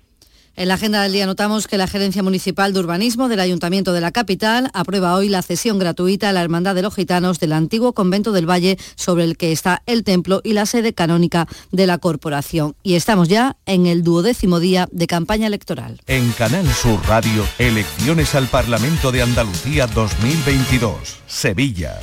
En 0.58 0.68
la 0.68 0.74
agenda 0.74 1.02
del 1.02 1.12
día 1.12 1.26
notamos 1.26 1.66
que 1.66 1.76
la 1.76 1.86
Gerencia 1.86 2.22
Municipal 2.22 2.72
de 2.72 2.80
Urbanismo 2.80 3.28
del 3.28 3.40
Ayuntamiento 3.40 3.92
de 3.92 4.00
la 4.00 4.10
Capital 4.10 4.70
aprueba 4.72 5.14
hoy 5.14 5.28
la 5.28 5.42
cesión 5.42 5.78
gratuita 5.78 6.30
a 6.30 6.32
la 6.32 6.42
Hermandad 6.42 6.74
de 6.74 6.80
los 6.80 6.94
Gitanos 6.94 7.38
del 7.38 7.52
antiguo 7.52 7.92
convento 7.92 8.32
del 8.32 8.48
Valle 8.48 8.78
sobre 8.94 9.24
el 9.24 9.36
que 9.36 9.52
está 9.52 9.82
el 9.84 10.02
templo 10.02 10.40
y 10.42 10.54
la 10.54 10.64
sede 10.64 10.94
canónica 10.94 11.46
de 11.72 11.86
la 11.86 11.98
corporación. 11.98 12.74
Y 12.82 12.94
estamos 12.94 13.28
ya 13.28 13.58
en 13.66 13.84
el 13.84 14.02
duodécimo 14.02 14.58
día 14.58 14.88
de 14.92 15.06
campaña 15.06 15.46
electoral. 15.46 16.00
En 16.06 16.32
Canal 16.32 16.66
Sur 16.72 17.00
Radio, 17.06 17.46
elecciones 17.58 18.34
al 18.34 18.46
Parlamento 18.46 19.12
de 19.12 19.20
Andalucía 19.20 19.86
2022, 19.86 21.18
Sevilla. 21.26 22.00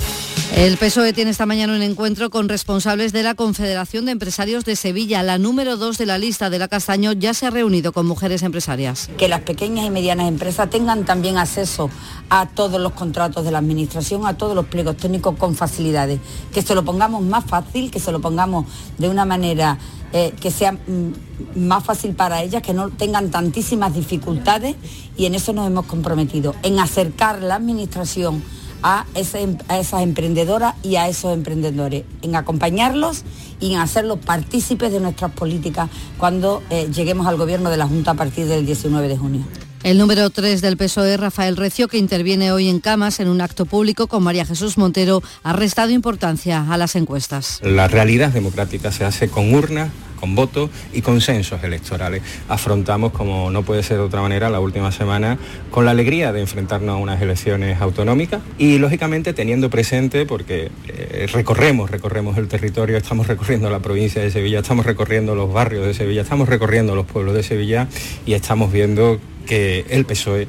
El 0.55 0.77
PSOE 0.77 1.13
tiene 1.13 1.31
esta 1.31 1.47
mañana 1.47 1.73
un 1.73 1.81
encuentro 1.81 2.29
con 2.29 2.47
responsables 2.47 3.11
de 3.11 3.23
la 3.23 3.33
Confederación 3.33 4.05
de 4.05 4.11
Empresarios 4.11 4.65
de 4.65 4.75
Sevilla. 4.75 5.23
La 5.23 5.39
número 5.39 5.77
dos 5.77 5.97
de 5.97 6.05
la 6.05 6.19
lista 6.19 6.51
de 6.51 6.59
la 6.59 6.67
Castaño 6.67 7.13
ya 7.13 7.33
se 7.33 7.47
ha 7.47 7.49
reunido 7.49 7.91
con 7.91 8.05
mujeres 8.05 8.42
empresarias. 8.43 9.09
Que 9.17 9.27
las 9.27 9.41
pequeñas 9.41 9.85
y 9.85 9.89
medianas 9.89 10.27
empresas 10.27 10.69
tengan 10.69 11.05
también 11.05 11.37
acceso 11.37 11.89
a 12.29 12.47
todos 12.47 12.79
los 12.79 12.93
contratos 12.93 13.45
de 13.45 13.51
la 13.51 13.59
Administración, 13.59 14.25
a 14.25 14.37
todos 14.37 14.55
los 14.55 14.65
pliegos 14.65 14.97
técnicos 14.97 15.35
con 15.37 15.55
facilidades. 15.55 16.19
Que 16.53 16.61
se 16.61 16.75
lo 16.75 16.83
pongamos 16.83 17.21
más 17.21 17.45
fácil, 17.45 17.91
que 17.91 17.99
se 17.99 18.11
lo 18.11 18.19
pongamos 18.21 18.65
de 18.97 19.09
una 19.09 19.25
manera 19.25 19.77
eh, 20.15 20.31
que 20.39 20.51
sea 20.51 20.73
mm, 20.73 21.59
más 21.65 21.83
fácil 21.83 22.13
para 22.13 22.43
ellas, 22.43 22.61
que 22.61 22.73
no 22.73 22.89
tengan 22.89 23.31
tantísimas 23.31 23.95
dificultades 23.95 24.75
y 25.17 25.25
en 25.25 25.33
eso 25.33 25.53
nos 25.53 25.65
hemos 25.65 25.87
comprometido, 25.87 26.53
en 26.61 26.79
acercar 26.79 27.41
la 27.41 27.55
Administración 27.55 28.43
a, 28.83 29.05
esas 29.15 30.01
emprendedoras 30.01 30.75
y 30.83 30.97
a 30.97 31.07
esos 31.07 31.33
emprendedores, 31.33 32.03
en 32.21 32.35
acompañarlos 32.35 33.23
y 33.59 33.73
en 33.73 33.79
hacerlos 33.79 34.19
partícipes 34.19 34.91
de 34.91 34.99
nuestras 34.99 35.31
políticas 35.31 35.89
cuando 36.17 36.61
eh, 36.69 36.89
lleguemos 36.93 37.25
al 37.27 37.37
gobierno 37.37 37.69
de 37.69 37.77
la 37.77 37.87
Junta 37.87 38.11
a 38.11 38.15
partir 38.15 38.45
del 38.45 38.65
19 38.65 39.07
de 39.07 39.17
junio. 39.17 39.41
El 39.83 39.97
número 39.97 40.29
3 40.29 40.61
del 40.61 40.77
PSOE, 40.77 41.17
Rafael 41.17 41.57
Recio, 41.57 41.89
que 41.89 41.97
interviene 41.97 42.53
hoy 42.53 42.69
en 42.69 42.79
Camas 42.79 43.19
en 43.19 43.27
un 43.27 43.41
acto 43.41 43.65
público 43.65 44.07
con 44.07 44.23
María 44.23 44.45
Jesús 44.45 44.77
Montero, 44.77 45.21
ha 45.43 45.51
restado 45.51 45.91
importancia 45.91 46.65
a 46.71 46.77
las 46.77 46.95
encuestas. 46.95 47.59
La 47.61 47.89
realidad 47.89 48.29
democrática 48.29 48.93
se 48.93 49.03
hace 49.03 49.27
con 49.27 49.53
urnas 49.53 49.89
con 50.23 50.35
votos 50.35 50.69
y 50.93 51.01
consensos 51.01 51.61
electorales. 51.65 52.21
Afrontamos, 52.47 53.11
como 53.11 53.51
no 53.51 53.63
puede 53.63 53.83
ser 53.83 53.97
de 53.97 54.03
otra 54.03 54.21
manera, 54.21 54.49
la 54.49 54.61
última 54.61 54.89
semana 54.93 55.37
con 55.69 55.83
la 55.83 55.91
alegría 55.91 56.31
de 56.31 56.39
enfrentarnos 56.39 56.95
a 56.95 56.97
unas 56.97 57.21
elecciones 57.21 57.81
autonómicas 57.81 58.41
y 58.57 58.77
lógicamente 58.77 59.33
teniendo 59.33 59.69
presente, 59.69 60.25
porque 60.25 60.71
eh, 60.87 61.27
recorremos, 61.33 61.91
recorremos 61.91 62.37
el 62.37 62.47
territorio, 62.47 62.95
estamos 62.95 63.27
recorriendo 63.27 63.69
la 63.69 63.79
provincia 63.79 64.21
de 64.21 64.31
Sevilla, 64.31 64.59
estamos 64.59 64.85
recorriendo 64.85 65.35
los 65.35 65.51
barrios 65.51 65.85
de 65.85 65.93
Sevilla, 65.93 66.21
estamos 66.21 66.47
recorriendo 66.47 66.95
los 66.95 67.05
pueblos 67.05 67.35
de 67.35 67.43
Sevilla 67.43 67.89
y 68.25 68.31
estamos 68.31 68.71
viendo 68.71 69.19
que 69.45 69.85
el 69.89 70.05
PSOE 70.05 70.47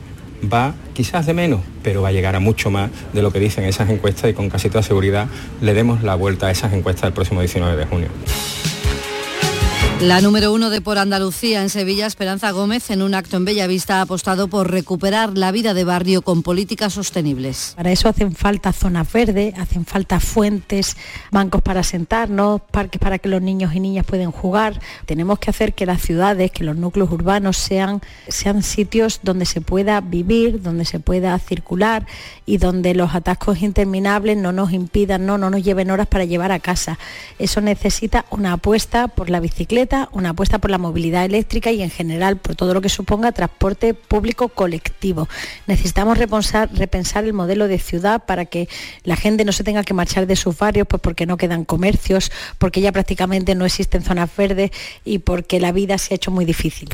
va 0.53 0.74
quizás 0.92 1.26
de 1.26 1.34
menos, 1.34 1.61
pero 1.82 2.03
va 2.03 2.09
a 2.09 2.12
llegar 2.12 2.36
a 2.36 2.40
mucho 2.40 2.70
más 2.70 2.90
de 3.12 3.22
lo 3.22 3.32
que 3.32 3.40
dicen 3.40 3.64
esas 3.64 3.90
encuestas 3.90 4.30
y 4.30 4.34
con 4.34 4.51
casi 4.51 4.68
toda 4.68 4.82
seguridad 4.82 5.28
le 5.61 5.74
demos 5.74 6.03
la 6.03 6.14
vuelta 6.14 6.47
a 6.47 6.51
esas 6.51 6.72
encuestas 6.72 7.05
el 7.09 7.12
próximo 7.12 7.40
19 7.40 7.76
de 7.76 7.86
junio. 7.86 8.09
La 10.01 10.20
número 10.20 10.53
uno 10.53 10.70
de 10.70 10.80
Por 10.80 10.99
Andalucía 10.99 11.62
en 11.62 11.70
Sevilla, 11.70 12.07
Esperanza 12.07 12.51
Gómez, 12.51 12.90
en 12.90 13.01
un 13.01 13.14
acto 13.14 13.36
en 13.36 13.45
Bellavista 13.45 13.99
ha 13.99 14.03
apostado 14.03 14.49
por 14.49 14.70
recuperar 14.70 15.38
la 15.38 15.53
vida 15.53 15.72
de 15.72 15.84
barrio 15.84 16.20
con 16.20 16.42
políticas 16.42 16.92
sostenibles. 16.92 17.74
Para 17.76 17.92
eso 17.92 18.09
hacen 18.09 18.34
falta 18.34 18.72
zonas 18.72 19.11
verdes, 19.11 19.55
hacen 19.57 19.86
falta 19.86 20.18
fuentes, 20.18 20.97
bancos 21.30 21.62
para 21.62 21.84
sentarnos, 21.84 22.61
parques 22.72 23.01
para 23.01 23.18
que 23.18 23.28
los 23.28 23.40
niños 23.40 23.72
y 23.74 23.80
niñas 23.80 24.05
puedan 24.05 24.32
jugar. 24.32 24.80
Tenemos 25.07 25.38
que 25.38 25.51
hacer 25.51 25.74
que 25.74 25.86
las 25.86 26.03
ciudades, 26.03 26.51
que 26.51 26.64
los 26.64 26.76
núcleos 26.76 27.11
urbanos 27.11 27.57
sean, 27.57 28.03
sean 28.28 28.62
sitios 28.62 29.20
donde 29.22 29.47
se 29.47 29.61
pueda 29.61 30.01
vivir, 30.01 30.61
donde 30.61 30.84
se 30.84 30.99
pueda 30.99 31.38
circular 31.38 32.05
y 32.45 32.59
donde 32.59 32.95
los 32.95 33.14
atascos 33.14 33.62
interminables 33.62 34.36
no 34.36 34.53
nos 34.53 34.72
impidan, 34.72 35.24
no, 35.24 35.38
no 35.38 35.51
nos 35.51 35.62
lleven 35.62 35.90
horas 35.90 36.09
para 36.09 36.24
llevar 36.24 36.51
a 36.51 36.59
casa. 36.59 36.99
Eso 37.38 37.61
necesita 37.61 38.26
una 38.30 38.55
apuesta 38.55 39.09
por 39.09 39.30
la 39.30 39.40
bicicleta 39.40 39.84
una 40.12 40.30
apuesta 40.30 40.59
por 40.59 40.70
la 40.70 40.78
movilidad 40.78 41.24
eléctrica 41.24 41.70
y 41.70 41.82
en 41.82 41.91
general 41.91 42.37
por 42.37 42.57
todo 42.57 42.74
lo 42.74 42.80
que 42.80 42.89
suponga 42.89 43.32
transporte 43.32 43.95
público 43.95 44.49
colectivo. 44.49 45.28
Necesitamos 45.66 46.18
repensar, 46.18 46.70
repensar 46.72 47.24
el 47.24 47.32
modelo 47.32 47.68
de 47.68 47.78
ciudad 47.78 48.24
para 48.24 48.47
que 48.47 48.68
la 49.05 49.16
gente 49.16 49.45
no 49.45 49.53
se 49.53 49.64
tenga 49.64 49.85
que 49.85 49.95
marchar 49.95 50.26
de 50.26 50.37
sus 50.37 50.57
barrios 50.59 50.87
pues 50.89 51.01
porque 51.01 51.26
no 51.26 51.37
quedan 51.37 51.64
comercios, 51.64 52.32
porque 52.59 52.80
ya 52.80 52.93
prácticamente 52.93 53.55
no 53.55 53.64
existen 53.64 54.03
zonas 54.03 54.30
verdes 54.37 54.70
y 55.05 55.18
porque 55.18 55.61
la 55.61 55.72
vida 55.72 55.99
se 55.99 56.14
ha 56.14 56.16
hecho 56.16 56.30
muy 56.30 56.45
difícil. 56.45 56.89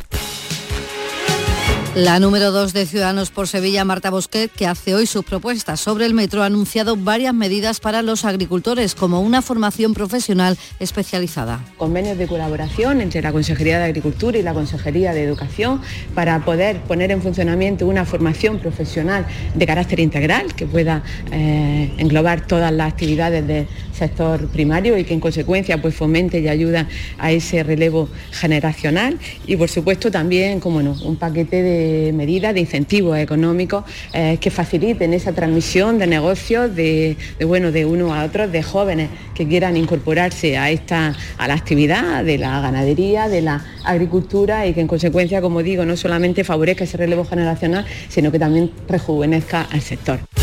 La 1.96 2.20
número 2.20 2.52
2 2.52 2.72
de 2.72 2.86
Ciudadanos 2.86 3.32
por 3.32 3.48
Sevilla, 3.48 3.84
Marta 3.84 4.10
Bosquet, 4.10 4.48
que 4.52 4.64
hace 4.64 4.94
hoy 4.94 5.06
sus 5.06 5.24
propuestas 5.24 5.80
sobre 5.80 6.06
el 6.06 6.14
metro, 6.14 6.44
ha 6.44 6.46
anunciado 6.46 6.94
varias 6.94 7.34
medidas 7.34 7.80
para 7.80 8.02
los 8.02 8.24
agricultores, 8.24 8.94
como 8.94 9.20
una 9.20 9.42
formación 9.42 9.92
profesional 9.92 10.56
especializada. 10.78 11.58
Convenios 11.78 12.16
de 12.16 12.28
colaboración 12.28 13.00
entre 13.00 13.22
la 13.22 13.32
Consejería 13.32 13.80
de 13.80 13.86
Agricultura 13.86 14.38
y 14.38 14.42
la 14.42 14.54
Consejería 14.54 15.12
de 15.12 15.24
Educación 15.24 15.80
para 16.14 16.44
poder 16.44 16.80
poner 16.82 17.10
en 17.10 17.22
funcionamiento 17.22 17.88
una 17.88 18.04
formación 18.04 18.60
profesional 18.60 19.26
de 19.56 19.66
carácter 19.66 19.98
integral 19.98 20.54
que 20.54 20.66
pueda 20.66 21.02
eh, 21.32 21.92
englobar 21.98 22.46
todas 22.46 22.72
las 22.72 22.92
actividades 22.92 23.44
del 23.44 23.66
sector 24.00 24.48
primario 24.48 24.96
y 24.98 25.04
que 25.04 25.14
en 25.14 25.20
consecuencia 25.20 25.80
pues 25.80 25.94
fomente 25.94 26.40
y 26.40 26.48
ayuda 26.48 26.88
a 27.18 27.30
ese 27.32 27.62
relevo 27.62 28.08
generacional 28.32 29.18
y 29.46 29.56
por 29.56 29.68
supuesto 29.68 30.10
también, 30.10 30.58
como 30.58 30.82
no, 30.82 30.96
un 31.04 31.16
paquete 31.16 31.62
de 31.62 32.12
medidas, 32.12 32.54
de 32.54 32.60
incentivos 32.60 33.18
económicos 33.18 33.84
eh, 34.14 34.38
que 34.40 34.50
faciliten 34.50 35.12
esa 35.12 35.32
transmisión 35.32 35.98
de 35.98 36.06
negocios 36.06 36.74
de, 36.74 37.16
bueno, 37.46 37.72
de 37.72 37.84
uno 37.84 38.14
a 38.14 38.24
otro, 38.24 38.48
de 38.48 38.62
jóvenes 38.62 39.10
que 39.34 39.46
quieran 39.46 39.76
incorporarse 39.76 40.56
a, 40.56 40.70
esta, 40.70 41.14
a 41.36 41.48
la 41.48 41.54
actividad 41.54 42.24
de 42.24 42.38
la 42.38 42.60
ganadería, 42.60 43.28
de 43.28 43.42
la 43.42 43.64
agricultura 43.84 44.66
y 44.66 44.72
que 44.72 44.80
en 44.80 44.86
consecuencia, 44.86 45.42
como 45.42 45.62
digo, 45.62 45.84
no 45.84 45.96
solamente 45.96 46.42
favorezca 46.42 46.84
ese 46.84 46.96
relevo 46.96 47.24
generacional, 47.24 47.84
sino 48.08 48.32
que 48.32 48.38
también 48.38 48.70
rejuvenezca 48.88 49.68
al 49.70 49.82
sector. 49.82 50.39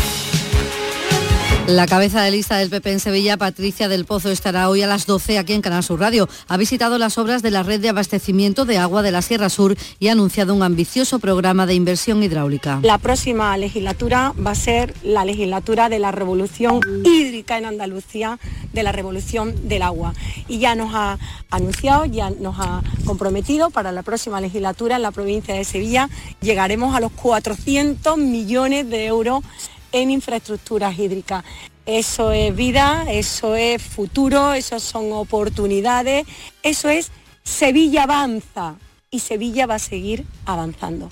La 1.68 1.86
cabeza 1.86 2.22
de 2.22 2.30
lista 2.30 2.56
del 2.56 2.70
PP 2.70 2.92
en 2.92 2.98
Sevilla, 2.98 3.36
Patricia 3.36 3.88
del 3.88 4.06
Pozo, 4.06 4.30
estará 4.30 4.70
hoy 4.70 4.80
a 4.80 4.86
las 4.86 5.04
12 5.04 5.36
aquí 5.36 5.52
en 5.52 5.60
Canal 5.60 5.82
Sur 5.84 6.00
Radio. 6.00 6.26
Ha 6.48 6.56
visitado 6.56 6.96
las 6.96 7.18
obras 7.18 7.42
de 7.42 7.50
la 7.50 7.62
red 7.62 7.78
de 7.78 7.90
abastecimiento 7.90 8.64
de 8.64 8.78
agua 8.78 9.02
de 9.02 9.10
la 9.10 9.20
Sierra 9.20 9.50
Sur 9.50 9.76
y 10.00 10.08
ha 10.08 10.12
anunciado 10.12 10.54
un 10.54 10.62
ambicioso 10.62 11.18
programa 11.18 11.66
de 11.66 11.74
inversión 11.74 12.22
hidráulica. 12.22 12.80
La 12.82 12.96
próxima 12.96 13.54
legislatura 13.58 14.32
va 14.34 14.52
a 14.52 14.54
ser 14.54 14.94
la 15.02 15.26
legislatura 15.26 15.90
de 15.90 15.98
la 15.98 16.10
revolución 16.10 16.80
hídrica 17.04 17.58
en 17.58 17.66
Andalucía, 17.66 18.38
de 18.72 18.82
la 18.82 18.92
revolución 18.92 19.68
del 19.68 19.82
agua. 19.82 20.14
Y 20.48 20.60
ya 20.60 20.74
nos 20.74 20.94
ha 20.94 21.18
anunciado, 21.50 22.06
ya 22.06 22.30
nos 22.30 22.58
ha 22.58 22.82
comprometido 23.04 23.68
para 23.68 23.92
la 23.92 24.02
próxima 24.02 24.40
legislatura 24.40 24.96
en 24.96 25.02
la 25.02 25.10
provincia 25.10 25.54
de 25.54 25.64
Sevilla 25.64 26.08
llegaremos 26.40 26.94
a 26.94 27.00
los 27.00 27.12
400 27.12 28.16
millones 28.16 28.88
de 28.88 29.04
euros 29.04 29.44
en 29.92 30.10
infraestructuras 30.10 30.98
hídricas. 30.98 31.44
Eso 31.86 32.32
es 32.32 32.54
vida, 32.54 33.06
eso 33.08 33.54
es 33.56 33.82
futuro, 33.82 34.52
eso 34.52 34.78
son 34.78 35.12
oportunidades, 35.12 36.26
eso 36.62 36.88
es 36.88 37.10
Sevilla 37.42 38.02
avanza 38.02 38.76
y 39.10 39.20
Sevilla 39.20 39.66
va 39.66 39.76
a 39.76 39.78
seguir 39.78 40.26
avanzando. 40.44 41.08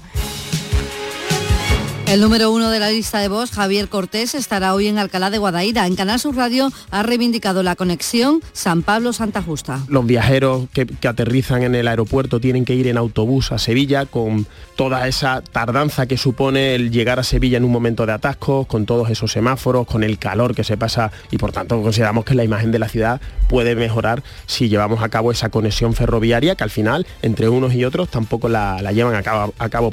El 2.07 2.20
número 2.20 2.52
uno 2.52 2.70
de 2.70 2.78
la 2.78 2.88
lista 2.90 3.18
de 3.18 3.26
voz, 3.26 3.50
Javier 3.50 3.88
Cortés, 3.88 4.36
estará 4.36 4.74
hoy 4.74 4.86
en 4.86 4.96
Alcalá 4.96 5.28
de 5.28 5.38
Guadaira. 5.38 5.88
En 5.88 5.96
Canal 5.96 6.20
Sur 6.20 6.36
Radio 6.36 6.70
ha 6.92 7.02
reivindicado 7.02 7.64
la 7.64 7.74
conexión 7.74 8.40
San 8.52 8.82
Pablo-Santa 8.82 9.42
Justa. 9.42 9.80
Los 9.88 10.07
viajeros 10.07 10.68
que, 10.72 10.86
aterrizan 11.07 11.64
en 11.64 11.74
el 11.74 11.88
aeropuerto 11.88 12.38
tienen 12.38 12.64
que 12.64 12.76
ir 12.76 12.86
en 12.86 12.96
autobús 12.96 13.50
a 13.50 13.59
Sevilla 13.59 14.07
con 14.07 14.46
toda 14.76 15.09
esa 15.09 15.42
tardanza 15.42 16.07
que 16.07 16.16
supone 16.16 16.76
el 16.76 16.92
llegar 16.92 17.18
a 17.18 17.24
Sevilla 17.24 17.59
en 17.59 17.64
un 17.64 17.72
momento 17.72 18.07
de 18.07 18.12
atascos, 18.12 18.68
con 18.68 18.86
todos 18.86 19.11
esos 19.11 19.32
semáforos, 19.32 19.84
con 19.84 20.04
el 20.04 20.20
calor 20.20 20.54
que 20.54 20.62
se 20.62 20.76
pasa 20.76 21.11
y 21.32 21.38
por 21.38 21.50
tanto 21.50 21.82
consideramos 21.82 22.24
que 22.24 22.34
la 22.34 22.44
imagen 22.44 22.70
de 22.70 22.78
la 22.78 22.88
ciudad 22.88 23.20
puede 23.48 23.74
mejorar 23.74 24.22
si 24.46 24.68
llevamos 24.68 25.02
a 25.02 25.09
cabo 25.09 25.32
esa 25.32 25.48
conexión 25.48 25.92
ferroviaria 25.92 26.54
que 26.54 26.62
al 26.62 26.70
final 26.70 27.04
entre 27.22 27.48
unos 27.48 27.74
y 27.74 27.84
otros 27.84 28.09
tampoco 28.09 28.48
la, 28.48 28.80
llevan 28.92 29.16
a 29.16 29.24
cabo. 29.24 29.52
A 29.59 29.68
cabo. 29.68 29.90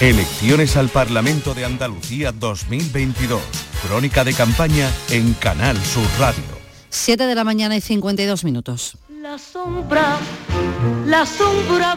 Elecciones 0.00 0.76
al 0.76 0.88
Parlamento 0.88 1.54
de 1.54 1.64
Andalucía 1.64 2.32
2022. 2.32 3.40
Crónica 3.86 4.24
de 4.24 4.32
campaña 4.32 4.88
en 5.10 5.34
Canal 5.34 5.76
Sur 5.84 6.06
Radio. 6.18 6.44
7 6.90 7.26
de 7.26 7.34
la 7.34 7.44
mañana 7.44 7.76
y 7.76 7.80
52 7.80 8.44
minutos. 8.44 8.96
La 9.20 9.38
sombra, 9.38 10.18
la 11.04 11.26
sombra 11.26 11.96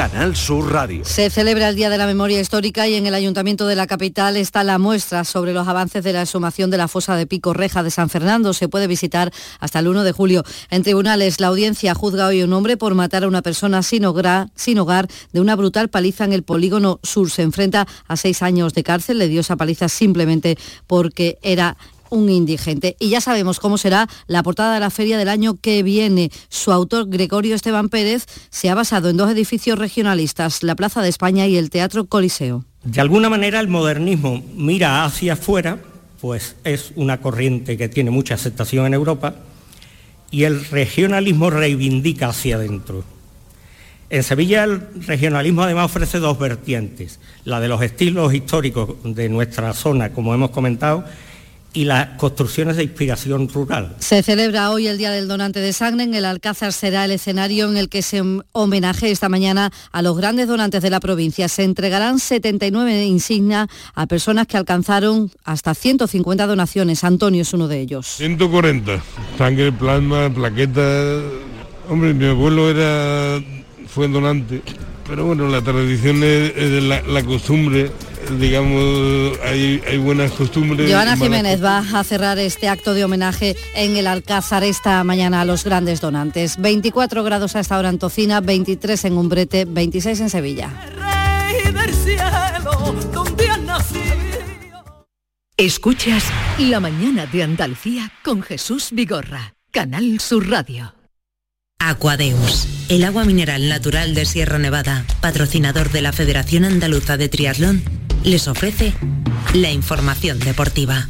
Canal 0.00 0.34
Sur 0.34 0.72
Radio. 0.72 1.04
Se 1.04 1.28
celebra 1.28 1.68
el 1.68 1.76
Día 1.76 1.90
de 1.90 1.98
la 1.98 2.06
Memoria 2.06 2.40
Histórica 2.40 2.88
y 2.88 2.94
en 2.94 3.06
el 3.06 3.12
Ayuntamiento 3.12 3.66
de 3.66 3.76
la 3.76 3.86
capital 3.86 4.38
está 4.38 4.64
la 4.64 4.78
muestra 4.78 5.24
sobre 5.24 5.52
los 5.52 5.68
avances 5.68 6.02
de 6.02 6.14
la 6.14 6.22
exhumación 6.22 6.70
de 6.70 6.78
la 6.78 6.88
fosa 6.88 7.16
de 7.16 7.26
Pico 7.26 7.52
Reja 7.52 7.82
de 7.82 7.90
San 7.90 8.08
Fernando. 8.08 8.54
Se 8.54 8.66
puede 8.66 8.86
visitar 8.86 9.30
hasta 9.58 9.78
el 9.80 9.88
1 9.88 10.02
de 10.02 10.12
julio. 10.12 10.42
En 10.70 10.84
tribunales, 10.84 11.38
la 11.38 11.48
audiencia 11.48 11.94
juzga 11.94 12.28
hoy 12.28 12.42
un 12.42 12.54
hombre 12.54 12.78
por 12.78 12.94
matar 12.94 13.24
a 13.24 13.28
una 13.28 13.42
persona 13.42 13.82
sin 13.82 14.06
hogar, 14.06 14.48
sin 14.54 14.78
hogar 14.78 15.06
de 15.34 15.40
una 15.42 15.54
brutal 15.54 15.90
paliza 15.90 16.24
en 16.24 16.32
el 16.32 16.44
polígono 16.44 16.98
sur. 17.02 17.30
Se 17.30 17.42
enfrenta 17.42 17.86
a 18.08 18.16
seis 18.16 18.40
años 18.40 18.72
de 18.72 18.82
cárcel. 18.82 19.18
Le 19.18 19.28
dio 19.28 19.42
esa 19.42 19.56
paliza 19.56 19.90
simplemente 19.90 20.56
porque 20.86 21.36
era 21.42 21.76
un 22.10 22.28
indigente. 22.30 22.96
Y 22.98 23.10
ya 23.10 23.20
sabemos 23.20 23.60
cómo 23.60 23.78
será 23.78 24.08
la 24.26 24.42
portada 24.42 24.74
de 24.74 24.80
la 24.80 24.90
feria 24.90 25.18
del 25.18 25.28
año 25.28 25.56
que 25.60 25.82
viene. 25.82 26.30
Su 26.48 26.72
autor, 26.72 27.08
Gregorio 27.08 27.54
Esteban 27.54 27.88
Pérez, 27.88 28.26
se 28.50 28.70
ha 28.70 28.74
basado 28.74 29.08
en 29.08 29.16
dos 29.16 29.30
edificios 29.30 29.78
regionalistas, 29.78 30.62
la 30.62 30.74
Plaza 30.74 31.02
de 31.02 31.08
España 31.08 31.46
y 31.46 31.56
el 31.56 31.70
Teatro 31.70 32.06
Coliseo. 32.06 32.64
De 32.84 33.00
alguna 33.00 33.28
manera 33.28 33.60
el 33.60 33.68
modernismo 33.68 34.42
mira 34.54 35.04
hacia 35.04 35.34
afuera, 35.34 35.78
pues 36.20 36.56
es 36.64 36.92
una 36.96 37.20
corriente 37.20 37.76
que 37.76 37.88
tiene 37.88 38.10
mucha 38.10 38.34
aceptación 38.34 38.86
en 38.86 38.94
Europa, 38.94 39.34
y 40.30 40.44
el 40.44 40.64
regionalismo 40.64 41.50
reivindica 41.50 42.28
hacia 42.28 42.56
adentro. 42.56 43.04
En 44.10 44.22
Sevilla 44.22 44.64
el 44.64 44.82
regionalismo 45.06 45.62
además 45.62 45.86
ofrece 45.86 46.18
dos 46.18 46.38
vertientes, 46.38 47.20
la 47.44 47.60
de 47.60 47.68
los 47.68 47.82
estilos 47.82 48.34
históricos 48.34 48.96
de 49.04 49.28
nuestra 49.28 49.72
zona, 49.72 50.12
como 50.12 50.34
hemos 50.34 50.50
comentado, 50.50 51.04
y 51.72 51.84
las 51.84 52.18
construcciones 52.18 52.76
de 52.76 52.84
inspiración 52.84 53.48
rural. 53.48 53.96
Se 53.98 54.22
celebra 54.22 54.70
hoy 54.70 54.86
el 54.86 54.98
Día 54.98 55.10
del 55.10 55.28
Donante 55.28 55.60
de 55.60 55.72
Sangre. 55.72 56.04
En 56.04 56.14
el 56.14 56.24
Alcázar 56.24 56.72
será 56.72 57.04
el 57.04 57.12
escenario 57.12 57.68
en 57.68 57.76
el 57.76 57.88
que 57.88 58.02
se 58.02 58.22
homenaje 58.52 59.10
esta 59.10 59.28
mañana 59.28 59.70
a 59.92 60.02
los 60.02 60.16
grandes 60.16 60.48
donantes 60.48 60.82
de 60.82 60.90
la 60.90 61.00
provincia. 61.00 61.48
Se 61.48 61.64
entregarán 61.64 62.18
79 62.18 63.04
insignias 63.04 63.68
a 63.94 64.06
personas 64.06 64.46
que 64.46 64.56
alcanzaron 64.56 65.30
hasta 65.44 65.74
150 65.74 66.46
donaciones. 66.46 67.04
Antonio 67.04 67.42
es 67.42 67.52
uno 67.52 67.68
de 67.68 67.80
ellos. 67.80 68.06
140. 68.06 69.02
Sangre, 69.38 69.72
plasma, 69.72 70.32
plaquetas. 70.32 71.22
Hombre, 71.88 72.14
mi 72.14 72.26
abuelo 72.26 72.70
era 72.70 73.40
fue 73.90 74.06
donante, 74.06 74.62
pero 75.10 75.26
bueno, 75.26 75.48
la 75.48 75.60
tradición 75.60 76.22
es, 76.22 76.56
es 76.56 76.82
la, 76.84 77.02
la 77.02 77.22
costumbre 77.24 77.90
digamos, 78.38 79.38
hay, 79.44 79.82
hay 79.88 79.98
buenas 79.98 80.30
costumbres. 80.32 80.90
Joana 80.90 81.16
Jiménez 81.16 81.62
va 81.62 81.78
a 81.78 82.04
cerrar 82.04 82.38
este 82.38 82.68
acto 82.68 82.94
de 82.94 83.04
homenaje 83.04 83.56
en 83.74 83.96
el 83.96 84.06
Alcázar 84.06 84.62
esta 84.62 85.02
mañana 85.02 85.40
a 85.40 85.44
los 85.44 85.64
grandes 85.64 86.00
donantes. 86.00 86.56
24 86.58 87.24
grados 87.24 87.56
a 87.56 87.60
esta 87.60 87.78
hora 87.78 87.88
en 87.88 87.98
Tocina, 87.98 88.40
23 88.40 89.04
en 89.06 89.18
Umbrete, 89.18 89.64
26 89.64 90.20
en 90.20 90.30
Sevilla. 90.30 90.70
Escuchas 95.56 96.24
La 96.58 96.78
mañana 96.78 97.26
de 97.26 97.42
Andalucía 97.42 98.12
con 98.22 98.42
Jesús 98.42 98.90
Vigorra, 98.92 99.54
Canal 99.72 100.20
Sur 100.20 100.48
Radio. 100.48 100.99
Aquadeus, 101.82 102.68
el 102.90 103.04
agua 103.04 103.24
mineral 103.24 103.70
natural 103.70 104.14
de 104.14 104.26
Sierra 104.26 104.58
Nevada, 104.58 105.06
patrocinador 105.22 105.90
de 105.90 106.02
la 106.02 106.12
Federación 106.12 106.66
Andaluza 106.66 107.16
de 107.16 107.30
Triatlón, 107.30 107.82
les 108.22 108.48
ofrece 108.48 108.92
la 109.54 109.70
información 109.70 110.38
deportiva. 110.38 111.08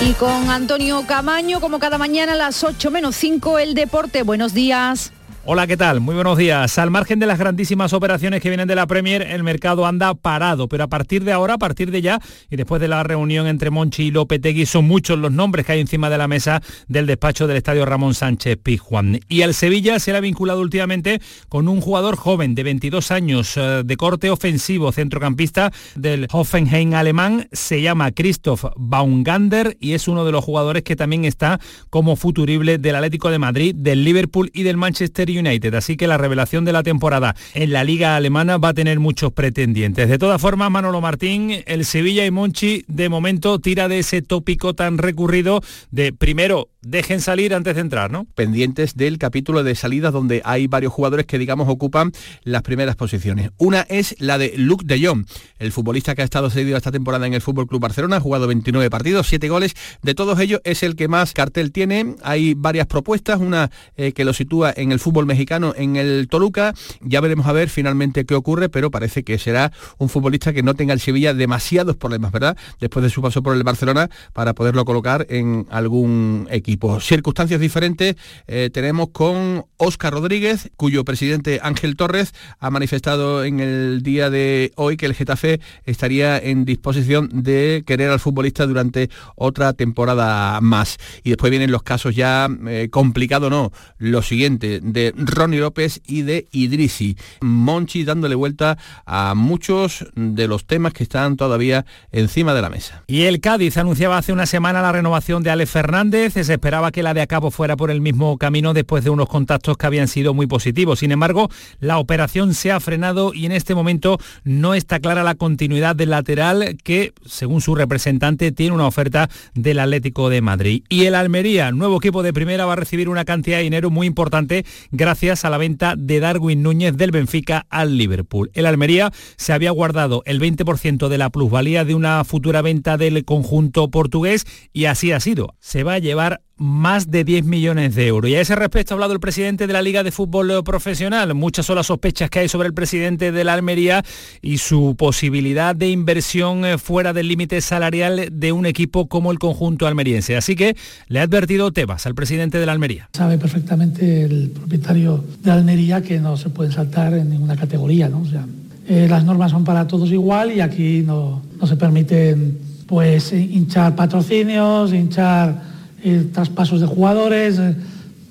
Y 0.00 0.12
con 0.14 0.50
Antonio 0.50 1.06
Camaño, 1.06 1.60
como 1.60 1.78
cada 1.78 1.96
mañana 1.96 2.32
a 2.32 2.36
las 2.36 2.64
8 2.64 2.90
menos 2.90 3.14
5, 3.14 3.60
el 3.60 3.74
deporte. 3.74 4.24
Buenos 4.24 4.52
días. 4.52 5.13
Hola, 5.46 5.66
¿qué 5.66 5.76
tal? 5.76 6.00
Muy 6.00 6.14
buenos 6.14 6.38
días. 6.38 6.78
Al 6.78 6.90
margen 6.90 7.18
de 7.18 7.26
las 7.26 7.38
grandísimas 7.38 7.92
operaciones 7.92 8.40
que 8.40 8.48
vienen 8.48 8.66
de 8.66 8.74
la 8.74 8.86
Premier, 8.86 9.20
el 9.20 9.42
mercado 9.42 9.84
anda 9.84 10.14
parado, 10.14 10.68
pero 10.68 10.84
a 10.84 10.86
partir 10.86 11.22
de 11.22 11.32
ahora, 11.32 11.54
a 11.54 11.58
partir 11.58 11.90
de 11.90 12.00
ya, 12.00 12.18
y 12.48 12.56
después 12.56 12.80
de 12.80 12.88
la 12.88 13.02
reunión 13.02 13.46
entre 13.46 13.68
Monchi 13.68 14.04
y 14.04 14.10
Lopetegui, 14.10 14.64
son 14.64 14.86
muchos 14.86 15.18
los 15.18 15.30
nombres 15.30 15.66
que 15.66 15.72
hay 15.72 15.80
encima 15.80 16.08
de 16.08 16.16
la 16.16 16.28
mesa 16.28 16.62
del 16.88 17.04
despacho 17.04 17.46
del 17.46 17.58
estadio 17.58 17.84
Ramón 17.84 18.14
Sánchez 18.14 18.56
Pizjuán. 18.62 19.20
Y 19.28 19.42
al 19.42 19.52
Sevilla 19.52 19.98
se 19.98 20.12
le 20.12 20.16
ha 20.16 20.22
vinculado 20.22 20.62
últimamente 20.62 21.20
con 21.50 21.68
un 21.68 21.82
jugador 21.82 22.16
joven 22.16 22.54
de 22.54 22.62
22 22.62 23.10
años, 23.10 23.58
eh, 23.58 23.82
de 23.84 23.96
corte 23.98 24.30
ofensivo, 24.30 24.92
centrocampista 24.92 25.72
del 25.94 26.26
Hoffenheim 26.32 26.94
alemán, 26.94 27.48
se 27.52 27.82
llama 27.82 28.12
Christoph 28.12 28.64
Baumgander 28.78 29.76
y 29.78 29.92
es 29.92 30.08
uno 30.08 30.24
de 30.24 30.32
los 30.32 30.42
jugadores 30.42 30.84
que 30.84 30.96
también 30.96 31.26
está 31.26 31.60
como 31.90 32.16
futurible 32.16 32.78
del 32.78 32.94
Atlético 32.94 33.28
de 33.30 33.38
Madrid, 33.38 33.74
del 33.74 34.04
Liverpool 34.04 34.50
y 34.54 34.62
del 34.62 34.78
Manchester 34.78 35.33
United, 35.38 35.74
así 35.74 35.96
que 35.96 36.06
la 36.06 36.18
revelación 36.18 36.64
de 36.64 36.72
la 36.72 36.82
temporada 36.82 37.34
en 37.54 37.72
la 37.72 37.84
liga 37.84 38.16
alemana 38.16 38.58
va 38.58 38.68
a 38.68 38.74
tener 38.74 39.00
muchos 39.00 39.32
pretendientes. 39.32 40.08
De 40.08 40.18
todas 40.18 40.40
formas, 40.40 40.70
Manolo 40.70 41.00
Martín, 41.00 41.62
el 41.66 41.84
Sevilla 41.84 42.26
y 42.26 42.30
Monchi 42.30 42.84
de 42.88 43.08
momento 43.08 43.58
tira 43.58 43.88
de 43.88 44.00
ese 44.00 44.22
tópico 44.22 44.74
tan 44.74 44.98
recurrido 44.98 45.62
de 45.90 46.12
primero 46.12 46.68
dejen 46.86 47.20
salir 47.20 47.54
antes 47.54 47.74
de 47.74 47.80
entrar, 47.80 48.10
¿no? 48.10 48.26
Pendientes 48.34 48.94
del 48.96 49.18
capítulo 49.18 49.62
de 49.62 49.74
salidas 49.74 50.12
donde 50.12 50.42
hay 50.44 50.66
varios 50.66 50.92
jugadores 50.92 51.26
que 51.26 51.38
digamos 51.38 51.68
ocupan 51.68 52.12
las 52.42 52.62
primeras 52.62 52.96
posiciones. 52.96 53.50
Una 53.58 53.82
es 53.82 54.14
la 54.18 54.38
de 54.38 54.54
Luke 54.56 54.84
de 54.86 55.04
Jong, 55.04 55.26
el 55.58 55.72
futbolista 55.72 56.14
que 56.14 56.22
ha 56.22 56.24
estado 56.24 56.50
cedido 56.50 56.76
esta 56.76 56.92
temporada 56.92 57.26
en 57.26 57.34
el 57.34 57.40
Fútbol 57.40 57.66
Club 57.66 57.80
Barcelona, 57.80 58.16
ha 58.16 58.20
jugado 58.20 58.46
29 58.46 58.90
partidos, 58.90 59.26
7 59.28 59.48
goles, 59.48 59.74
de 60.02 60.14
todos 60.14 60.38
ellos 60.40 60.60
es 60.64 60.82
el 60.82 60.96
que 60.96 61.08
más 61.08 61.32
cartel 61.32 61.72
tiene. 61.72 62.16
Hay 62.22 62.54
varias 62.54 62.86
propuestas, 62.86 63.40
una 63.40 63.70
eh, 63.96 64.12
que 64.12 64.24
lo 64.24 64.32
sitúa 64.32 64.72
en 64.76 64.92
el 64.92 65.00
fútbol 65.00 65.26
mexicano 65.26 65.74
en 65.76 65.96
el 65.96 66.28
Toluca, 66.28 66.74
ya 67.00 67.20
veremos 67.20 67.46
a 67.46 67.52
ver 67.52 67.68
finalmente 67.68 68.24
qué 68.24 68.34
ocurre, 68.34 68.68
pero 68.68 68.90
parece 68.90 69.24
que 69.24 69.38
será 69.38 69.72
un 69.98 70.08
futbolista 70.08 70.52
que 70.52 70.62
no 70.62 70.74
tenga 70.74 70.92
el 70.92 71.00
Sevilla 71.00 71.34
demasiados 71.34 71.96
problemas, 71.96 72.32
¿verdad? 72.32 72.56
Después 72.80 73.02
de 73.02 73.10
su 73.10 73.22
paso 73.22 73.42
por 73.42 73.56
el 73.56 73.62
Barcelona 73.62 74.10
para 74.32 74.54
poderlo 74.54 74.84
colocar 74.84 75.26
en 75.30 75.66
algún 75.70 76.48
equipo. 76.50 76.73
Circunstancias 77.00 77.60
diferentes 77.60 78.16
eh, 78.46 78.70
tenemos 78.72 79.08
con 79.10 79.64
Óscar 79.76 80.12
Rodríguez, 80.12 80.70
cuyo 80.76 81.04
presidente 81.04 81.60
Ángel 81.62 81.96
Torres 81.96 82.34
ha 82.58 82.70
manifestado 82.70 83.44
en 83.44 83.60
el 83.60 84.02
día 84.02 84.30
de 84.30 84.72
hoy 84.76 84.96
que 84.96 85.06
el 85.06 85.14
Getafe 85.14 85.60
estaría 85.84 86.38
en 86.38 86.64
disposición 86.64 87.28
de 87.32 87.82
querer 87.86 88.10
al 88.10 88.20
futbolista 88.20 88.66
durante 88.66 89.10
otra 89.36 89.72
temporada 89.72 90.60
más. 90.60 90.98
Y 91.22 91.30
después 91.30 91.50
vienen 91.50 91.70
los 91.70 91.82
casos 91.82 92.14
ya 92.14 92.48
eh, 92.66 92.88
complicados, 92.90 93.50
¿no? 93.50 93.72
Lo 93.98 94.22
siguiente, 94.22 94.80
de 94.80 95.12
Ronnie 95.16 95.60
López 95.60 96.00
y 96.06 96.22
de 96.22 96.46
Idrisi. 96.52 97.16
Monchi 97.40 98.04
dándole 98.04 98.34
vuelta 98.34 98.78
a 99.06 99.34
muchos 99.34 100.06
de 100.14 100.48
los 100.48 100.66
temas 100.66 100.92
que 100.92 101.02
están 101.02 101.36
todavía 101.36 101.86
encima 102.12 102.54
de 102.54 102.62
la 102.62 102.70
mesa. 102.70 103.02
Y 103.06 103.22
el 103.22 103.40
Cádiz 103.40 103.76
anunciaba 103.76 104.18
hace 104.18 104.32
una 104.32 104.46
semana 104.46 104.82
la 104.82 104.92
renovación 104.92 105.42
de 105.42 105.50
Alex 105.50 105.70
Fernández, 105.70 106.36
esperaba 106.64 106.92
que 106.92 107.02
la 107.02 107.12
de 107.12 107.20
Acabo 107.20 107.50
fuera 107.50 107.76
por 107.76 107.90
el 107.90 108.00
mismo 108.00 108.38
camino 108.38 108.72
después 108.72 109.04
de 109.04 109.10
unos 109.10 109.28
contactos 109.28 109.76
que 109.76 109.84
habían 109.84 110.08
sido 110.08 110.32
muy 110.32 110.46
positivos. 110.46 111.00
Sin 111.00 111.12
embargo, 111.12 111.50
la 111.78 111.98
operación 111.98 112.54
se 112.54 112.72
ha 112.72 112.80
frenado 112.80 113.34
y 113.34 113.44
en 113.44 113.52
este 113.52 113.74
momento 113.74 114.16
no 114.44 114.72
está 114.72 114.98
clara 114.98 115.22
la 115.22 115.34
continuidad 115.34 115.94
del 115.94 116.08
lateral 116.08 116.78
que, 116.82 117.12
según 117.26 117.60
su 117.60 117.74
representante, 117.74 118.50
tiene 118.50 118.74
una 118.74 118.86
oferta 118.86 119.28
del 119.52 119.78
Atlético 119.78 120.30
de 120.30 120.40
Madrid. 120.40 120.84
Y 120.88 121.04
el 121.04 121.16
Almería, 121.16 121.70
nuevo 121.70 121.98
equipo 121.98 122.22
de 122.22 122.32
primera, 122.32 122.64
va 122.64 122.72
a 122.72 122.76
recibir 122.76 123.10
una 123.10 123.26
cantidad 123.26 123.58
de 123.58 123.64
dinero 123.64 123.90
muy 123.90 124.06
importante 124.06 124.64
gracias 124.90 125.44
a 125.44 125.50
la 125.50 125.58
venta 125.58 125.96
de 125.98 126.18
Darwin 126.18 126.62
Núñez 126.62 126.96
del 126.96 127.10
Benfica 127.10 127.66
al 127.68 127.98
Liverpool. 127.98 128.50
El 128.54 128.64
Almería 128.64 129.12
se 129.36 129.52
había 129.52 129.70
guardado 129.70 130.22
el 130.24 130.40
20% 130.40 131.08
de 131.08 131.18
la 131.18 131.28
plusvalía 131.28 131.84
de 131.84 131.94
una 131.94 132.24
futura 132.24 132.62
venta 132.62 132.96
del 132.96 133.22
conjunto 133.26 133.90
portugués 133.90 134.46
y 134.72 134.86
así 134.86 135.12
ha 135.12 135.20
sido. 135.20 135.56
Se 135.60 135.82
va 135.82 135.92
a 135.92 135.98
llevar 135.98 136.40
más 136.56 137.10
de 137.10 137.24
10 137.24 137.44
millones 137.44 137.94
de 137.94 138.06
euros. 138.06 138.30
Y 138.30 138.36
a 138.36 138.40
ese 138.40 138.54
respecto 138.54 138.94
ha 138.94 138.96
hablado 138.96 139.12
el 139.12 139.20
presidente 139.20 139.66
de 139.66 139.72
la 139.72 139.82
Liga 139.82 140.02
de 140.04 140.12
Fútbol 140.12 140.62
Profesional. 140.62 141.34
Muchas 141.34 141.66
son 141.66 141.76
las 141.76 141.86
sospechas 141.86 142.30
que 142.30 142.40
hay 142.40 142.48
sobre 142.48 142.68
el 142.68 142.74
presidente 142.74 143.32
de 143.32 143.44
la 143.44 143.54
Almería 143.54 144.04
y 144.40 144.58
su 144.58 144.94
posibilidad 144.96 145.74
de 145.74 145.88
inversión 145.88 146.64
eh, 146.64 146.78
fuera 146.78 147.12
del 147.12 147.28
límite 147.28 147.60
salarial 147.60 148.28
de 148.30 148.52
un 148.52 148.66
equipo 148.66 149.08
como 149.08 149.32
el 149.32 149.38
conjunto 149.38 149.86
almeriense. 149.86 150.36
Así 150.36 150.54
que 150.54 150.76
le 151.08 151.18
ha 151.18 151.22
advertido 151.22 151.72
Tebas 151.72 152.06
al 152.06 152.14
presidente 152.14 152.58
de 152.58 152.66
la 152.66 152.72
Almería. 152.72 153.08
Sabe 153.14 153.36
perfectamente 153.36 154.22
el 154.24 154.50
propietario 154.50 155.24
de 155.42 155.50
Almería 155.50 156.02
que 156.02 156.20
no 156.20 156.36
se 156.36 156.50
puede 156.50 156.70
saltar 156.70 157.14
en 157.14 157.30
ninguna 157.30 157.56
categoría. 157.56 158.08
¿no? 158.08 158.20
O 158.20 158.26
sea, 158.26 158.46
eh, 158.86 159.06
las 159.08 159.24
normas 159.24 159.50
son 159.50 159.64
para 159.64 159.88
todos 159.88 160.10
igual 160.12 160.52
y 160.52 160.60
aquí 160.60 161.02
no, 161.04 161.42
no 161.60 161.66
se 161.66 161.76
permiten 161.76 162.58
pues 162.86 163.32
hinchar 163.32 163.96
patrocinios, 163.96 164.92
hinchar 164.92 165.73
eh, 166.04 166.26
traspasos 166.32 166.80
de 166.80 166.86
jugadores. 166.86 167.58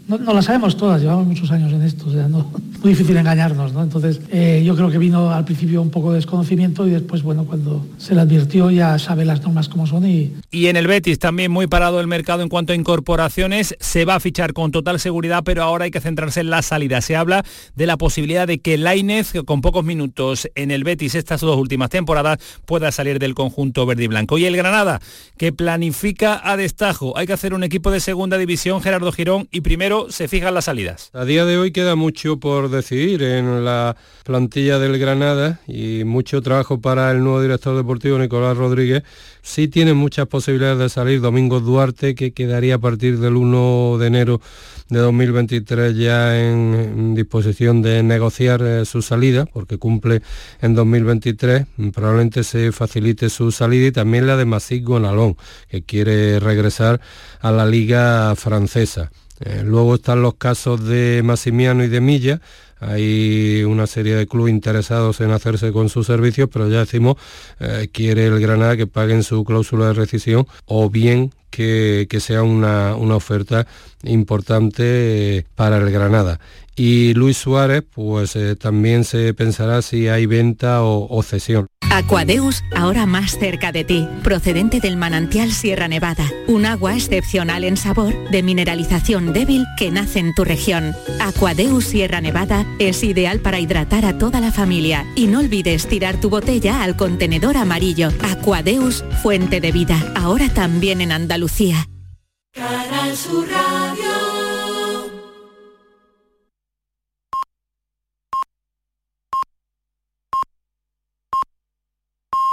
No, 0.08 0.34
las 0.34 0.46
sabemos 0.46 0.76
todas, 0.76 1.02
llevamos 1.02 1.28
muchos 1.28 1.50
años 1.52 1.72
en 1.72 1.82
esto, 1.82 2.08
o 2.08 2.12
sea, 2.12 2.28
no, 2.28 2.52
muy 2.82 2.92
difícil 2.92 3.16
engañarnos, 3.16 3.72
¿no? 3.74 3.82
Entonces, 3.82 4.20
eh, 4.32 4.62
yo 4.66 4.76
creo 4.76 4.90
que 4.90 4.98
vino 4.98 5.32
al 5.32 5.46
principio 5.46 5.82
un 5.82 5.90
poco 5.90 6.12
de 6.12 6.18
desconocimiento 6.18 6.86
y 6.88 6.92
después, 6.92 7.24
bueno, 7.24 7.46
cuando 7.46 7.86
se 7.98 8.14
le 8.14 8.22
advirtió 8.22 8.70
ya 8.70 9.00
sabe 9.00 9.24
las 9.24 9.42
normas 9.42 9.70
como 9.70 9.88
son 9.88 10.06
y, 10.06 10.34
Y 10.52 10.68
en 10.68 10.76
el 10.76 10.88
Betis 10.88 11.20
también 11.20 11.52
muy 11.52 11.68
parado 11.68 12.02
el 12.02 12.08
mercado 12.08 12.44
en 12.44 12.50
cuanto 12.50 12.74
a 12.74 12.76
incorporaciones. 12.76 13.76
Se 13.80 14.06
va 14.06 14.16
a 14.16 14.20
fichar 14.20 14.54
con 14.54 14.72
total 14.72 15.00
seguridad, 15.00 15.44
pero 15.44 15.64
ahora 15.64 15.86
hay 15.86 15.92
que 15.92 16.02
centrarse 16.02 16.42
en 16.42 16.50
la 16.50 16.62
salida. 16.62 17.02
Se 17.02 17.16
habla 17.16 17.46
de 17.76 17.86
la 17.86 17.98
posibilidad 17.98 18.48
de 18.48 18.60
que 18.60 18.78
Lainez, 18.78 19.34
con 19.46 19.62
pocos 19.62 19.86
minutos 19.86 20.50
en 20.56 20.72
el 20.72 20.84
Betis 20.84 21.16
estas 21.16 21.42
dos 21.42 21.58
últimas 21.58 21.90
temporadas, 21.90 22.40
pueda 22.66 22.92
salir 22.92 23.20
del 23.20 23.36
conjunto 23.36 23.86
verde 23.86 24.04
y 24.04 24.08
blanco. 24.08 24.38
Y 24.38 24.46
el 24.46 24.58
Granada, 24.58 25.00
que 25.38 25.54
planifica 25.54 26.42
a 26.44 26.58
destajo. 26.58 27.18
Hay 27.18 27.28
que 27.28 27.34
hacer 27.34 27.54
un 27.54 27.64
equipo 27.64 27.92
de 27.92 28.00
segunda 28.00 28.38
división, 28.38 28.82
Gerardo 28.82 29.12
Girón, 29.12 29.48
y 29.52 29.62
primero 29.62 29.93
se 30.10 30.28
fijan 30.28 30.54
las 30.54 30.66
salidas. 30.66 31.10
A 31.14 31.26
día 31.26 31.46
de 31.46 31.58
hoy 31.58 31.72
queda 31.72 31.96
mucho 31.96 32.38
por 32.38 32.70
decidir 32.70 33.22
en 33.24 33.66
la 33.66 33.96
plantilla 34.24 34.80
del 34.80 34.98
Granada 34.98 35.60
y 35.68 36.04
mucho 36.04 36.42
trabajo 36.42 36.80
para 36.80 37.12
el 37.12 37.24
nuevo 37.24 37.42
director 37.42 37.76
deportivo 37.76 38.18
Nicolás 38.18 38.58
Rodríguez. 38.58 39.04
Sí 39.42 39.68
tiene 39.68 39.94
muchas 39.94 40.28
posibilidades 40.28 40.80
de 40.80 40.90
salir 40.90 41.22
Domingo 41.22 41.60
Duarte, 41.60 42.16
que 42.16 42.32
quedaría 42.32 42.76
a 42.76 42.80
partir 42.80 43.20
del 43.20 43.36
1 43.36 43.98
de 44.00 44.08
enero 44.08 44.42
de 44.90 45.00
2023 45.00 45.96
ya 45.96 46.40
en, 46.40 47.16
disposición 47.16 47.82
de 47.82 48.04
negociar 48.04 48.62
eh, 48.64 48.86
su 48.86 49.02
salida, 49.02 49.46
porque 49.46 49.78
cumple 49.78 50.22
en 50.62 50.76
2023. 50.76 51.66
Probablemente 51.94 52.44
se 52.44 52.72
facilite 52.72 53.30
su 53.30 53.52
salida 53.52 53.88
y 53.88 53.92
también 53.92 54.28
la 54.28 54.38
de 54.38 54.46
Masik 54.46 54.84
Gonalón, 54.84 55.36
que 55.68 55.84
quiere 55.84 56.40
regresar 56.40 57.02
a 57.42 57.52
la 57.52 57.66
liga 57.66 58.36
francesa. 58.36 59.12
Eh, 59.40 59.64
luego 59.66 59.96
están 59.96 60.22
los 60.22 60.36
casos 60.36 60.86
de 60.86 61.22
Massimiano 61.24 61.84
y 61.84 61.88
de 61.88 62.02
Milla. 62.02 62.42
hay 62.80 63.64
una 63.64 63.88
serie 63.88 64.16
de 64.16 64.28
clubes 64.28 64.54
interesados 64.54 65.22
en 65.22 65.32
hacerse 65.32 65.72
con 65.72 65.90
sus 65.90 66.08
servicios, 66.08 66.50
pero 66.52 66.70
ya 66.70 66.80
decimos, 66.80 67.16
eh, 67.60 67.88
quiere 67.92 68.28
el 68.28 68.40
Granada 68.40 68.76
que 68.76 68.88
paguen 68.88 69.24
su 69.24 69.44
cláusula 69.46 69.88
de 69.88 69.94
rescisión 69.94 70.48
o 70.66 70.90
bien 70.90 71.32
que, 71.50 72.20
sea 72.20 72.44
una, 72.44 72.96
oferta 72.96 73.68
importante 74.04 75.38
eh, 75.38 75.46
para 75.56 75.78
el 75.78 75.92
Granada. 75.92 76.40
Y 76.76 77.14
Luis 77.14 77.38
Suárez, 77.38 77.84
pues 77.94 78.36
eh, 78.36 78.56
también 78.56 79.04
se 79.04 79.34
pensará 79.34 79.82
si 79.82 80.08
hay 80.08 80.26
venta 80.26 80.84
o 80.84 81.22
cesión. 81.24 81.68
Aquadeus, 81.94 82.64
ahora 82.76 83.06
más 83.06 83.38
cerca 83.38 83.72
de 83.72 83.84
ti, 83.84 84.08
procedente 84.24 84.80
del 84.80 84.98
manantial 84.98 85.52
Sierra 85.52 85.88
Nevada, 85.88 86.26
un 86.48 86.66
agua 86.66 86.96
excepcional 86.96 87.64
en 87.64 87.78
sabor, 87.78 88.16
de 88.32 88.42
mineralización 88.42 89.32
débil 89.32 89.64
que 89.78 89.92
nace 89.92 90.18
en 90.18 90.34
tu 90.34 90.44
región. 90.44 90.96
Aquadeus 91.20 91.86
Sierra 91.86 92.20
Nevada 92.20 92.66
es 92.80 93.04
ideal 93.04 93.42
para 93.42 93.60
hidratar 93.60 94.06
a 94.06 94.18
toda 94.18 94.40
la 94.40 94.52
familia 94.52 95.06
y 95.16 95.28
no 95.28 95.40
olvides 95.40 95.86
tirar 95.88 96.20
tu 96.20 96.32
botella 96.32 96.82
al 96.82 96.98
contenedor 96.98 97.58
amarillo. 97.58 98.10
Aquadeus, 98.24 99.06
fuente 99.22 99.62
de 99.62 99.72
vida, 99.72 100.14
ahora 100.16 100.50
también 100.50 101.00
en 101.00 101.12
Andalucía. 101.12 101.88